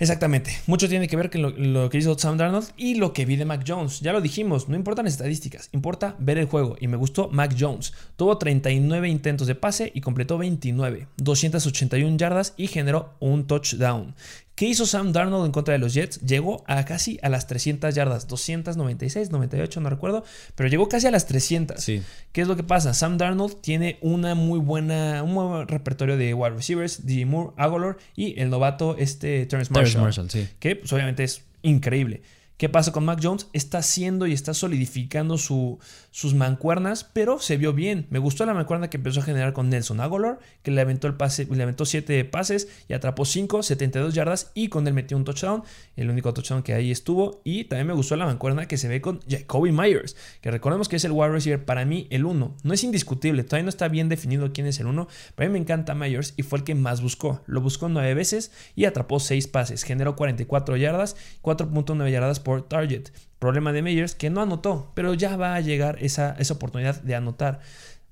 Exactamente. 0.00 0.56
Mucho 0.66 0.88
tiene 0.88 1.08
que 1.08 1.16
ver 1.16 1.30
con 1.30 1.72
lo, 1.72 1.90
que 1.90 1.98
hizo 1.98 2.18
Sam 2.18 2.38
Darnold 2.38 2.70
y 2.78 2.94
lo 2.94 3.12
que 3.12 3.26
vi 3.26 3.36
de 3.36 3.44
Mac 3.44 3.64
Jones. 3.66 4.00
Ya 4.00 4.14
lo 4.14 4.22
dijimos, 4.22 4.66
no 4.66 4.74
importan 4.74 5.06
estadísticas, 5.06 5.68
importa 5.72 6.16
ver 6.18 6.38
el 6.38 6.46
juego. 6.46 6.76
Y 6.80 6.88
me 6.88 6.96
gustó 6.96 7.28
Mac 7.28 7.54
Jones. 7.58 7.92
Tuvo 8.16 8.38
39 8.38 9.08
intentos 9.10 9.46
de 9.46 9.54
pase 9.54 9.92
y 9.94 10.00
completó 10.00 10.38
29, 10.38 11.06
281 11.18 12.16
yardas 12.16 12.54
y 12.56 12.68
generó 12.68 13.14
un 13.20 13.46
touchdown. 13.46 14.14
¿Qué 14.60 14.66
hizo 14.66 14.84
Sam 14.84 15.12
Darnold 15.12 15.46
en 15.46 15.52
contra 15.52 15.72
de 15.72 15.78
los 15.78 15.94
Jets? 15.94 16.20
Llegó 16.20 16.62
a 16.66 16.84
casi 16.84 17.18
a 17.22 17.30
las 17.30 17.46
300 17.46 17.94
yardas, 17.94 18.28
296, 18.28 19.30
98, 19.30 19.80
no 19.80 19.88
recuerdo, 19.88 20.22
pero 20.54 20.68
llegó 20.68 20.86
casi 20.86 21.06
a 21.06 21.10
las 21.10 21.24
300. 21.26 21.82
Sí. 21.82 22.02
¿Qué 22.32 22.42
es 22.42 22.46
lo 22.46 22.56
que 22.56 22.62
pasa? 22.62 22.92
Sam 22.92 23.16
Darnold 23.16 23.62
tiene 23.62 23.96
una 24.02 24.34
muy 24.34 24.58
buena, 24.60 25.22
un 25.22 25.34
buen 25.34 25.66
repertorio 25.66 26.18
de 26.18 26.34
wide 26.34 26.56
receivers, 26.56 27.06
DJ 27.06 27.24
Moore, 27.24 27.54
Aguilar 27.56 27.96
y 28.14 28.38
el 28.38 28.50
novato 28.50 28.96
este 28.98 29.46
Terrence 29.46 29.72
Terrence 29.72 29.96
Marshall, 29.96 30.02
Marshall, 30.02 30.28
sí. 30.30 30.46
que 30.58 30.76
pues, 30.76 30.92
obviamente 30.92 31.24
es 31.24 31.42
increíble. 31.62 32.20
¿Qué 32.58 32.68
pasa 32.68 32.92
con 32.92 33.06
Mac 33.06 33.20
Jones? 33.22 33.46
Está 33.54 33.78
haciendo 33.78 34.26
y 34.26 34.34
está 34.34 34.52
solidificando 34.52 35.38
su- 35.38 35.78
sus 36.10 36.34
mancuernas, 36.34 37.04
pero 37.04 37.38
se 37.38 37.56
vio 37.56 37.72
bien. 37.72 38.06
Me 38.10 38.18
gustó 38.18 38.46
la 38.46 38.54
mancuerna 38.54 38.90
que 38.90 38.96
empezó 38.96 39.20
a 39.20 39.24
generar 39.24 39.52
con 39.52 39.68
Nelson 39.68 40.00
Aguilar, 40.00 40.38
que 40.62 40.70
le 40.70 40.80
aventó 40.80 41.06
el 41.06 41.14
pase, 41.14 41.46
le 41.50 41.62
aventó 41.62 41.84
7 41.84 42.24
pases 42.24 42.68
y 42.88 42.94
atrapó 42.94 43.24
5, 43.24 43.62
72 43.62 44.14
yardas 44.14 44.50
y 44.54 44.68
con 44.68 44.86
él 44.86 44.94
metió 44.94 45.16
un 45.16 45.24
touchdown, 45.24 45.62
el 45.96 46.10
único 46.10 46.34
touchdown 46.34 46.62
que 46.62 46.74
ahí 46.74 46.90
estuvo. 46.90 47.40
Y 47.44 47.64
también 47.64 47.86
me 47.86 47.94
gustó 47.94 48.16
la 48.16 48.26
mancuerna 48.26 48.66
que 48.66 48.78
se 48.78 48.88
ve 48.88 49.00
con 49.00 49.20
Jacoby 49.28 49.72
Myers, 49.72 50.16
que 50.40 50.50
recordemos 50.50 50.88
que 50.88 50.96
es 50.96 51.04
el 51.04 51.12
wide 51.12 51.30
receiver 51.30 51.64
para 51.64 51.84
mí 51.84 52.06
el 52.10 52.24
1. 52.24 52.56
No 52.62 52.74
es 52.74 52.84
indiscutible, 52.84 53.44
todavía 53.44 53.64
no 53.64 53.70
está 53.70 53.88
bien 53.88 54.08
definido 54.08 54.52
quién 54.52 54.66
es 54.66 54.80
el 54.80 54.86
1, 54.86 55.08
pero 55.34 55.48
mí 55.48 55.52
me 55.52 55.58
encanta 55.58 55.94
Myers 55.94 56.34
y 56.36 56.42
fue 56.42 56.58
el 56.58 56.64
que 56.64 56.74
más 56.74 57.02
buscó. 57.02 57.42
Lo 57.46 57.60
buscó 57.60 57.88
9 57.88 58.14
veces 58.14 58.52
y 58.74 58.84
atrapó 58.84 59.20
6 59.20 59.48
pases, 59.48 59.82
generó 59.82 60.16
44 60.16 60.76
yardas, 60.76 61.16
4.9 61.42 62.10
yardas 62.10 62.40
por 62.40 62.66
target. 62.68 63.08
Problema 63.40 63.72
de 63.72 63.82
Meyers 63.82 64.14
que 64.14 64.30
no 64.30 64.40
anotó, 64.40 64.92
pero 64.94 65.14
ya 65.14 65.36
va 65.36 65.56
a 65.56 65.60
llegar 65.60 65.96
esa, 66.00 66.36
esa 66.38 66.54
oportunidad 66.54 67.02
de 67.02 67.16
anotar. 67.16 67.60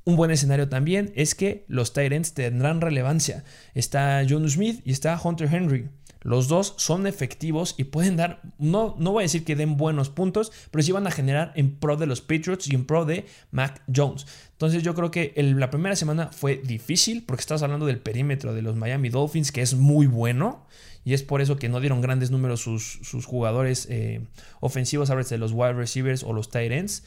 Un 0.04 0.16
buen 0.16 0.30
escenario 0.30 0.68
también 0.68 1.12
es 1.14 1.34
que 1.36 1.64
los 1.68 1.92
Tyrants 1.92 2.32
tendrán 2.32 2.80
relevancia. 2.80 3.44
Está 3.74 4.24
John 4.28 4.48
Smith 4.48 4.80
y 4.84 4.90
está 4.90 5.20
Hunter 5.22 5.48
Henry. 5.52 5.90
Los 6.22 6.48
dos 6.48 6.74
son 6.78 7.06
efectivos 7.06 7.74
y 7.78 7.84
pueden 7.84 8.16
dar, 8.16 8.40
no, 8.58 8.96
no 8.98 9.12
voy 9.12 9.22
a 9.22 9.24
decir 9.24 9.44
que 9.44 9.54
den 9.54 9.76
buenos 9.76 10.10
puntos, 10.10 10.50
pero 10.70 10.82
sí 10.82 10.92
van 10.92 11.06
a 11.06 11.12
generar 11.12 11.52
en 11.54 11.76
pro 11.76 11.96
de 11.96 12.06
los 12.06 12.20
Patriots 12.20 12.68
y 12.68 12.74
en 12.74 12.86
pro 12.86 13.04
de 13.04 13.26
Mac 13.50 13.82
Jones. 13.94 14.26
Entonces 14.52 14.82
yo 14.82 14.94
creo 14.94 15.10
que 15.10 15.32
la 15.36 15.70
primera 15.70 15.94
semana 15.94 16.30
fue 16.32 16.56
difícil 16.56 17.22
porque 17.24 17.40
estás 17.40 17.62
hablando 17.62 17.86
del 17.86 18.00
perímetro 18.00 18.52
de 18.52 18.62
los 18.62 18.76
Miami 18.76 19.10
Dolphins, 19.10 19.52
que 19.52 19.62
es 19.62 19.74
muy 19.74 20.06
bueno. 20.06 20.66
Y 21.08 21.14
es 21.14 21.22
por 21.22 21.40
eso 21.40 21.56
que 21.56 21.70
no 21.70 21.80
dieron 21.80 22.02
grandes 22.02 22.30
números 22.30 22.60
sus, 22.60 22.98
sus 23.02 23.24
jugadores 23.24 23.86
eh, 23.88 24.20
ofensivos, 24.60 25.08
a 25.08 25.16
de 25.16 25.38
los 25.38 25.52
wide 25.52 25.72
receivers 25.72 26.22
o 26.22 26.34
los 26.34 26.50
tight 26.50 26.70
ends. 26.70 27.02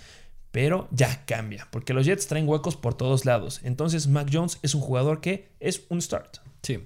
Pero 0.49 0.88
ya 0.89 1.24
cambia, 1.28 1.68
porque 1.70 1.93
los 1.93 2.08
Jets 2.08 2.26
traen 2.26 2.49
huecos 2.49 2.76
por 2.76 2.95
todos 2.95 3.26
lados. 3.26 3.62
Entonces 3.64 4.08
Mac 4.08 4.28
Jones 4.34 4.58
es 4.64 4.74
un 4.74 4.82
jugador 4.82 5.22
que 5.22 5.49
es 5.60 5.84
un 5.89 6.02
start. 6.02 6.38
Sí. 6.64 6.80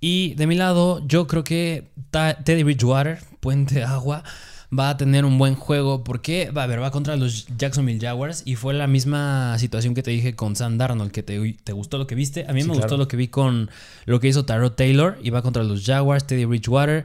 Y 0.00 0.32
de 0.36 0.46
mi 0.46 0.54
lado, 0.54 1.06
yo 1.06 1.26
creo 1.26 1.44
que 1.44 1.90
Teddy 2.10 2.62
Bridgewater, 2.62 3.18
puente 3.40 3.84
agua, 3.84 4.24
va 4.76 4.90
a 4.90 4.96
tener 4.96 5.24
un 5.24 5.38
buen 5.38 5.54
juego 5.54 6.02
porque 6.04 6.50
va 6.50 6.62
a 6.64 6.66
ver, 6.66 6.82
va 6.82 6.90
contra 6.90 7.16
los 7.16 7.46
Jacksonville 7.58 8.00
Jaguars 8.00 8.42
y 8.44 8.56
fue 8.56 8.74
la 8.74 8.86
misma 8.86 9.58
situación 9.58 9.94
que 9.94 10.02
te 10.02 10.10
dije 10.10 10.34
con 10.34 10.56
Sam 10.56 10.78
Darnold, 10.78 11.10
que 11.12 11.22
te, 11.22 11.56
te 11.64 11.72
gustó 11.72 11.98
lo 11.98 12.06
que 12.06 12.14
viste. 12.14 12.46
A 12.48 12.52
mí 12.52 12.62
Sí, 12.62 12.68
me 12.68 12.74
claro. 12.74 12.88
gustó 12.88 12.96
lo 12.96 13.08
que 13.08 13.16
vi 13.16 13.28
con 13.28 13.70
lo 14.06 14.20
que 14.20 14.28
hizo 14.28 14.44
Tyrod 14.44 14.72
Taylor 14.72 15.18
y 15.22 15.30
va 15.30 15.42
contra 15.42 15.62
los 15.62 15.84
Jaguars, 15.84 16.26
Teddy 16.26 16.44
Bridgewater. 16.44 17.04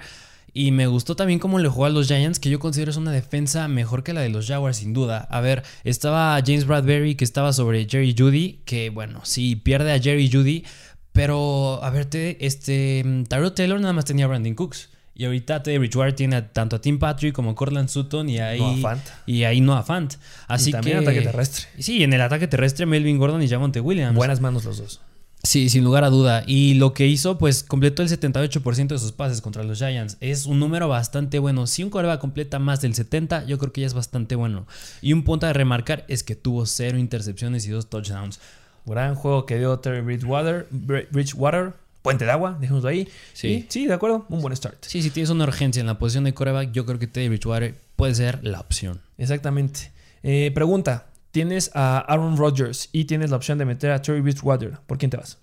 Y 0.54 0.72
me 0.72 0.86
gustó 0.88 1.16
también 1.16 1.40
cómo 1.40 1.60
le 1.60 1.70
jugó 1.70 1.86
a 1.86 1.90
los 1.90 2.08
Giants, 2.08 2.38
que 2.40 2.50
yo 2.50 2.60
considero 2.60 2.92
es 2.92 2.98
una 2.98 3.12
defensa 3.14 3.70
mejor 3.70 4.04
que 4.04 4.12
la 4.12 4.20
de 4.20 4.28
los 4.28 4.48
Jaguars, 4.48 4.76
sin 4.78 4.92
duda. 4.94 5.20
A 5.32 5.40
ver, 5.40 5.64
estaba 5.86 6.38
James 6.46 6.66
Bradbury, 6.68 7.16
que 7.16 7.24
estaba 7.24 7.54
sobre 7.54 7.88
Jerry 7.88 8.14
Judy, 8.18 8.60
que 8.66 8.90
bueno, 8.90 9.22
sí, 9.24 9.56
pierde 9.56 9.94
a 9.94 10.00
Jerry 10.02 10.30
Judy, 10.30 10.66
pero 11.14 11.82
a 11.84 11.90
ver, 11.90 12.06
te- 12.06 12.46
este, 12.46 13.04
Tyrod 13.30 13.54
Taylor 13.54 13.80
nada 13.80 13.94
más 13.94 14.04
tenía 14.06 14.26
a 14.26 14.28
Brandon 14.28 14.54
Cooks. 14.56 14.90
Y 15.14 15.26
ahorita 15.26 15.62
Teddy 15.62 15.78
Bridgewater 15.78 16.14
tiene 16.16 16.36
a- 16.38 16.52
tanto 16.54 16.78
a 16.78 16.82
Tim 16.82 16.98
Patrick 16.98 17.34
como 17.36 17.52
a 17.52 17.56
Cortland 17.56 17.90
Sutton 17.90 18.30
y 18.30 18.40
ahí 18.40 18.60
Noah 18.60 18.78
Fant. 18.78 19.02
y 19.26 19.44
ahí 19.44 19.62
Noah 19.62 19.84
Fant. 19.84 20.14
Así 20.48 20.70
y 20.70 20.72
también 20.74 21.00
que 21.00 21.04
ataque 21.06 21.22
terrestre. 21.22 21.66
Sí, 21.80 22.02
en 22.04 22.14
el 22.14 22.22
ataque 22.22 22.48
terrestre 22.48 22.86
Melvin 22.86 23.18
Gordon 23.18 23.42
y 23.44 23.48
Javonte 23.50 23.82
Williams. 23.82 24.16
Buenas 24.16 24.40
manos 24.40 24.64
los 24.66 24.78
dos. 24.78 25.02
Sí, 25.44 25.70
sin 25.70 25.84
lugar 25.84 26.04
a 26.04 26.10
duda. 26.12 26.44
Y 26.46 26.76
lo 26.76 26.94
que 26.94 27.08
hizo, 27.08 27.40
pues 27.40 27.64
completó 27.64 28.04
el 28.04 28.10
78% 28.10 28.94
de 28.94 29.00
sus 29.00 29.12
pases 29.12 29.42
contra 29.42 29.64
los 29.64 29.80
Giants. 29.80 30.18
Es 30.20 30.46
un 30.46 30.60
número 30.60 30.88
bastante 30.88 31.40
bueno. 31.40 31.66
Si 31.66 31.84
un 31.84 31.90
coreback 31.90 32.20
completa 32.22 32.60
más 32.60 32.80
del 32.82 32.94
70, 32.94 33.46
yo 33.48 33.58
creo 33.58 33.74
que 33.74 33.82
ya 33.82 33.88
es 33.88 33.96
bastante 33.96 34.36
bueno. 34.36 34.68
Y 35.02 35.14
un 35.14 35.24
punto 35.24 35.48
de 35.48 35.54
remarcar 35.54 36.06
es 36.08 36.24
que 36.24 36.36
tuvo 36.36 36.68
cero 36.68 37.00
intercepciones 37.00 37.66
y 37.66 37.72
dos 37.72 37.90
touchdowns. 37.90 38.40
Gran 38.86 39.16
juego 39.16 39.48
que 39.48 39.58
dio 39.58 39.80
Terry 39.80 40.02
Bridgewater. 40.02 40.68
Br- 40.72 41.08
Bridgewater 41.12 41.74
puente 42.02 42.26
de 42.26 42.32
agua, 42.32 42.58
dejémoslo 42.60 42.90
ahí. 42.90 43.08
Sí. 43.34 43.48
Y, 43.48 43.66
sí, 43.70 43.88
de 43.88 43.94
acuerdo, 43.94 44.26
un 44.30 44.42
buen 44.42 44.56
start. 44.56 44.86
Sí, 44.86 45.02
si 45.02 45.10
tienes 45.10 45.30
una 45.30 45.44
urgencia 45.44 45.80
en 45.80 45.88
la 45.88 45.98
posición 45.98 46.24
de 46.24 46.34
coreback, 46.34 46.72
yo 46.72 46.86
creo 46.86 47.00
que 47.00 47.08
Teddy 47.08 47.30
Bridgewater 47.30 47.76
puede 47.96 48.16
ser 48.16 48.40
la 48.44 48.60
opción. 48.60 49.02
Exactamente. 49.18 49.92
Eh, 50.24 50.52
pregunta: 50.54 51.08
Tienes 51.32 51.72
a 51.74 52.00
Aaron 52.00 52.38
Rodgers 52.38 52.90
y 52.92 53.06
tienes 53.06 53.30
la 53.30 53.38
opción 53.38 53.58
de 53.58 53.66
meter 53.66 53.92
a 53.92 54.02
Terry 54.02 54.22
Bridgewater. 54.22 54.80
¿Por 54.86 54.98
quién 54.98 55.12
te 55.12 55.18
vas? 55.18 55.38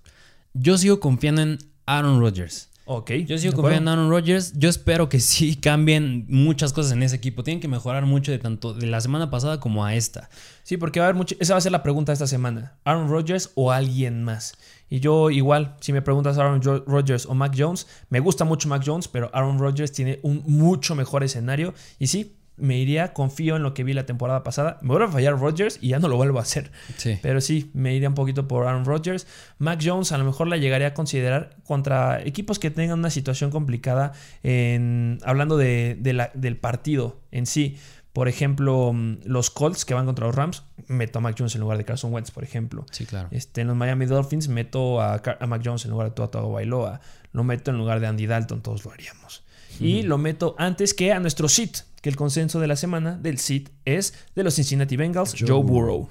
Yo 0.55 0.77
sigo 0.77 1.01
confiando 1.01 1.43
en 1.43 1.59
Aaron 1.87 2.21
Rodgers. 2.21 2.69
Ok. 2.91 3.11
Yo 3.27 3.37
sigo 3.37 3.53
confiando 3.55 3.93
en. 3.93 3.99
Aaron 3.99 4.11
Rodgers. 4.11 4.55
Yo 4.57 4.71
espero 4.71 5.11
que 5.11 5.21
sí 5.21 5.57
cambien 5.61 6.25
muchas 6.29 6.73
cosas 6.73 6.93
en 6.93 7.03
ese 7.03 7.17
equipo. 7.17 7.45
Tienen 7.45 7.61
que 7.61 7.69
mejorar 7.69 8.07
mucho 8.07 8.33
de 8.33 8.39
tanto 8.39 8.73
de 8.73 8.87
la 8.87 9.01
semana 9.03 9.29
pasada 9.31 9.61
como 9.61 9.85
a 9.85 9.95
esta. 9.95 10.31
Sí, 10.63 10.79
porque 10.79 10.99
va 10.99 11.05
a 11.07 11.09
haber 11.11 11.17
mucho. 11.17 11.37
Esa 11.39 11.53
va 11.53 11.59
a 11.59 11.61
ser 11.61 11.73
la 11.73 11.83
pregunta 11.83 12.13
de 12.13 12.15
esta 12.15 12.27
semana: 12.27 12.79
¿Aaron 12.85 13.11
Rodgers 13.11 13.51
o 13.57 13.73
alguien 13.73 14.25
más? 14.25 14.55
Y 14.89 15.01
yo, 15.01 15.29
igual, 15.29 15.77
si 15.81 15.93
me 15.93 16.01
preguntas 16.01 16.39
Aaron 16.39 16.63
Jo- 16.63 16.83
Rodgers 16.87 17.27
o 17.27 17.35
Mac 17.35 17.53
Jones, 17.55 17.87
me 18.09 18.21
gusta 18.21 18.47
mucho 18.47 18.71
Mac 18.71 18.83
Jones, 18.87 19.07
pero 19.07 19.29
Aaron 19.35 19.59
Rodgers 19.59 19.93
tiene 19.93 20.19
un 20.23 20.43
mucho 20.47 20.95
mejor 20.95 21.23
escenario. 21.23 21.75
Y 21.99 22.07
sí, 22.07 22.38
me 22.61 22.79
iría, 22.79 23.13
confío 23.13 23.57
en 23.57 23.63
lo 23.63 23.75
que 23.75 23.85
vi 23.85 23.93
la 23.93 24.07
temporada 24.07 24.43
pasada. 24.43 24.79
Me 24.83 24.89
vuelve 24.89 25.07
a 25.07 25.11
fallar 25.13 25.39
Rodgers 25.39 25.79
y 25.81 25.89
ya 25.89 25.99
no 25.99 26.09
lo 26.09 26.17
vuelvo 26.17 26.39
a 26.39 26.43
hacer. 26.43 26.71
Sí. 26.97 27.19
Pero 27.23 27.41
sí, 27.41 27.71
me 27.75 27.95
iría 27.95 28.09
un 28.09 28.15
poquito 28.15 28.47
por 28.49 28.67
Aaron 28.67 28.85
Rodgers. 28.85 29.27
Mac 29.59 29.81
Jones 29.85 30.13
a 30.13 30.19
lo 30.19 30.25
mejor 30.25 30.49
la 30.49 30.57
llegaría 30.57 30.89
a 30.89 30.95
considerar 30.95 31.57
contra 31.65 32.21
equipos 32.23 32.59
que 32.59 32.71
tengan 32.71 32.99
una 32.99 33.11
situación 33.11 33.51
complicada 33.51 34.13
en, 34.43 35.19
hablando 35.25 35.57
de, 35.57 35.97
de 36.01 36.13
la- 36.13 36.31
del 36.35 36.57
partido 36.57 37.21
en 37.31 37.47
sí. 37.47 37.77
Por 38.13 38.27
ejemplo, 38.27 38.93
mm, 38.93 39.19
los 39.27 39.51
Colts 39.51 39.85
que 39.85 39.95
van 39.95 40.07
contra 40.07 40.27
los 40.27 40.35
Rams, 40.35 40.65
meto 40.89 41.19
a 41.19 41.23
Mac 41.23 41.37
Jones 41.39 41.55
en 41.55 41.61
lugar 41.61 41.79
de 41.79 41.85
Carson 41.85 42.13
Wentz, 42.13 42.31
por 42.33 42.43
ejemplo. 42.43 42.85
Sí, 42.91 43.07
claro. 43.07 43.29
Este, 43.31 43.61
en 43.61 43.69
los 43.69 43.77
Miami 43.77 44.07
Dolphins 44.07 44.49
meto 44.49 45.01
a, 45.01 45.21
Car- 45.23 45.39
a 45.41 45.47
Mac 45.47 45.63
Jones 45.65 45.85
en 45.85 45.93
lugar 45.93 46.09
de 46.09 46.15
Tua 46.15 46.27
Bailoa. 46.27 47.01
Lo 47.33 47.45
meto 47.45 47.71
en 47.71 47.77
lugar 47.79 48.01
de 48.01 48.07
Andy 48.09 48.27
Dalton, 48.27 48.63
todos 48.63 48.85
lo 48.85 48.91
haríamos. 48.93 49.45
Y 49.79 50.03
lo 50.03 50.19
meto 50.19 50.57
antes 50.59 50.93
que 50.95 51.13
a 51.13 51.21
nuestro 51.21 51.49
sit, 51.49 51.77
que 52.01 52.09
el 52.09 52.17
consenso 52.17 52.61
de 52.61 52.67
la 52.67 52.77
semana 52.77 53.17
del 53.17 53.39
sit 53.39 53.71
es 53.85 54.15
de 54.35 54.45
los 54.45 54.55
Cincinnati 54.55 54.97
Bengals, 54.97 55.35
Joe 55.39 55.49
Joe, 55.49 55.63
Burrow. 55.63 56.09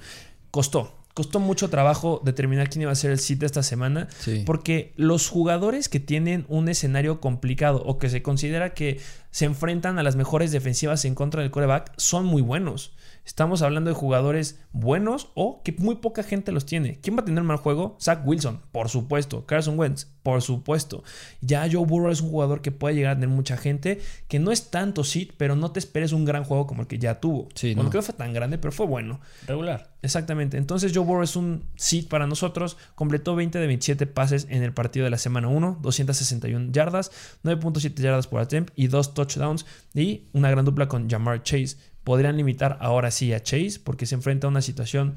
Costó. 0.50 0.94
Costó 1.14 1.40
mucho 1.40 1.68
trabajo 1.68 2.20
determinar 2.24 2.70
quién 2.70 2.82
iba 2.82 2.92
a 2.92 2.94
ser 2.94 3.10
el 3.10 3.18
sit 3.18 3.40
de 3.40 3.46
esta 3.46 3.64
semana. 3.64 4.06
Sí. 4.20 4.44
Porque 4.46 4.92
los 4.96 5.28
jugadores 5.28 5.88
que 5.88 5.98
tienen 5.98 6.46
un 6.48 6.68
escenario 6.68 7.20
complicado 7.20 7.82
o 7.84 7.98
que 7.98 8.08
se 8.08 8.22
considera 8.22 8.72
que 8.72 9.00
se 9.32 9.44
enfrentan 9.44 9.98
a 9.98 10.04
las 10.04 10.14
mejores 10.14 10.52
defensivas 10.52 11.04
en 11.04 11.16
contra 11.16 11.42
del 11.42 11.50
coreback, 11.50 11.92
son 11.96 12.24
muy 12.24 12.40
buenos. 12.40 12.92
Estamos 13.28 13.60
hablando 13.60 13.90
de 13.90 13.94
jugadores 13.94 14.58
buenos 14.72 15.28
o 15.34 15.62
que 15.62 15.72
muy 15.72 15.96
poca 15.96 16.22
gente 16.22 16.50
los 16.50 16.64
tiene. 16.64 16.98
¿Quién 17.02 17.14
va 17.14 17.20
a 17.20 17.24
tener 17.26 17.44
mal 17.44 17.58
juego? 17.58 17.98
Zach 18.00 18.26
Wilson, 18.26 18.62
por 18.72 18.88
supuesto. 18.88 19.44
Carson 19.44 19.78
Wentz, 19.78 20.06
por 20.22 20.40
supuesto. 20.40 21.04
Ya 21.42 21.68
Joe 21.70 21.84
Burrow 21.84 22.10
es 22.10 22.22
un 22.22 22.30
jugador 22.30 22.62
que 22.62 22.72
puede 22.72 22.94
llegar 22.94 23.12
a 23.12 23.14
tener 23.16 23.28
mucha 23.28 23.58
gente, 23.58 24.00
que 24.28 24.38
no 24.38 24.50
es 24.50 24.70
tanto 24.70 25.04
sit, 25.04 25.34
pero 25.36 25.56
no 25.56 25.72
te 25.72 25.78
esperes 25.78 26.12
un 26.12 26.24
gran 26.24 26.42
juego 26.42 26.66
como 26.66 26.80
el 26.80 26.88
que 26.88 26.98
ya 26.98 27.20
tuvo. 27.20 27.50
Sí, 27.54 27.74
bueno, 27.74 27.82
no. 27.84 27.90
que 27.90 27.98
no 27.98 28.02
fue 28.02 28.14
tan 28.14 28.32
grande, 28.32 28.56
pero 28.56 28.72
fue 28.72 28.86
bueno. 28.86 29.20
Regular. 29.46 29.90
Exactamente. 30.00 30.56
Entonces 30.56 30.92
Joe 30.94 31.04
Burrow 31.04 31.22
es 31.22 31.36
un 31.36 31.64
sit 31.76 32.08
para 32.08 32.26
nosotros. 32.26 32.78
Completó 32.94 33.36
20 33.36 33.58
de 33.58 33.66
27 33.66 34.06
pases 34.06 34.46
en 34.48 34.62
el 34.62 34.72
partido 34.72 35.04
de 35.04 35.10
la 35.10 35.18
semana 35.18 35.48
1, 35.48 35.80
261 35.82 36.72
yardas, 36.72 37.10
9.7 37.44 37.94
yardas 38.00 38.26
por 38.26 38.40
attempt 38.40 38.72
y 38.74 38.86
dos 38.86 39.12
touchdowns 39.12 39.66
y 39.94 40.28
una 40.32 40.50
gran 40.50 40.64
dupla 40.64 40.88
con 40.88 41.10
Jamar 41.10 41.42
Chase. 41.42 41.76
Podrían 42.04 42.36
limitar 42.36 42.78
ahora 42.80 43.10
sí 43.10 43.32
a 43.32 43.42
Chase 43.42 43.80
porque 43.82 44.06
se 44.06 44.14
enfrenta 44.14 44.46
a 44.46 44.50
una 44.50 44.62
situación, 44.62 45.14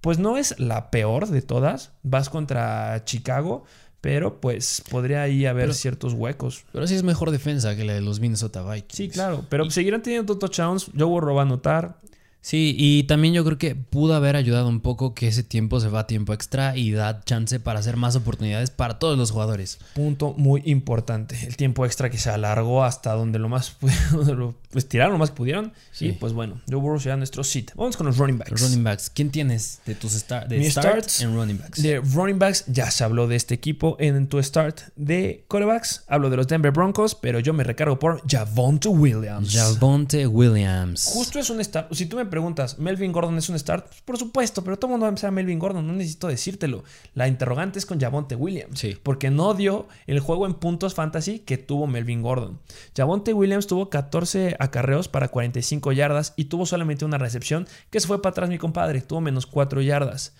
pues 0.00 0.18
no 0.18 0.36
es 0.36 0.58
la 0.58 0.90
peor 0.90 1.28
de 1.28 1.42
todas. 1.42 1.92
Vas 2.02 2.28
contra 2.28 3.02
Chicago, 3.04 3.64
pero 4.00 4.40
pues 4.40 4.82
podría 4.90 5.22
ahí 5.22 5.46
haber 5.46 5.66
Pero- 5.66 5.74
ciertos 5.74 6.12
huecos. 6.14 6.64
Pero 6.72 6.86
sí 6.88 6.94
es 6.96 7.04
mejor 7.04 7.30
defensa 7.30 7.76
que 7.76 7.84
la 7.84 7.92
de 7.92 8.00
los 8.00 8.18
Minnesota 8.18 8.62
Vikings. 8.62 8.94
Sí, 8.96 9.08
claro, 9.08 9.44
pero 9.48 9.70
seguirán 9.70 10.02
teniendo 10.02 10.36
touchdowns. 10.38 10.86
Joe 10.96 11.04
Burrow 11.06 11.36
va 11.36 11.42
a 11.42 11.44
anotar. 11.44 12.00
Sí, 12.44 12.74
y 12.76 13.04
también 13.04 13.34
yo 13.34 13.44
creo 13.44 13.56
que 13.56 13.76
pudo 13.76 14.14
haber 14.16 14.34
ayudado 14.34 14.66
un 14.68 14.80
poco 14.80 15.14
que 15.14 15.28
ese 15.28 15.44
tiempo 15.44 15.78
se 15.78 15.86
va 15.88 16.00
a 16.00 16.06
tiempo 16.08 16.32
extra 16.34 16.76
y 16.76 16.90
da 16.90 17.20
chance 17.22 17.60
para 17.60 17.78
hacer 17.78 17.96
más 17.96 18.16
oportunidades 18.16 18.72
para 18.72 18.98
todos 18.98 19.16
los 19.16 19.30
jugadores. 19.30 19.78
Punto 19.94 20.34
muy 20.36 20.60
importante. 20.64 21.38
El 21.46 21.56
tiempo 21.56 21.86
extra 21.86 22.10
que 22.10 22.18
se 22.18 22.30
alargó 22.30 22.82
hasta 22.82 23.12
donde 23.12 23.38
lo 23.38 23.48
más 23.48 23.76
lo- 24.26 24.56
pues 24.72 24.88
tiraron 24.88 25.12
lo 25.12 25.18
más 25.18 25.30
que 25.30 25.36
pudieron. 25.36 25.72
Sí. 25.92 26.08
Y 26.08 26.12
pues 26.12 26.32
bueno, 26.32 26.60
Joe 26.68 26.80
Burrow 26.80 26.98
será 26.98 27.16
nuestro 27.16 27.44
sit. 27.44 27.72
Vamos 27.74 27.96
con 27.96 28.06
los 28.06 28.16
running 28.16 28.38
backs. 28.38 28.50
Los 28.50 28.62
running 28.62 28.82
backs. 28.82 29.10
¿Quién 29.10 29.30
tienes 29.30 29.80
de 29.84 29.94
tus 29.94 30.12
start, 30.12 30.48
de 30.48 30.70
start 30.70 30.86
starts 30.86 31.20
en 31.20 31.34
running 31.34 31.58
backs? 31.58 31.82
De 31.82 32.00
running 32.00 32.38
backs, 32.38 32.64
ya 32.66 32.90
se 32.90 33.04
habló 33.04 33.28
de 33.28 33.36
este 33.36 33.54
equipo 33.54 33.96
en 34.00 34.26
tu 34.28 34.42
start 34.42 34.80
de 34.96 35.44
corebacks. 35.46 36.04
Hablo 36.08 36.30
de 36.30 36.38
los 36.38 36.48
Denver 36.48 36.72
Broncos, 36.72 37.14
pero 37.14 37.38
yo 37.38 37.52
me 37.52 37.64
recargo 37.64 37.98
por 37.98 38.22
Javonte 38.28 38.88
Williams. 38.88 39.54
Javonte 39.54 40.26
Williams. 40.26 41.10
Justo 41.12 41.38
es 41.38 41.50
un 41.50 41.62
start. 41.62 41.92
Si 41.92 42.06
tú 42.06 42.16
me 42.16 42.24
preguntas, 42.24 42.78
¿Melvin 42.78 43.12
Gordon 43.12 43.36
es 43.36 43.48
un 43.50 43.58
start? 43.58 43.86
Pues, 43.88 44.00
por 44.00 44.18
supuesto, 44.18 44.64
pero 44.64 44.78
todo 44.78 44.88
el 44.88 44.92
mundo 44.92 45.04
va 45.04 45.08
a 45.08 45.10
empezar 45.10 45.28
a 45.28 45.32
Melvin 45.32 45.58
Gordon. 45.58 45.86
No 45.86 45.92
necesito 45.92 46.28
decírtelo. 46.28 46.82
La 47.14 47.28
interrogante 47.28 47.78
es 47.78 47.84
con 47.84 48.00
Javonte 48.00 48.34
Williams. 48.34 48.78
Sí. 48.78 48.96
Porque 49.02 49.30
no 49.30 49.52
dio 49.52 49.86
el 50.06 50.20
juego 50.20 50.46
en 50.46 50.54
puntos 50.54 50.94
fantasy 50.94 51.40
que 51.40 51.58
tuvo 51.58 51.86
Melvin 51.86 52.22
Gordon. 52.22 52.58
Javonte 52.96 53.34
Williams 53.34 53.66
tuvo 53.66 53.90
14 53.90 54.56
acarreos 54.62 55.08
para 55.08 55.28
45 55.28 55.92
yardas 55.92 56.34
y 56.36 56.44
tuvo 56.44 56.66
solamente 56.66 57.04
una 57.04 57.18
recepción 57.18 57.66
que 57.90 58.00
se 58.00 58.06
fue 58.06 58.22
para 58.22 58.30
atrás 58.30 58.48
mi 58.48 58.58
compadre. 58.58 59.00
Tuvo 59.00 59.20
menos 59.20 59.46
4 59.46 59.82
yardas. 59.82 60.34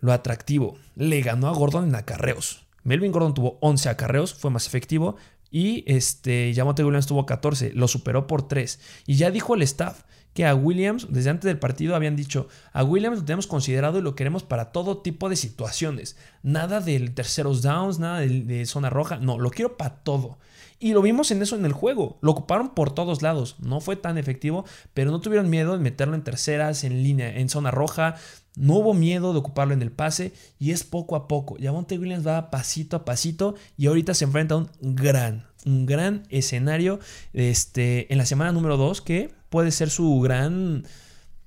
Lo 0.00 0.12
atractivo, 0.12 0.78
le 0.96 1.20
ganó 1.20 1.48
a 1.48 1.52
Gordon 1.52 1.88
en 1.88 1.94
acarreos. 1.94 2.66
Melvin 2.84 3.12
Gordon 3.12 3.34
tuvo 3.34 3.58
11 3.60 3.88
acarreos, 3.90 4.32
fue 4.32 4.50
más 4.50 4.66
efectivo. 4.66 5.16
Y 5.50 5.84
este, 5.92 6.52
Javonte 6.54 6.84
Williams 6.84 7.06
tuvo 7.06 7.26
14, 7.26 7.72
lo 7.74 7.88
superó 7.88 8.26
por 8.26 8.46
3. 8.46 8.80
Y 9.06 9.16
ya 9.16 9.30
dijo 9.30 9.54
el 9.54 9.62
staff 9.62 10.04
que 10.32 10.46
a 10.46 10.54
Williams, 10.54 11.08
desde 11.10 11.30
antes 11.30 11.46
del 11.46 11.58
partido, 11.58 11.96
habían 11.96 12.14
dicho: 12.14 12.48
A 12.72 12.84
Williams 12.84 13.18
lo 13.18 13.24
tenemos 13.24 13.48
considerado 13.48 13.98
y 13.98 14.02
lo 14.02 14.14
queremos 14.14 14.44
para 14.44 14.66
todo 14.70 14.98
tipo 14.98 15.28
de 15.28 15.34
situaciones. 15.34 16.16
Nada 16.44 16.80
del 16.80 17.12
terceros 17.14 17.62
downs, 17.62 17.98
nada 17.98 18.20
de, 18.20 18.28
de 18.28 18.64
zona 18.64 18.90
roja. 18.90 19.18
No, 19.18 19.38
lo 19.38 19.50
quiero 19.50 19.76
para 19.76 19.96
todo. 19.96 20.38
Y 20.82 20.94
lo 20.94 21.02
vimos 21.02 21.30
en 21.30 21.42
eso 21.42 21.56
en 21.56 21.66
el 21.66 21.74
juego. 21.74 22.18
Lo 22.22 22.30
ocuparon 22.32 22.70
por 22.70 22.92
todos 22.94 23.20
lados. 23.20 23.56
No 23.60 23.80
fue 23.80 23.96
tan 23.96 24.16
efectivo, 24.16 24.64
pero 24.94 25.10
no 25.10 25.20
tuvieron 25.20 25.50
miedo 25.50 25.74
de 25.76 25.78
meterlo 25.82 26.14
en 26.14 26.24
terceras, 26.24 26.84
en 26.84 27.02
línea, 27.02 27.36
en 27.38 27.50
zona 27.50 27.70
roja. 27.70 28.16
No 28.56 28.74
hubo 28.76 28.94
miedo 28.94 29.32
de 29.34 29.38
ocuparlo 29.40 29.74
en 29.74 29.82
el 29.82 29.92
pase 29.92 30.32
y 30.58 30.70
es 30.72 30.82
poco 30.82 31.16
a 31.16 31.28
poco. 31.28 31.56
Javonte 31.60 31.98
Williams 31.98 32.26
va 32.26 32.50
pasito 32.50 32.96
a 32.96 33.04
pasito 33.04 33.54
y 33.76 33.86
ahorita 33.88 34.14
se 34.14 34.24
enfrenta 34.24 34.54
a 34.54 34.58
un 34.58 34.70
gran, 34.80 35.46
un 35.66 35.84
gran 35.84 36.22
escenario 36.30 36.98
este, 37.34 38.10
en 38.12 38.18
la 38.18 38.26
semana 38.26 38.50
número 38.52 38.76
2 38.76 39.02
que 39.02 39.30
puede 39.50 39.70
ser 39.72 39.90
su 39.90 40.18
gran, 40.20 40.84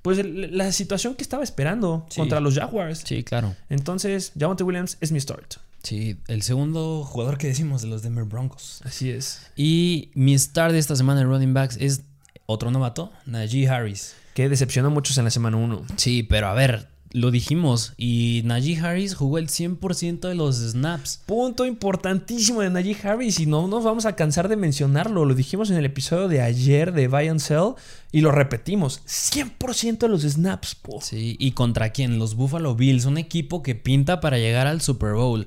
pues 0.04 0.24
la 0.24 0.72
situación 0.72 1.16
que 1.16 1.24
estaba 1.24 1.44
esperando 1.44 2.06
Sí. 2.10 2.20
contra 2.22 2.40
los 2.40 2.56
Jaguars. 2.56 3.02
Sí, 3.06 3.24
claro. 3.24 3.56
Entonces, 3.70 4.32
Javonte 4.40 4.64
Williams 4.64 4.98
es 5.02 5.12
mi 5.12 5.20
start. 5.20 5.56
Sí, 5.84 6.18
el 6.28 6.42
segundo 6.42 7.04
jugador 7.04 7.38
que 7.38 7.48
decimos 7.48 7.82
de 7.82 7.90
los 7.90 8.02
Denver 8.02 8.24
Broncos. 8.24 8.82
Así 8.86 9.10
es. 9.10 9.42
Y 9.56 10.12
mi 10.16 10.38
start 10.40 10.72
de 10.72 10.80
esta 10.80 10.96
semana 10.96 11.22
en 11.22 11.28
running 11.28 11.54
backs 11.54 11.78
es 11.80 12.04
otro 12.46 12.72
novato, 12.72 13.12
Najee 13.26 13.68
Harris. 13.68 14.16
Que 14.34 14.50
decepcionó 14.50 14.88
a 14.88 14.92
muchos 14.92 15.18
en 15.18 15.26
la 15.26 15.30
semana 15.30 15.58
1. 15.58 15.84
Sí, 15.98 16.24
pero 16.24 16.48
a 16.48 16.54
ver, 16.54 16.88
lo 17.12 17.32
dijimos. 17.32 17.94
Y 17.98 18.42
Najee 18.46 18.80
Harris 18.80 19.14
jugó 19.14 19.38
el 19.38 19.48
100% 19.48 20.28
de 20.28 20.36
los 20.36 20.56
snaps. 20.58 21.22
Punto 21.26 21.66
importantísimo 21.66 22.62
de 22.62 22.70
Najee 22.70 22.98
Harris 23.04 23.40
y 23.40 23.46
no 23.46 23.68
nos 23.68 23.84
vamos 23.84 24.06
a 24.06 24.16
cansar 24.16 24.50
de 24.50 24.56
mencionarlo. 24.56 25.26
Lo 25.26 25.36
dijimos 25.36 25.70
en 25.70 25.78
el 25.78 25.86
episodio 25.86 26.28
de 26.28 26.42
ayer 26.42 26.94
de 26.94 27.08
Buy 27.08 27.28
and 27.28 27.40
Sell 27.40 27.76
y 28.12 28.22
lo 28.22 28.32
repetimos. 28.32 29.02
100% 29.06 30.00
de 30.00 30.08
los 30.08 30.24
snaps. 30.24 30.76
po. 30.76 31.02
Sí, 31.02 31.36
y 31.40 31.52
contra 31.52 31.92
quién? 31.92 32.20
Los 32.20 32.36
Buffalo 32.36 32.76
Bills, 32.76 33.06
un 33.06 33.18
equipo 33.18 33.62
que 33.62 33.76
pinta 33.76 34.20
para 34.20 34.38
llegar 34.38 34.66
al 34.68 34.82
Super 34.82 35.14
Bowl. 35.14 35.46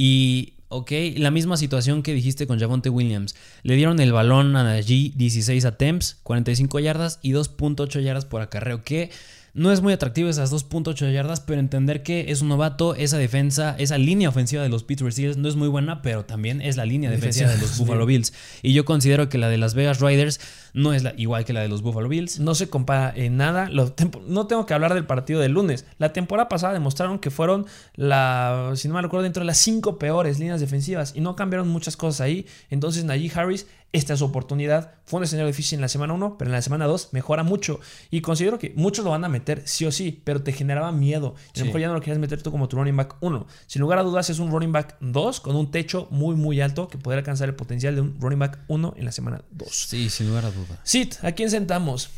Y, 0.00 0.52
ok, 0.68 0.92
la 1.16 1.32
misma 1.32 1.56
situación 1.56 2.04
que 2.04 2.14
dijiste 2.14 2.46
con 2.46 2.60
Javonte 2.60 2.88
Williams. 2.88 3.34
Le 3.64 3.74
dieron 3.74 3.98
el 3.98 4.12
balón 4.12 4.54
a 4.54 4.62
Najee, 4.62 5.12
16 5.16 5.64
attempts, 5.64 6.18
45 6.22 6.78
yardas 6.78 7.18
y 7.20 7.32
2.8 7.32 8.00
yardas 8.00 8.24
por 8.24 8.40
acarreo, 8.40 8.84
que 8.84 9.10
no 9.58 9.72
es 9.72 9.82
muy 9.82 9.92
atractivo 9.92 10.28
esas 10.28 10.52
2.8 10.52 11.12
yardas, 11.12 11.40
pero 11.40 11.58
entender 11.60 12.02
que 12.02 12.30
es 12.30 12.42
un 12.42 12.48
novato, 12.48 12.94
esa 12.94 13.18
defensa, 13.18 13.74
esa 13.78 13.98
línea 13.98 14.28
ofensiva 14.28 14.62
de 14.62 14.68
los 14.68 14.84
Pittsburgh 14.84 15.12
Steelers 15.12 15.36
no 15.36 15.48
es 15.48 15.56
muy 15.56 15.68
buena, 15.68 16.00
pero 16.00 16.24
también 16.24 16.62
es 16.62 16.76
la 16.76 16.84
línea 16.84 17.10
defensiva 17.10 17.50
de 17.50 17.58
los 17.58 17.76
Buffalo. 17.76 18.06
Bills. 18.06 18.32
Y 18.62 18.72
yo 18.72 18.84
considero 18.84 19.28
que 19.28 19.36
la 19.36 19.48
de 19.48 19.58
Las 19.58 19.74
Vegas 19.74 20.00
Riders 20.00 20.40
no 20.74 20.94
es 20.94 21.02
la, 21.02 21.12
igual 21.16 21.44
que 21.44 21.52
la 21.52 21.60
de 21.60 21.68
los 21.68 21.82
Buffalo 21.82 22.08
Bills. 22.08 22.38
No 22.38 22.54
se 22.54 22.68
compara 22.68 23.12
en 23.14 23.36
nada. 23.36 23.68
No 23.68 24.46
tengo 24.46 24.64
que 24.64 24.74
hablar 24.74 24.94
del 24.94 25.06
partido 25.06 25.40
del 25.40 25.52
lunes. 25.52 25.84
La 25.98 26.12
temporada 26.12 26.48
pasada 26.48 26.72
demostraron 26.72 27.18
que 27.18 27.30
fueron 27.30 27.66
la, 27.96 28.72
si 28.76 28.86
no 28.86 28.94
me 28.94 29.02
recuerdo, 29.02 29.24
dentro 29.24 29.40
de 29.40 29.46
las 29.46 29.58
cinco 29.58 29.98
peores 29.98 30.38
líneas 30.38 30.60
defensivas 30.60 31.14
y 31.16 31.20
no 31.20 31.34
cambiaron 31.34 31.68
muchas 31.68 31.96
cosas 31.96 32.20
ahí. 32.20 32.46
Entonces 32.70 33.04
Najee 33.04 33.32
Harris, 33.34 33.66
esta 33.92 34.12
es 34.12 34.18
su 34.18 34.26
oportunidad. 34.26 34.92
Fue 35.06 35.18
un 35.18 35.24
escenario 35.24 35.46
difícil 35.46 35.76
en 35.78 35.80
la 35.80 35.88
semana 35.88 36.12
1, 36.12 36.36
pero 36.38 36.48
en 36.50 36.52
la 36.52 36.60
semana 36.62 36.86
2 36.86 37.08
mejora 37.12 37.42
mucho. 37.42 37.80
Y 38.10 38.20
considero 38.20 38.58
que 38.58 38.72
muchos 38.76 39.04
lo 39.04 39.10
van 39.12 39.24
a 39.24 39.28
meter 39.28 39.62
sí 39.66 39.86
o 39.86 39.92
sí, 39.92 40.20
pero 40.24 40.42
te 40.42 40.52
generaba 40.52 40.92
miedo. 40.92 41.34
Y 41.38 41.40
a 41.40 41.52
Sí. 41.54 41.60
lo 41.60 41.66
mejor 41.66 41.80
ya 41.80 41.88
no 41.88 41.94
lo 41.94 42.00
quieres 42.02 42.18
meter 42.20 42.42
tú 42.42 42.50
como 42.50 42.68
tu 42.68 42.76
running 42.76 42.96
back 42.96 43.16
1. 43.20 43.46
Sin 43.66 43.80
lugar 43.80 43.98
a 43.98 44.02
dudas 44.02 44.28
es 44.28 44.38
un 44.40 44.50
running 44.50 44.72
back 44.72 44.96
2 45.00 45.40
con 45.40 45.56
un 45.56 45.70
techo 45.70 46.06
muy 46.10 46.36
muy 46.36 46.60
alto 46.60 46.88
que 46.88 46.98
podría 46.98 47.20
alcanzar 47.20 47.48
el 47.48 47.54
potencial 47.54 47.94
de 47.94 48.02
un 48.02 48.20
running 48.20 48.38
back 48.38 48.58
1 48.68 48.94
en 48.96 49.04
la 49.06 49.12
semana 49.12 49.42
2. 49.52 49.68
Sí, 49.72 50.10
sin 50.10 50.28
lugar 50.28 50.44
a 50.44 50.50
duda. 50.50 50.80
Sid, 50.84 51.14
¿a 51.22 51.32
quién 51.32 51.50
sentamos? 51.50 52.10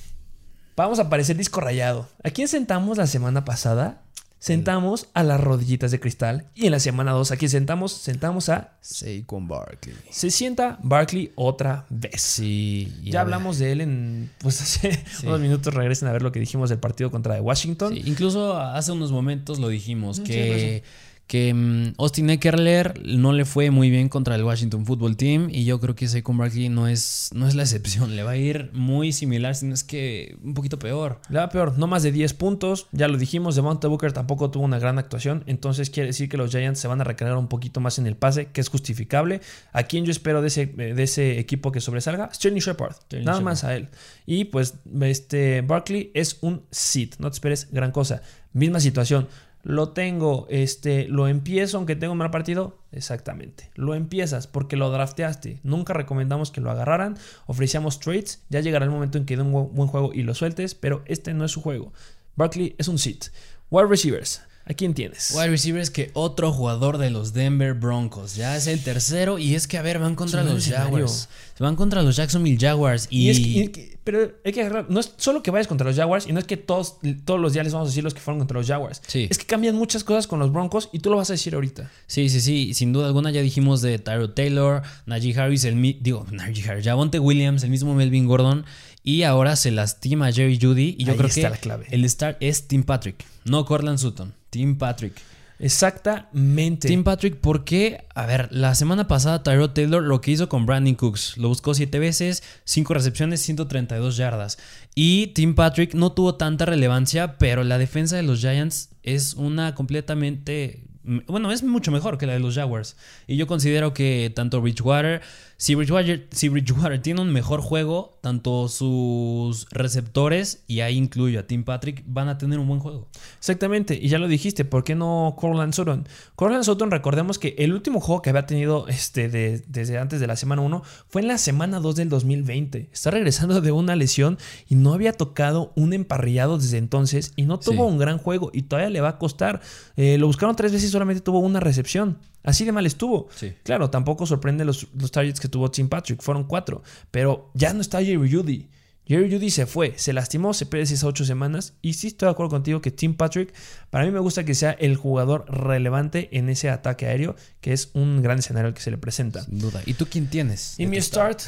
Vamos 0.77 0.99
a 0.99 1.11
parecer 1.11 1.37
disco 1.37 1.61
rayado. 1.61 2.09
¿A 2.25 2.31
quién 2.31 2.49
sentamos 2.49 2.97
la 2.97 3.07
semana 3.07 3.45
pasada? 3.45 4.03
Sentamos 4.41 5.07
a 5.12 5.22
las 5.22 5.38
rodillitas 5.38 5.91
de 5.91 6.01
cristal. 6.01 6.47
Y 6.55 6.64
en 6.64 6.72
la 6.72 6.80
semana 6.80 7.12
2, 7.12 7.30
¿a 7.30 7.36
quién 7.36 7.51
sentamos? 7.51 7.93
Sentamos 7.93 8.49
a. 8.49 8.72
Saquon 8.80 9.47
Barkley. 9.47 9.95
Se 10.11 10.30
sienta 10.30 10.78
Barkley 10.82 11.30
otra 11.34 11.84
vez. 11.91 12.22
Sí. 12.22 12.91
Ya 13.05 13.20
hablamos 13.20 13.59
de 13.59 13.72
él 13.72 13.82
en. 13.82 14.30
Pues 14.38 14.62
hace 14.62 14.93
Sí. 15.18 15.26
unos 15.26 15.41
minutos. 15.41 15.74
Regresen 15.74 16.09
a 16.09 16.12
ver 16.12 16.22
lo 16.22 16.32
que 16.32 16.41
dijimos 16.41 16.70
del 16.70 16.78
partido 16.78 17.11
contra 17.11 17.34
de 17.34 17.43
Washington. 17.43 17.93
Sí, 17.95 18.03
incluso 18.07 18.59
hace 18.59 18.93
unos 18.93 19.12
momentos 19.12 19.59
lo 19.59 19.68
dijimos 19.68 20.20
Mm, 20.20 20.24
que, 20.24 20.82
que 21.31 21.55
mm, 21.55 21.93
Austin 21.99 22.28
Eckler 22.28 23.01
no 23.05 23.33
le 23.33 23.45
fue 23.45 23.70
muy 23.70 23.89
bien 23.89 24.09
contra 24.09 24.35
el 24.35 24.43
Washington 24.43 24.85
Football 24.85 25.16
Team 25.16 25.47
y 25.49 25.64
yo 25.64 25.78
creo 25.78 25.95
que 25.95 26.09
Saquon 26.09 26.37
Barkley 26.37 26.68
no 26.68 26.89
es, 26.89 27.31
no 27.33 27.47
es 27.47 27.55
la 27.55 27.62
excepción. 27.62 28.16
Le 28.16 28.24
va 28.24 28.33
a 28.33 28.37
ir 28.37 28.70
muy 28.72 29.12
similar, 29.12 29.55
si 29.55 29.66
no 29.66 29.74
es 29.74 29.85
que 29.85 30.37
un 30.43 30.55
poquito 30.55 30.81
peor. 30.81 31.20
Le 31.28 31.39
va 31.39 31.49
peor, 31.49 31.78
no 31.78 31.87
más 31.87 32.03
de 32.03 32.11
10 32.11 32.35
puntos. 32.35 32.89
Ya 32.91 33.07
lo 33.07 33.16
dijimos, 33.16 33.55
Devonta 33.55 33.87
Booker 33.87 34.12
tampoco 34.12 34.51
tuvo 34.51 34.64
una 34.64 34.81
gran 34.81 34.99
actuación. 34.99 35.45
Entonces 35.47 35.89
quiere 35.89 36.09
decir 36.09 36.28
que 36.28 36.37
los 36.37 36.51
Giants 36.51 36.81
se 36.81 36.89
van 36.89 37.01
a 37.01 37.05
recargar 37.05 37.37
un 37.37 37.47
poquito 37.47 37.78
más 37.78 38.01
en 38.01 38.09
el 38.09 38.16
pase, 38.16 38.47
que 38.47 38.61
es 38.61 38.68
justificable. 38.68 39.41
¿A 39.72 39.85
quién 39.85 40.05
yo 40.05 40.11
espero 40.11 40.43
de 40.43 40.49
ese, 40.49 40.66
de 40.66 41.01
ese 41.01 41.39
equipo 41.39 41.70
que 41.70 41.81
sobresalga? 41.81 42.35
Sterling 42.35 42.59
Shepard. 42.59 42.95
Sterling 43.03 43.26
Nada 43.26 43.39
Shepard. 43.39 43.53
más 43.53 43.62
a 43.62 43.76
él. 43.76 43.89
Y 44.26 44.47
pues 44.47 44.74
este 45.03 45.61
Barkley 45.61 46.11
es 46.12 46.39
un 46.41 46.62
sit. 46.72 47.14
No 47.20 47.31
te 47.31 47.35
esperes 47.35 47.68
gran 47.70 47.93
cosa. 47.93 48.20
Misma 48.53 48.81
situación. 48.81 49.28
Lo 49.63 49.91
tengo, 49.91 50.47
este, 50.49 51.07
lo 51.09 51.29
empiezo 51.29 51.77
aunque 51.77 51.95
tenga 51.97 52.13
un 52.13 52.19
mal 52.19 52.31
partido. 52.31 52.79
Exactamente. 52.93 53.71
Lo 53.75 53.95
empiezas 53.95 54.47
porque 54.47 54.77
lo 54.77 54.91
drafteaste. 54.91 55.61
Nunca 55.63 55.93
recomendamos 55.93 56.51
que 56.51 56.61
lo 56.61 56.71
agarraran. 56.71 57.17
Ofrecíamos 57.47 58.01
trades. 58.01 58.43
Ya 58.49 58.61
llegará 58.61 58.85
el 58.87 58.91
momento 58.91 59.19
en 59.19 59.27
que 59.27 59.37
dé 59.37 59.43
un 59.43 59.53
bu- 59.53 59.71
buen 59.71 59.89
juego 59.89 60.13
y 60.15 60.23
lo 60.23 60.35
sueltes, 60.35 60.75
pero 60.75 61.03
este 61.07 61.35
no 61.35 61.45
es 61.45 61.51
su 61.53 61.61
juego. 61.61 61.93
Barkley 62.37 62.75
es 62.79 62.89
un 62.89 62.99
sit. 62.99 63.27
Wide 63.71 63.89
receivers. 63.89 64.43
¿A 64.71 64.75
quién 64.75 64.95
tienes? 64.95 65.33
Wide 65.35 65.49
receivers 65.49 65.91
que 65.91 66.12
otro 66.14 66.53
jugador 66.53 66.99
de 66.99 67.11
los 67.11 67.33
Denver 67.33 67.75
Broncos. 67.75 68.37
Ya 68.37 68.57
es 68.57 68.68
el 68.68 68.81
tercero 68.85 69.41
y 69.41 69.57
es 69.57 69.66
que, 69.66 69.79
a 69.79 69.83
ver, 69.83 69.99
van 69.99 70.14
contra 70.14 70.45
los. 70.45 70.64
Jaguars. 70.64 71.29
Van 71.59 71.75
contra 71.75 72.03
los 72.03 72.14
Jacksonville 72.16 72.57
Jaguars 72.59 73.09
y... 73.11 73.27
Y 73.27 73.31
es 73.31 73.39
que- 73.41 73.49
y 73.49 73.68
que- 73.68 73.99
pero 74.05 74.33
hay 74.45 74.53
que 74.53 74.61
agarrar, 74.62 74.87
no 74.89 74.99
es 75.01 75.12
solo 75.18 75.43
que 75.43 75.51
vayas 75.51 75.66
contra 75.68 75.87
los 75.87 75.95
Jaguars 75.97 76.27
y 76.27 76.33
no 76.33 76.39
es 76.39 76.47
que 76.47 76.57
todos, 76.57 76.97
todos 77.27 77.39
los 77.39 77.53
días 77.53 77.64
les 77.64 77.73
vamos 77.75 77.89
a 77.89 77.91
decir 77.91 78.03
los 78.03 78.14
que 78.14 78.21
fueron 78.21 78.39
contra 78.39 78.57
los 78.59 78.66
Jaguars. 78.66 79.03
Sí. 79.07 79.27
Es 79.29 79.37
que 79.39 79.45
cambian 79.45 79.75
muchas 79.75 80.03
cosas 80.05 80.27
con 80.27 80.39
los 80.39 80.51
Broncos 80.53 80.89
y 80.93 81.01
tú 81.01 81.11
lo 81.11 81.16
vas 81.16 81.29
a 81.31 81.35
decir 81.35 81.55
ahorita. 81.55 81.91
Sí, 82.07 82.29
sí, 82.31 82.41
sí, 82.41 82.73
sin 82.75 82.93
duda 82.95 83.09
alguna 83.09 83.31
ya 83.31 83.43
dijimos 83.43 83.83
de 83.83 83.99
Tyro 83.99 84.31
Taylor, 84.31 84.83
Najee 85.05 85.39
Harris, 85.39 85.64
el 85.64 85.81
digo, 86.01 86.27
Najee 86.31 86.66
Harris, 86.71 86.85
Javonte 86.87 87.18
Williams, 87.18 87.62
el 87.62 87.71
mismo 87.71 87.95
Melvin 87.95 88.27
Gordon 88.27 88.64
y 89.03 89.23
ahora 89.25 89.55
se 89.57 89.71
lastima 89.71 90.33
Jerry 90.33 90.59
Judy 90.61 90.95
y 90.99 91.05
yo 91.05 91.12
Ahí 91.12 91.18
creo 91.18 91.29
está 91.29 91.41
que 91.43 91.51
la 91.51 91.57
clave. 91.59 91.87
el 91.91 92.09
start 92.09 92.39
es 92.41 92.68
Tim 92.68 92.85
Patrick, 92.85 93.23
no 93.45 93.64
Cortland 93.66 93.99
Sutton, 93.99 94.33
Tim 94.51 94.76
Patrick. 94.76 95.14
Exactamente. 95.61 96.88
Tim 96.88 97.05
Patrick, 97.05 97.36
¿por 97.36 97.64
qué? 97.64 98.05
A 98.14 98.24
ver, 98.24 98.48
la 98.51 98.74
semana 98.74 99.07
pasada 99.07 99.42
Tyrod 99.42 99.70
Taylor 99.70 100.03
lo 100.03 100.20
que 100.22 100.30
hizo 100.30 100.48
con 100.48 100.64
Brandon 100.64 100.94
Cooks, 100.94 101.36
lo 101.36 101.48
buscó 101.48 101.74
siete 101.74 101.98
veces, 101.98 102.42
cinco 102.64 102.94
recepciones, 102.94 103.42
132 103.42 104.16
yardas. 104.16 104.59
Y 104.94 105.28
Tim 105.28 105.55
Patrick 105.55 105.94
no 105.94 106.12
tuvo 106.12 106.36
tanta 106.36 106.64
relevancia, 106.64 107.36
pero 107.36 107.62
la 107.62 107.76
defensa 107.76 108.16
de 108.16 108.22
los 108.22 108.40
Giants 108.40 108.90
es 109.03 109.34
una 109.34 109.74
completamente... 109.74 110.84
Bueno, 111.03 111.51
es 111.51 111.62
mucho 111.62 111.90
mejor 111.90 112.18
que 112.18 112.26
la 112.26 112.34
de 112.34 112.40
los 112.40 112.55
Jaguars. 112.55 112.96
Y 113.26 113.36
yo 113.36 113.46
considero 113.46 113.94
que 113.94 114.30
tanto 114.34 114.61
Bridgewater, 114.61 115.22
si 115.57 115.74
Bridgewater, 115.74 116.26
si 116.30 116.48
Bridgewater 116.51 117.01
tiene 117.03 117.20
un 117.22 117.32
mejor 117.32 117.61
juego, 117.62 118.18
tanto 118.20 118.68
sus 118.68 119.66
receptores, 119.70 120.62
y 120.66 120.80
ahí 120.80 120.96
incluyo 120.96 121.40
a 121.40 121.44
Tim 121.44 121.64
Patrick, 121.64 122.03
van 122.07 122.28
a 122.28 122.36
tener 122.38 122.59
un 122.59 122.68
buen 122.68 122.80
juego. 122.80 123.09
Exactamente, 123.38 123.98
y 124.01 124.09
ya 124.09 124.18
lo 124.18 124.28
dijiste, 124.28 124.64
¿por 124.64 124.84
qué 124.84 124.94
no 124.94 125.36
Corland 125.38 125.72
Sutton? 125.72 126.07
Corland 126.36 126.64
Sutton, 126.64 126.90
recordemos 126.90 127.38
que 127.38 127.55
el 127.59 127.72
último 127.72 128.01
juego 128.01 128.20
que 128.22 128.30
había 128.30 128.46
tenido 128.46 128.86
este, 128.88 129.28
de- 129.28 129.62
desde 129.68 129.98
antes 129.98 130.20
de 130.20 130.26
la 130.26 130.36
semana 130.36 130.62
1 130.62 130.82
fue 131.09 131.22
en 131.22 131.28
la 131.28 131.38
semana 131.38 131.80
2 131.80 131.96
del 131.96 132.09
2020. 132.11 132.90
Está 132.92 133.11
regresando 133.11 133.61
de 133.61 133.72
una 133.72 133.96
lesión 133.96 134.38
y 134.68 134.74
no 134.74 134.92
había 134.92 135.12
tocado 135.12 135.72
un 135.76 135.92
emparrillado 135.92 136.59
desde 136.59 136.78
entonces 136.78 137.32
y 137.36 137.42
no 137.44 137.59
tuvo 137.59 137.70
Sí. 137.86 137.92
un 137.92 137.98
gran 137.98 138.18
juego 138.18 138.51
y 138.53 138.62
todavía 138.62 138.90
le 138.90 139.01
va 139.01 139.09
a 139.11 139.18
costar. 139.18 139.61
Eh, 139.96 140.18
lo 140.18 140.26
buscaron 140.26 140.57
tres 140.57 140.72
veces 140.72 140.89
solamente 140.91 141.22
tuvo 141.22 141.38
una 141.41 141.61
recepción. 141.61 142.18
Así 142.43 142.64
de 142.64 142.72
mal 142.72 142.86
estuvo. 142.86 143.28
Sí. 143.34 143.55
Claro, 143.62 143.91
tampoco 143.91 144.26
sorprende 144.26 144.64
los, 144.64 144.88
los 144.95 145.11
targets 145.11 145.41
que 145.41 145.49
tuvo 145.49 145.70
Tim 145.70 145.88
Patrick, 145.88 146.22
fueron 146.22 146.45
cuatro, 146.45 146.82
pero 147.11 147.51
ya 147.55 147.72
no 147.72 147.80
está 147.80 148.03
Jerry 148.03 148.30
Judy. 148.32 148.68
Jerry 149.11 149.28
Judy 149.28 149.51
se 149.51 149.66
fue, 149.66 149.95
se 149.97 150.12
lastimó, 150.12 150.55
se 150.55 150.66
pierde 150.66 150.84
esas 150.84 151.03
ocho 151.03 151.24
semanas. 151.24 151.74
Y 151.82 151.95
sí 151.95 152.07
estoy 152.07 152.26
de 152.26 152.30
acuerdo 152.30 152.51
contigo 152.51 152.80
que 152.80 152.93
Tim 152.93 153.14
Patrick, 153.14 153.53
para 153.91 154.05
mí 154.05 154.12
me 154.12 154.20
gusta 154.20 154.45
que 154.45 154.55
sea 154.55 154.70
el 154.70 154.95
jugador 154.97 155.47
relevante 155.49 156.28
en 156.30 156.49
ese 156.49 156.70
ataque 156.70 157.07
aéreo, 157.07 157.34
que 157.61 157.72
es 157.72 157.91
un 157.95 158.22
gran 158.22 158.38
escenario 158.38 158.68
al 158.68 158.74
que 158.74 158.82
se 158.82 158.93
le 158.93 158.99
presenta. 158.99 159.43
Sin 159.43 159.59
duda. 159.59 159.82
¿Y 159.84 159.95
tú 159.95 160.07
quién 160.09 160.28
tienes? 160.28 160.78
Y 160.78 160.86
mi 160.86 161.01
start, 161.01 161.41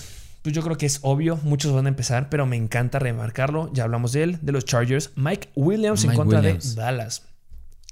pues 0.43 0.53
yo 0.53 0.63
creo 0.63 0.77
que 0.77 0.87
es 0.87 0.99
obvio, 1.03 1.39
muchos 1.45 1.73
van 1.73 1.87
a 1.87 1.89
empezar, 1.89 2.29
pero 2.31 2.47
me 2.47 2.57
encanta 2.57 2.99
remarcarlo. 2.99 3.71
Ya 3.73 3.85
hablamos 3.85 4.11
de 4.11 4.25
él, 4.25 4.39
de 4.43 4.51
los 4.51 4.65
Chargers. 4.65 5.13
Mike 5.15 5.51
Williams 5.55 6.03
en 6.03 6.15
contra 6.17 6.41
Williams. 6.41 6.75
de 6.75 6.83
Dallas. 6.83 7.23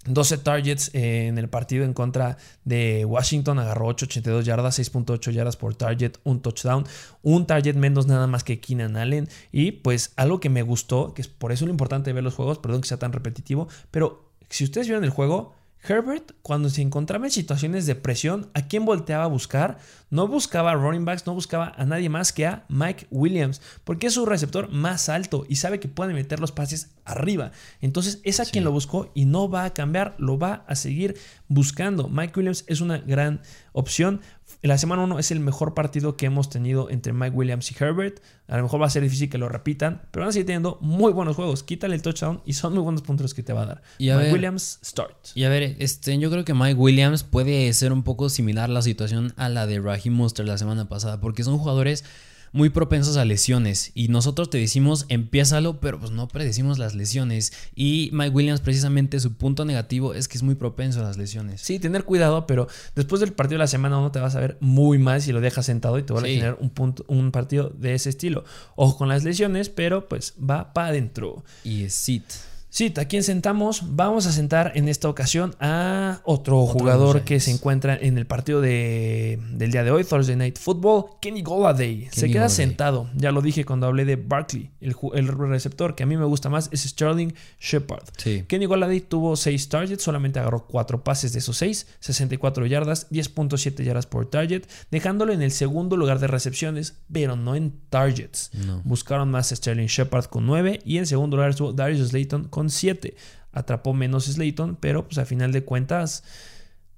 12 0.06 0.38
targets 0.38 0.90
eh, 0.94 1.26
en 1.26 1.36
el 1.36 1.48
partido 1.48 1.84
en 1.84 1.92
contra 1.92 2.38
de 2.64 3.04
Washington. 3.04 3.58
Agarró 3.58 3.88
8.82 3.88 4.42
yardas, 4.42 4.78
6.8 4.78 5.30
yardas 5.30 5.56
por 5.56 5.74
target, 5.74 6.12
un 6.24 6.40
touchdown, 6.40 6.84
un 7.22 7.46
target 7.46 7.74
menos 7.74 8.06
nada 8.06 8.26
más 8.26 8.42
que 8.42 8.60
Keenan 8.60 8.96
Allen. 8.96 9.28
Y 9.52 9.72
pues 9.72 10.12
algo 10.16 10.40
que 10.40 10.48
me 10.48 10.62
gustó, 10.62 11.12
que 11.12 11.22
es 11.22 11.28
por 11.28 11.52
eso 11.52 11.66
lo 11.66 11.70
importante 11.70 12.10
de 12.10 12.14
ver 12.14 12.24
los 12.24 12.34
juegos, 12.34 12.58
perdón 12.58 12.80
que 12.80 12.88
sea 12.88 12.98
tan 12.98 13.12
repetitivo, 13.12 13.68
pero 13.90 14.30
si 14.48 14.64
ustedes 14.64 14.88
vieron 14.88 15.04
el 15.04 15.10
juego, 15.10 15.54
Herbert, 15.82 16.32
cuando 16.42 16.68
se 16.68 16.82
encontraba 16.82 17.24
en 17.24 17.30
situaciones 17.30 17.86
de 17.86 17.94
presión, 17.94 18.50
¿a 18.52 18.68
quién 18.68 18.84
volteaba 18.84 19.24
a 19.24 19.28
buscar? 19.28 19.78
No 20.10 20.28
buscaba 20.28 20.72
a 20.72 20.74
running 20.74 21.06
backs, 21.06 21.26
no 21.26 21.32
buscaba 21.32 21.72
a 21.74 21.84
nadie 21.86 22.10
más 22.10 22.32
que 22.32 22.46
a 22.46 22.64
Mike 22.68 23.06
Williams, 23.10 23.62
porque 23.84 24.08
es 24.08 24.14
su 24.14 24.26
receptor 24.26 24.70
más 24.70 25.08
alto 25.08 25.46
y 25.48 25.56
sabe 25.56 25.80
que 25.80 25.88
puede 25.88 26.12
meter 26.12 26.38
los 26.38 26.52
pases 26.52 26.90
arriba. 27.04 27.52
Entonces 27.80 28.20
es 28.24 28.40
a 28.40 28.44
quien 28.44 28.64
lo 28.64 28.72
buscó 28.72 29.10
y 29.14 29.24
no 29.24 29.48
va 29.48 29.64
a 29.64 29.72
cambiar, 29.72 30.14
lo 30.18 30.38
va 30.38 30.64
a 30.66 30.74
seguir 30.74 31.16
buscando. 31.48 32.08
Mike 32.08 32.34
Williams 32.36 32.64
es 32.66 32.82
una 32.82 32.98
gran 32.98 33.40
opción. 33.72 34.20
La 34.62 34.76
semana 34.78 35.02
1 35.04 35.18
es 35.18 35.30
el 35.30 35.40
mejor 35.40 35.74
partido 35.74 36.16
que 36.16 36.26
hemos 36.26 36.50
tenido 36.50 36.90
entre 36.90 37.12
Mike 37.12 37.34
Williams 37.34 37.70
y 37.70 37.74
Herbert. 37.82 38.20
A 38.48 38.56
lo 38.56 38.64
mejor 38.64 38.82
va 38.82 38.86
a 38.86 38.90
ser 38.90 39.02
difícil 39.02 39.30
que 39.30 39.38
lo 39.38 39.48
repitan, 39.48 40.02
pero 40.10 40.22
van 40.24 40.30
a 40.30 40.32
seguir 40.32 40.46
teniendo 40.46 40.78
muy 40.80 41.12
buenos 41.12 41.36
juegos. 41.36 41.62
Quítale 41.62 41.94
el 41.94 42.02
touchdown 42.02 42.42
y 42.44 42.52
son 42.54 42.74
muy 42.74 42.82
buenos 42.82 43.02
puntos 43.02 43.32
que 43.34 43.42
te 43.42 43.52
va 43.52 43.62
a 43.62 43.66
dar. 43.66 43.82
Y 43.98 44.10
a 44.10 44.14
Mike 44.16 44.24
ver- 44.26 44.32
Williams, 44.34 44.78
start. 44.84 45.16
Y 45.34 45.44
a 45.44 45.48
ver, 45.48 45.76
este, 45.78 46.18
yo 46.18 46.30
creo 46.30 46.44
que 46.44 46.54
Mike 46.54 46.74
Williams 46.74 47.22
puede 47.24 47.72
ser 47.72 47.92
un 47.92 48.02
poco 48.02 48.28
similar 48.28 48.68
la 48.68 48.82
situación 48.82 49.32
a 49.36 49.48
la 49.48 49.66
de 49.66 49.80
Raheem 49.80 50.14
Monster 50.14 50.44
la 50.46 50.58
semana 50.58 50.88
pasada, 50.88 51.20
porque 51.20 51.42
son 51.44 51.56
jugadores 51.58 52.04
muy 52.52 52.70
propensos 52.70 53.16
a 53.16 53.24
lesiones 53.24 53.92
y 53.94 54.08
nosotros 54.08 54.50
te 54.50 54.58
decimos 54.58 55.06
empiézalo, 55.08 55.80
pero 55.80 56.00
pues 56.00 56.10
no 56.10 56.28
predecimos 56.28 56.78
las 56.78 56.94
lesiones 56.94 57.52
y 57.74 58.10
Mike 58.12 58.30
Williams 58.30 58.60
precisamente 58.60 59.20
su 59.20 59.34
punto 59.34 59.64
negativo 59.64 60.14
es 60.14 60.28
que 60.28 60.36
es 60.36 60.42
muy 60.42 60.54
propenso 60.54 61.00
a 61.00 61.04
las 61.04 61.16
lesiones. 61.16 61.60
Sí, 61.60 61.78
tener 61.78 62.04
cuidado, 62.04 62.46
pero 62.46 62.68
después 62.94 63.20
del 63.20 63.32
partido 63.32 63.58
de 63.58 63.64
la 63.64 63.66
semana 63.68 63.98
1 63.98 64.12
te 64.12 64.20
vas 64.20 64.34
a 64.34 64.40
ver 64.40 64.56
muy 64.60 64.98
mal 64.98 65.22
si 65.22 65.32
lo 65.32 65.40
dejas 65.40 65.66
sentado 65.66 65.98
y 65.98 66.02
te 66.02 66.12
va 66.12 66.20
a 66.20 66.24
generar 66.24 66.58
un, 66.60 66.70
punto, 66.70 67.04
un 67.08 67.30
partido 67.30 67.70
de 67.70 67.94
ese 67.94 68.10
estilo. 68.10 68.44
Ojo 68.76 68.96
con 68.96 69.08
las 69.08 69.24
lesiones, 69.24 69.68
pero 69.68 70.08
pues 70.08 70.34
va 70.38 70.72
para 70.72 70.88
adentro. 70.88 71.44
Y 71.64 71.84
es 71.84 71.94
sit. 71.94 72.24
Sí, 72.70 72.94
¿a 72.96 73.04
quién 73.06 73.24
sentamos? 73.24 73.82
Vamos 73.96 74.26
a 74.26 74.32
sentar 74.32 74.72
en 74.76 74.88
esta 74.88 75.08
ocasión 75.08 75.56
a 75.58 76.20
otro, 76.22 76.66
jugador 76.66 77.22
que 77.22 77.40
se 77.40 77.50
encuentra 77.50 77.96
en 77.96 78.16
el 78.16 78.26
partido 78.26 78.60
de, 78.60 79.40
del 79.50 79.72
día 79.72 79.82
de 79.82 79.90
hoy, 79.90 80.04
Thursday 80.04 80.36
Night 80.36 80.56
Football, 80.56 81.18
Kenny 81.20 81.42
Golladay. 81.42 82.08
se 82.12 82.28
queda 82.28 82.42
Golladay. 82.42 82.56
sentado, 82.56 83.10
ya 83.16 83.32
lo 83.32 83.42
dije 83.42 83.64
cuando 83.64 83.88
hablé 83.88 84.04
de 84.04 84.14
Barkley. 84.14 84.70
El, 84.80 84.94
receptor 85.26 85.96
que 85.96 86.04
a 86.04 86.06
mí 86.06 86.16
me 86.16 86.24
gusta 86.24 86.48
más 86.48 86.68
es 86.72 86.82
Sterling 86.82 87.32
Shepard. 87.58 88.04
Sí. 88.16 88.44
Kenny 88.46 88.66
Golladay 88.66 89.00
tuvo 89.00 89.34
6 89.34 89.68
targets, 89.68 90.04
solamente 90.04 90.38
agarró 90.38 90.64
4 90.66 91.02
pases 91.02 91.32
de 91.32 91.40
esos 91.40 91.56
6, 91.56 91.88
64 91.98 92.66
yardas, 92.66 93.10
10.7 93.10 93.82
yardas 93.82 94.06
por 94.06 94.26
target, 94.26 94.62
dejándolo 94.92 95.32
en 95.32 95.42
el 95.42 95.50
segundo 95.50 95.96
lugar 95.96 96.20
de 96.20 96.28
recepciones, 96.28 96.94
pero 97.12 97.34
no 97.34 97.56
en 97.56 97.72
targets. 97.90 98.50
No. 98.54 98.80
Buscaron 98.84 99.28
más 99.28 99.50
a 99.50 99.56
Sterling 99.56 99.86
Shepard 99.86 100.26
con 100.26 100.46
9 100.46 100.80
y 100.84 100.98
en 100.98 101.06
segundo 101.06 101.36
lugar 101.36 101.50
estuvo 101.50 101.72
Darius 101.72 102.10
Slayton 102.10 102.44
con 102.44 102.59
7. 102.68 103.14
Atrapó 103.52 103.94
menos 103.94 104.26
Slayton, 104.26 104.76
pero 104.76 105.06
pues 105.08 105.16
a 105.18 105.24
final 105.24 105.52
de 105.52 105.64
cuentas 105.64 106.22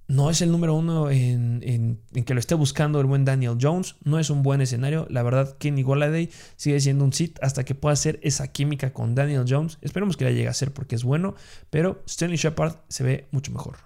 no 0.08 0.28
es 0.28 0.42
el 0.42 0.50
número 0.50 0.74
uno 0.74 1.10
en, 1.10 1.60
en- 1.64 2.00
en 2.12 2.24
que 2.24 2.34
lo 2.34 2.40
esté 2.40 2.54
buscando 2.54 3.00
el 3.00 3.06
buen 3.06 3.24
Daniel 3.24 3.56
Jones. 3.58 3.94
No 4.04 4.18
es 4.18 4.28
un 4.28 4.42
buen 4.42 4.60
escenario. 4.60 5.06
La 5.08 5.22
verdad, 5.22 5.56
Kenny 5.58 5.82
Golladay 5.82 6.28
sigue 6.56 6.80
siendo 6.80 7.04
un 7.04 7.12
sit 7.14 7.38
hasta 7.40 7.64
que 7.64 7.74
pueda 7.74 7.94
hacer 7.94 8.18
esa 8.22 8.48
química 8.48 8.92
con 8.92 9.14
Daniel 9.14 9.44
Jones. 9.48 9.78
Esperemos 9.80 10.16
que 10.18 10.24
la 10.24 10.30
llegue 10.32 10.48
a 10.48 10.50
hacer 10.50 10.72
porque 10.74 10.96
es 10.96 11.04
bueno, 11.04 11.34
pero 11.70 12.02
Sterling 12.06 12.36
Shepard 12.36 12.74
se 12.88 13.04
ve 13.04 13.28
mucho 13.30 13.52
mejor. 13.52 13.76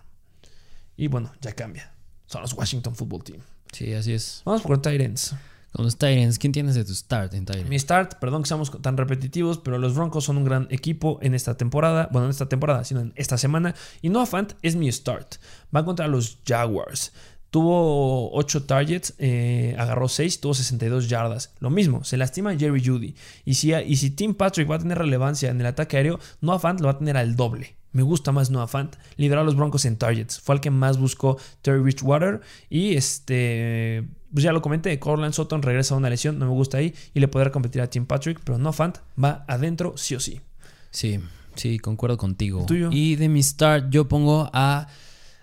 Y 0.96 1.06
bueno, 1.08 1.30
ya 1.40 1.52
cambia. 1.52 1.92
Son 2.26 2.42
los 2.42 2.54
Washington 2.54 2.96
Football 2.96 3.22
Team. 3.22 3.40
Sí, 3.72 3.92
así 3.92 4.12
es. 4.14 4.42
Vamos 4.44 4.62
por 4.62 4.80
Titans. 4.82 5.34
Con 5.76 5.84
los 5.84 5.98
Titans, 5.98 6.38
¿quién 6.38 6.54
tienes 6.54 6.74
de 6.74 6.86
tu 6.86 6.94
start 6.94 7.34
en 7.34 7.44
Titans? 7.44 7.68
Mi 7.68 7.78
start, 7.78 8.14
perdón 8.14 8.42
que 8.42 8.48
seamos 8.48 8.72
tan 8.80 8.96
repetitivos, 8.96 9.58
pero 9.58 9.76
los 9.76 9.94
Broncos 9.94 10.24
son 10.24 10.38
un 10.38 10.44
gran 10.46 10.66
equipo 10.70 11.18
en 11.20 11.34
esta 11.34 11.58
temporada. 11.58 12.08
Bueno, 12.10 12.20
no 12.20 12.24
en 12.28 12.30
esta 12.30 12.48
temporada, 12.48 12.82
sino 12.84 13.00
en 13.00 13.12
esta 13.14 13.36
semana. 13.36 13.74
Y 14.00 14.08
Noah 14.08 14.24
Fant 14.24 14.54
es 14.62 14.74
mi 14.74 14.90
start. 14.90 15.34
Va 15.74 15.84
contra 15.84 16.08
los 16.08 16.38
Jaguars. 16.46 17.12
Tuvo 17.50 18.32
8 18.32 18.64
targets, 18.64 19.12
eh, 19.18 19.76
agarró 19.78 20.08
6, 20.08 20.40
tuvo 20.40 20.54
62 20.54 21.10
yardas. 21.10 21.52
Lo 21.60 21.68
mismo, 21.68 22.04
se 22.04 22.16
lastima 22.16 22.56
Jerry 22.56 22.82
Judy. 22.82 23.14
Y 23.44 23.52
si, 23.52 23.74
y 23.74 23.96
si 23.96 24.08
Tim 24.08 24.34
Patrick 24.34 24.70
va 24.70 24.76
a 24.76 24.78
tener 24.78 24.96
relevancia 24.96 25.50
en 25.50 25.60
el 25.60 25.66
ataque 25.66 25.98
aéreo, 25.98 26.18
Noah 26.40 26.58
Fant 26.58 26.80
lo 26.80 26.86
va 26.86 26.92
a 26.92 26.98
tener 26.98 27.18
al 27.18 27.36
doble. 27.36 27.76
Me 27.92 28.02
gusta 28.02 28.32
más 28.32 28.50
Noah 28.50 28.66
Fant. 28.66 28.96
Lideró 29.16 29.42
a 29.42 29.44
los 29.44 29.56
Broncos 29.56 29.84
en 29.84 29.96
targets. 29.96 30.40
Fue 30.40 30.54
el 30.54 30.62
que 30.62 30.70
más 30.70 30.98
buscó 30.98 31.38
Terry 31.60 31.80
Bridgewater. 31.80 32.40
Y 32.70 32.94
este. 32.94 34.06
Pues 34.36 34.44
ya 34.44 34.52
lo 34.52 34.60
comenté. 34.60 34.98
Corland 34.98 35.32
Sutton 35.32 35.62
regresa 35.62 35.94
a 35.94 35.96
una 35.96 36.10
lesión. 36.10 36.38
No 36.38 36.44
me 36.44 36.52
gusta 36.52 36.76
ahí. 36.76 36.94
Y 37.14 37.20
le 37.20 37.28
podrá 37.28 37.50
competir 37.50 37.80
a 37.80 37.88
Tim 37.88 38.04
Patrick. 38.04 38.38
Pero 38.44 38.58
Noah 38.58 38.74
Fant 38.74 38.98
va 39.18 39.46
adentro 39.48 39.94
sí 39.96 40.14
o 40.14 40.20
sí. 40.20 40.42
Sí, 40.90 41.20
sí, 41.54 41.78
concuerdo 41.78 42.18
contigo. 42.18 42.60
¿El 42.60 42.66
tuyo? 42.66 42.90
Y 42.92 43.16
de 43.16 43.30
mi 43.30 43.42
start 43.42 43.86
yo 43.88 44.08
pongo 44.08 44.50
a... 44.52 44.88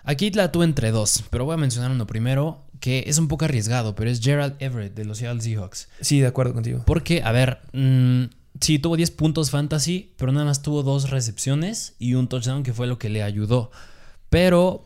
Aquí 0.04 0.30
la 0.30 0.52
tuve 0.52 0.66
entre 0.66 0.91
dos, 0.91 1.24
pero 1.32 1.44
voy 1.44 1.56
a 1.56 1.58
mencionar 1.58 1.89
uno 1.89 2.06
primero 2.06 2.66
que 2.80 3.06
es 3.08 3.18
un 3.18 3.28
poco 3.28 3.46
arriesgado, 3.46 3.96
pero 3.96 4.12
es 4.12 4.22
Gerald 4.22 4.58
Everett 4.60 4.94
de 4.94 5.06
los 5.06 5.18
Seattle 5.18 5.41
Seahawks. 5.41 5.88
Sí, 6.00 6.20
de 6.20 6.28
acuerdo 6.28 6.54
contigo. 6.54 6.84
Porque, 6.86 7.24
a 7.24 7.32
ver, 7.32 7.62
mm, 7.72 8.26
sí, 8.62 8.78
tuvo 8.78 8.96
10 8.96 9.10
puntos 9.10 9.50
fantasy, 9.50 10.14
pero 10.18 10.32
nada 10.32 10.46
más 10.46 10.62
tuvo 10.62 10.84
dos 10.84 11.10
recepciones 11.10 11.96
y 11.98 12.14
un 12.14 12.28
touchdown 12.28 12.62
que 12.62 12.74
fue 12.74 12.86
lo 12.86 13.00
que 13.00 13.10
le 13.10 13.24
ayudó. 13.24 13.72
Pero 14.30 14.86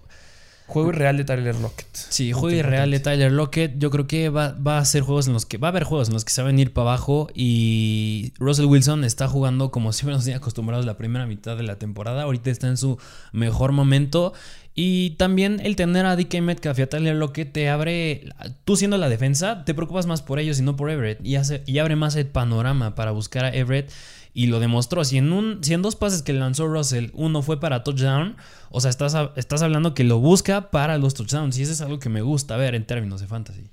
Juego 0.68 0.90
irreal 0.90 1.16
de 1.16 1.24
Tyler 1.24 1.56
Lockett. 1.56 1.88
Sí, 1.94 2.34
juego 2.34 2.52
irreal 2.58 2.92
de 2.92 3.00
Tyler 3.00 3.32
Lockett. 3.32 3.80
Yo 3.80 3.90
creo 3.90 4.06
que 4.06 4.28
va, 4.28 4.52
va, 4.52 4.80
a 4.80 4.86
ser 4.86 5.02
juegos 5.02 5.28
en 5.28 5.34
los 5.34 5.46
que 5.46 5.58
va 5.58 5.70
a 5.70 5.72
haber 5.72 5.86
juegos 5.86 6.10
en 6.10 6.14
los 6.14 6.26
que 6.26 6.32
se 6.32 6.42
va 6.42 6.50
a 6.50 6.52
venir 6.52 6.74
para 6.74 6.90
abajo 6.90 7.30
y 7.34 8.34
Russell 8.38 8.66
Wilson 8.66 9.06
está 9.06 9.30
jugando 9.30 9.72
como 9.72 9.94
siempre 9.94 10.16
nos 10.16 10.26
tiene 10.26 10.38
acostumbrados 10.38 10.86
la 10.86 10.98
primera 10.98 11.26
mitad 11.26 11.56
de 11.56 11.64
la 11.64 11.80
temporada. 11.80 12.24
Ahorita 12.24 12.50
está 12.50 12.68
en 12.68 12.76
su 12.76 12.98
mejor 13.32 13.72
momento 13.72 14.34
y 14.76 15.12
también 15.12 15.60
el 15.64 15.76
tener 15.76 16.06
a 16.06 16.16
DK 16.16 16.42
Metcalf 16.42 16.78
y 16.78 16.82
a 16.84 16.90
Tyler 16.90 17.16
Lockett 17.16 17.52
te 17.52 17.70
abre, 17.70 18.26
tú 18.64 18.76
siendo 18.76 18.98
la 18.98 19.10
defensa, 19.10 19.64
te 19.66 19.74
preocupas 19.74 20.06
más 20.06 20.22
por 20.22 20.38
ellos 20.38 20.60
y 20.60 20.64
no 20.64 20.76
por 20.76 20.92
Everett 20.92 21.26
y, 21.26 21.36
hace, 21.36 21.64
y 21.66 21.80
abre 21.80 21.96
más 21.96 22.16
el 22.16 22.28
panorama 22.28 22.94
para 22.94 23.10
buscar 23.12 23.46
a 23.46 23.50
Everett 23.56 23.90
y 24.38 24.46
lo 24.46 24.60
demostró. 24.60 25.04
Si 25.04 25.18
en, 25.18 25.34
un, 25.34 25.64
si 25.64 25.74
en 25.74 25.82
dos 25.82 25.96
pases 25.96 26.22
que 26.22 26.32
lanzó 26.32 26.68
Russell, 26.68 27.10
uno 27.14 27.42
fue 27.42 27.60
para 27.60 27.84
touchdown, 27.84 28.38
o 28.70 28.80
sea, 28.80 28.92
estás, 28.92 29.18
estás 29.36 29.64
hablando 29.64 29.96
que 29.96 30.04
lo 30.04 30.20
busca 30.20 30.70
para 30.70 31.00
los 31.00 31.16
touchdowns. 31.16 31.58
Y 31.58 31.64
eso 31.64 31.72
es 31.72 31.82
algo 31.82 31.98
que 31.98 32.10
me 32.10 32.22
gusta 32.22 32.56
ver 32.56 32.76
en 32.76 32.86
términos 32.86 33.20
de 33.20 33.26
fantasy. 33.26 33.64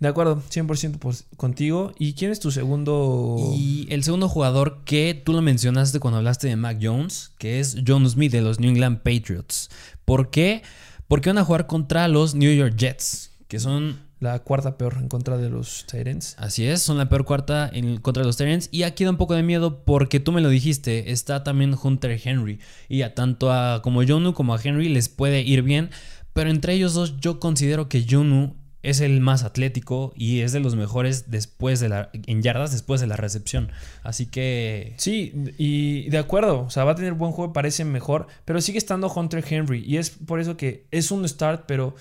De 0.00 0.08
acuerdo, 0.08 0.42
100% 0.50 1.24
contigo. 1.36 1.92
¿Y 2.00 2.14
quién 2.14 2.32
es 2.32 2.40
tu 2.40 2.50
segundo? 2.50 3.52
Y 3.54 3.86
el 3.90 4.02
segundo 4.02 4.28
jugador 4.28 4.82
que 4.84 5.14
tú 5.14 5.32
lo 5.32 5.40
mencionaste 5.40 6.00
cuando 6.00 6.18
hablaste 6.18 6.48
de 6.48 6.56
Mac 6.56 6.78
Jones, 6.82 7.30
que 7.38 7.60
es 7.60 7.76
John 7.86 8.10
Smith 8.10 8.32
de 8.32 8.42
los 8.42 8.58
New 8.58 8.70
England 8.70 9.02
Patriots. 9.04 9.70
¿Por 10.04 10.30
qué? 10.30 10.64
Porque 11.06 11.28
van 11.30 11.38
a 11.38 11.44
jugar 11.44 11.68
contra 11.68 12.08
los 12.08 12.34
New 12.34 12.52
York 12.52 12.74
Jets, 12.76 13.30
que 13.46 13.60
son 13.60 14.00
la 14.20 14.40
cuarta 14.40 14.76
peor 14.76 14.96
en 15.00 15.08
contra 15.08 15.36
de 15.36 15.48
los 15.48 15.84
Tyrants. 15.86 16.34
Así 16.38 16.66
es, 16.66 16.82
son 16.82 16.98
la 16.98 17.08
peor 17.08 17.24
cuarta 17.24 17.70
en 17.72 17.98
contra 17.98 18.22
de 18.22 18.26
los 18.26 18.36
Tyrants. 18.36 18.68
Y 18.72 18.82
aquí 18.82 19.04
da 19.04 19.10
un 19.10 19.16
poco 19.16 19.34
de 19.34 19.42
miedo 19.42 19.84
porque 19.84 20.20
tú 20.20 20.32
me 20.32 20.40
lo 20.40 20.48
dijiste, 20.48 21.12
está 21.12 21.44
también 21.44 21.76
Hunter 21.80 22.20
Henry. 22.22 22.58
Y 22.88 23.02
a 23.02 23.14
tanto 23.14 23.52
a 23.52 23.82
como 23.82 24.04
Jonu 24.06 24.34
como 24.34 24.54
a 24.54 24.60
Henry 24.62 24.88
les 24.88 25.08
puede 25.08 25.42
ir 25.42 25.62
bien. 25.62 25.90
Pero 26.32 26.50
entre 26.50 26.74
ellos 26.74 26.94
dos 26.94 27.18
yo 27.20 27.40
considero 27.40 27.88
que 27.88 28.06
Jonu 28.08 28.54
es 28.82 29.00
el 29.00 29.20
más 29.20 29.42
atlético 29.42 30.12
y 30.16 30.40
es 30.40 30.52
de 30.52 30.60
los 30.60 30.76
mejores 30.76 31.30
después 31.30 31.80
de 31.80 31.88
la 31.88 32.10
en 32.12 32.42
yardas 32.42 32.72
después 32.72 33.00
de 33.00 33.06
la 33.06 33.16
recepción. 33.16 33.70
Así 34.02 34.26
que 34.26 34.94
sí, 34.98 35.32
y 35.58 36.08
de 36.10 36.18
acuerdo, 36.18 36.62
o 36.62 36.70
sea, 36.70 36.84
va 36.84 36.92
a 36.92 36.94
tener 36.94 37.14
buen 37.14 37.32
juego, 37.32 37.52
parece 37.52 37.84
mejor, 37.84 38.28
pero 38.44 38.60
sigue 38.60 38.78
estando 38.78 39.12
Hunter 39.12 39.44
Henry 39.48 39.84
y 39.84 39.96
es 39.96 40.10
por 40.10 40.40
eso 40.40 40.56
que 40.56 40.86
es 40.90 41.10
un 41.10 41.28
start, 41.28 41.64
pero 41.66 41.94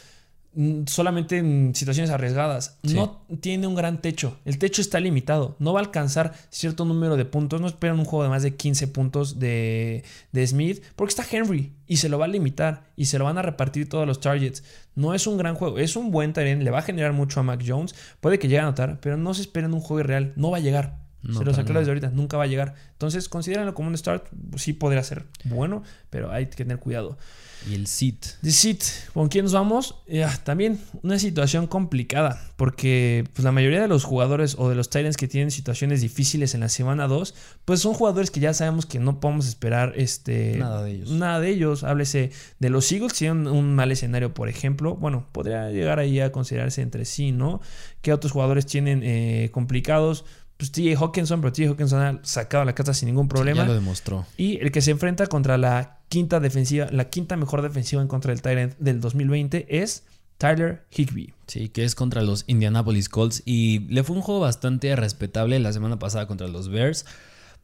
solamente 0.87 1.37
en 1.37 1.75
situaciones 1.75 2.09
arriesgadas. 2.09 2.79
No 2.81 3.21
tiene 3.41 3.67
un 3.67 3.75
gran 3.75 4.01
techo. 4.01 4.39
El 4.43 4.57
techo 4.57 4.81
está 4.81 4.99
limitado. 4.99 5.55
No 5.59 5.73
va 5.73 5.79
a 5.79 5.83
alcanzar 5.83 6.33
cierto 6.49 6.83
número 6.83 7.15
de 7.15 7.25
puntos. 7.25 7.61
No 7.61 7.67
esperan 7.67 7.99
un 7.99 8.05
juego 8.05 8.23
de 8.23 8.29
más 8.29 8.41
de 8.41 8.55
15 8.55 8.87
puntos 8.87 9.39
de, 9.39 10.03
Smith. 10.45 10.83
Porque 10.95 11.11
está 11.11 11.25
Henry. 11.29 11.73
Y 11.85 11.97
se 11.97 12.09
lo 12.09 12.17
va 12.17 12.25
a 12.25 12.29
limitar. 12.29 12.85
Y 12.95 13.05
se 13.05 13.19
lo 13.19 13.25
van 13.25 13.37
a 13.37 13.43
repartir 13.43 13.87
todos 13.87 14.07
los 14.07 14.19
targets. 14.19 14.63
No 14.95 15.13
es 15.13 15.27
un 15.27 15.37
gran 15.37 15.53
juego. 15.53 15.77
Es 15.77 15.95
un 15.95 16.09
buen 16.09 16.33
terreno. 16.33 16.63
Le 16.63 16.71
va 16.71 16.79
a 16.79 16.83
generar 16.83 17.13
mucho 17.13 17.39
a 17.39 17.43
Mac 17.43 17.63
Jones. 17.65 17.93
Puede 18.19 18.39
que 18.39 18.47
llegue 18.47 18.59
a 18.59 18.63
anotar. 18.63 18.99
Pero 18.99 19.15
no 19.15 19.35
se 19.35 19.41
esperen 19.41 19.73
un 19.73 19.79
juego 19.79 19.99
irreal. 19.99 20.33
No 20.37 20.49
va 20.49 20.57
a 20.57 20.61
llegar. 20.61 20.97
se 21.21 21.45
lo 21.45 21.51
aclaro 21.51 21.79
desde 21.79 21.91
ahorita. 21.91 22.09
Nunca 22.09 22.35
va 22.37 22.45
a 22.45 22.47
llegar. 22.47 22.73
Entonces, 22.93 23.29
considérenlo 23.29 23.75
como 23.75 23.89
un 23.89 23.97
start. 23.97 24.25
Sí 24.55 24.73
podría 24.73 25.03
ser 25.03 25.25
bueno. 25.43 25.83
Pero 26.09 26.31
hay 26.31 26.47
que 26.47 26.55
tener 26.55 26.79
cuidado. 26.79 27.17
Y 27.69 27.75
el 27.75 27.87
SIT. 27.87 28.25
De 28.41 28.51
SIT, 28.51 28.83
¿con 29.13 29.27
quién 29.29 29.45
nos 29.45 29.53
vamos? 29.53 29.95
también 30.43 30.79
una 31.03 31.19
situación 31.19 31.67
complicada, 31.67 32.41
porque 32.55 33.25
pues, 33.33 33.43
la 33.43 33.51
mayoría 33.51 33.81
de 33.81 33.87
los 33.87 34.03
jugadores 34.03 34.55
o 34.57 34.69
de 34.69 34.75
los 34.75 34.89
Titans 34.89 35.17
que 35.17 35.27
tienen 35.27 35.51
situaciones 35.51 36.01
difíciles 36.01 36.53
en 36.53 36.61
la 36.61 36.69
semana 36.69 37.07
2, 37.07 37.35
pues 37.65 37.81
son 37.81 37.93
jugadores 37.93 38.31
que 38.31 38.39
ya 38.39 38.53
sabemos 38.53 38.85
que 38.85 38.99
no 38.99 39.19
podemos 39.19 39.47
esperar 39.47 39.93
este, 39.95 40.57
nada 40.57 40.83
de 40.83 40.91
ellos. 40.91 41.11
Nada 41.11 41.39
de 41.39 41.49
ellos. 41.49 41.83
Háblese 41.83 42.31
de 42.59 42.69
los 42.69 42.91
Eagles, 42.91 43.13
que 43.13 43.19
tienen 43.19 43.47
un 43.47 43.75
mal 43.75 43.91
escenario, 43.91 44.33
por 44.33 44.49
ejemplo. 44.49 44.95
Bueno, 44.95 45.27
podría 45.31 45.69
llegar 45.69 45.99
ahí 45.99 46.19
a 46.19 46.31
considerarse 46.31 46.81
entre 46.81 47.05
sí, 47.05 47.31
¿no? 47.31 47.61
¿Qué 48.01 48.13
otros 48.13 48.31
jugadores 48.31 48.65
tienen 48.65 49.01
eh, 49.03 49.49
complicados? 49.51 50.25
Pues 50.57 50.71
TJ 50.71 50.95
Hawkinson, 50.97 51.41
pero 51.41 51.53
TJ 51.53 51.69
Hawkinson 51.69 52.01
ha 52.01 52.19
sacado 52.23 52.65
la 52.65 52.73
casa 52.73 52.93
sin 52.93 53.07
ningún 53.07 53.27
problema. 53.27 53.61
ya 53.61 53.67
lo 53.67 53.73
demostró. 53.73 54.25
Y 54.37 54.57
el 54.57 54.71
que 54.71 54.81
se 54.81 54.91
enfrenta 54.91 55.27
contra 55.27 55.57
la 55.57 55.99
quinta 56.09 56.39
defensiva, 56.39 56.87
la 56.91 57.09
quinta 57.09 57.37
mejor 57.37 57.61
defensiva 57.61 58.01
en 58.01 58.07
contra 58.07 58.31
del 58.31 58.41
Tyrant 58.41 58.75
del 58.79 58.99
2020 58.99 59.67
es 59.81 60.03
Tyler 60.37 60.85
Higby. 60.91 61.33
Sí, 61.47 61.69
que 61.69 61.83
es 61.83 61.95
contra 61.95 62.21
los 62.21 62.43
Indianapolis 62.47 63.09
Colts. 63.09 63.43
Y 63.45 63.79
le 63.89 64.03
fue 64.03 64.15
un 64.15 64.21
juego 64.21 64.41
bastante 64.41 64.95
respetable 64.95 65.59
la 65.59 65.73
semana 65.73 65.99
pasada 65.99 66.27
contra 66.27 66.47
los 66.47 66.69
Bears. 66.69 67.05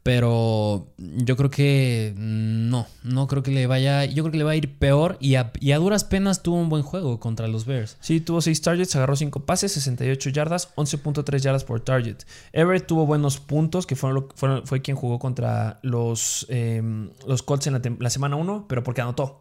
Pero 0.04 0.86
yo 0.98 1.34
creo 1.34 1.48
que 1.48 2.12
no, 2.14 2.86
no 3.04 3.26
creo 3.26 3.42
que 3.42 3.50
le 3.50 3.66
vaya, 3.66 4.04
yo 4.04 4.22
creo 4.22 4.32
que 4.32 4.36
le 4.36 4.44
va 4.44 4.50
a 4.50 4.56
ir 4.56 4.78
peor 4.78 5.16
y 5.18 5.36
a, 5.36 5.50
duras 5.78 6.04
penas 6.04 6.42
tuvo 6.42 6.56
un 6.56 6.68
buen 6.68 6.82
juego 6.82 7.18
contra 7.18 7.48
los 7.48 7.64
Bears. 7.64 7.96
Sí, 8.00 8.20
tuvo 8.20 8.42
6 8.42 8.60
targets, 8.60 8.94
agarró 8.96 9.16
5 9.16 9.46
pases, 9.46 9.72
68 9.72 10.28
yardas, 10.28 10.74
11.3 10.76 11.38
yardas 11.38 11.64
por 11.64 11.80
target. 11.80 12.18
Everett 12.52 12.86
tuvo 12.86 13.06
buenos 13.06 13.40
puntos, 13.40 13.86
que 13.86 13.96
fue, 13.96 14.12
fue 14.36 14.82
quien 14.82 14.94
jugó 14.94 15.18
contra 15.18 15.78
los, 15.80 16.44
em, 16.50 17.08
los 17.26 17.42
Colts 17.42 17.66
en 17.68 17.72
la, 17.72 17.80
la 17.98 18.10
semana 18.10 18.36
1, 18.36 18.66
pero 18.68 18.84
porque 18.84 19.00
anotó. 19.00 19.40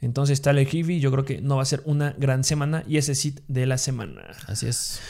Entonces 0.00 0.42
Tyler 0.42 0.66
Heavy 0.66 0.98
yo 0.98 1.12
creo 1.12 1.24
que 1.24 1.40
no 1.40 1.54
va 1.54 1.62
a 1.62 1.66
ser 1.66 1.80
una 1.84 2.12
gran 2.18 2.42
semana 2.42 2.82
y 2.88 2.96
ese 2.96 3.14
sit 3.14 3.38
de 3.46 3.66
la 3.66 3.78
semana. 3.78 4.32
Así 4.48 4.66
es. 4.66 5.00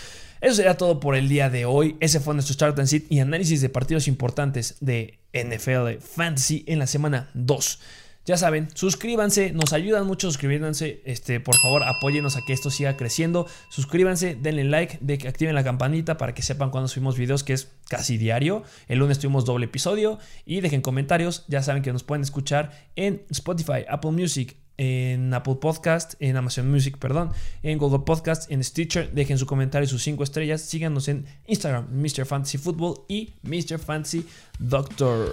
Eso 0.43 0.57
sería 0.57 0.76
todo 0.76 0.99
por 0.99 1.14
el 1.14 1.28
día 1.28 1.51
de 1.51 1.66
hoy. 1.66 1.97
Ese 2.01 2.18
fue 2.18 2.34
nuestro 2.34 2.53
Start 2.53 2.76
and 2.80 2.88
Sit 2.88 3.07
y 3.12 3.20
análisis 3.20 3.61
de 3.61 3.68
partidos 3.68 4.09
importantes 4.09 4.74
de 4.80 5.20
NFL 5.32 6.01
Fantasy 6.01 6.64
en 6.66 6.80
la 6.80 6.88
semana 6.88 7.30
2. 7.34 7.78
Ya 8.24 8.36
saben, 8.36 8.68
suscríbanse, 8.74 9.53
nos 9.53 9.72
ayudan 9.72 10.05
mucho 10.05 10.28
suscribiéndose. 10.28 11.01
Este, 11.05 11.38
por 11.38 11.55
favor, 11.55 11.84
apóyenos 11.84 12.36
a 12.36 12.40
que 12.45 12.55
esto 12.55 12.70
siga 12.70 12.97
creciendo. 12.97 13.47
Suscríbanse, 13.70 14.34
denle 14.34 14.64
like, 14.64 14.99
de 15.01 15.16
que 15.16 15.28
activen 15.28 15.55
la 15.55 15.62
campanita 15.62 16.18
para 16.18 16.34
que 16.34 16.43
sepan 16.43 16.70
cuando 16.70 16.88
subimos 16.88 17.16
videos, 17.16 17.45
que 17.45 17.53
es 17.53 17.70
casi 17.88 18.18
diario. 18.18 18.64
El 18.88 18.99
lunes 18.99 19.20
tuvimos 19.20 19.45
doble 19.45 19.66
episodio. 19.66 20.18
Y 20.45 20.61
dejen 20.61 20.80
comentarios. 20.80 21.45
Ya 21.47 21.62
saben 21.62 21.82
que 21.84 21.93
nos 21.93 22.03
pueden 22.03 22.22
escuchar 22.22 22.88
en 22.97 23.22
Spotify, 23.30 23.84
Apple 23.88 24.11
Music, 24.11 24.57
en 24.77 25.33
Apple 25.35 25.57
Podcast, 25.61 26.14
en 26.18 26.37
Amazon 26.37 26.70
Music, 26.70 26.99
perdón, 26.99 27.33
en 27.62 27.79
Google 27.79 28.01
Podcast, 28.01 28.51
en 28.51 28.62
Stitcher. 28.62 29.12
Dejen 29.12 29.39
su 29.39 29.47
comentario 29.47 29.85
y 29.87 29.89
sus 29.89 30.03
5 30.03 30.23
estrellas. 30.23 30.61
Síganos 30.61 31.09
en 31.09 31.27
Instagram, 31.47 31.89
Mr. 31.93 32.27
Fantasy 32.27 32.59
Football 32.59 33.01
y 33.09 33.35
Mr. 33.43 33.79
Fantasy 33.79 34.27
Doctor. 34.59 35.33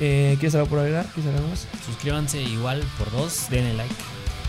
Eh, 0.00 0.36
¿Quieres 0.38 0.54
algo 0.54 0.68
por 0.68 0.80
agregar? 0.80 1.06
¿Quieres 1.14 1.40
más? 1.42 1.66
Suscríbanse 1.86 2.42
igual 2.42 2.82
por 2.98 3.10
dos, 3.12 3.48
denle 3.50 3.74
like. 3.74 3.94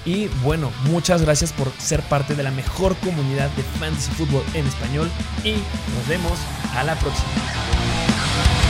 Y 0.06 0.28
bueno, 0.44 0.72
muchas 0.86 1.22
gracias 1.22 1.52
por 1.52 1.70
ser 1.80 2.02
parte 2.04 2.34
de 2.34 2.44
la 2.44 2.52
mejor 2.52 2.96
comunidad 2.98 3.50
de 3.52 3.64
Fantasy 3.64 4.12
Football 4.12 4.44
en 4.54 4.66
español. 4.66 5.10
Y 5.44 5.52
nos 5.52 6.08
vemos 6.08 6.40
a 6.74 6.84
la 6.84 6.96
próxima. 6.96 8.67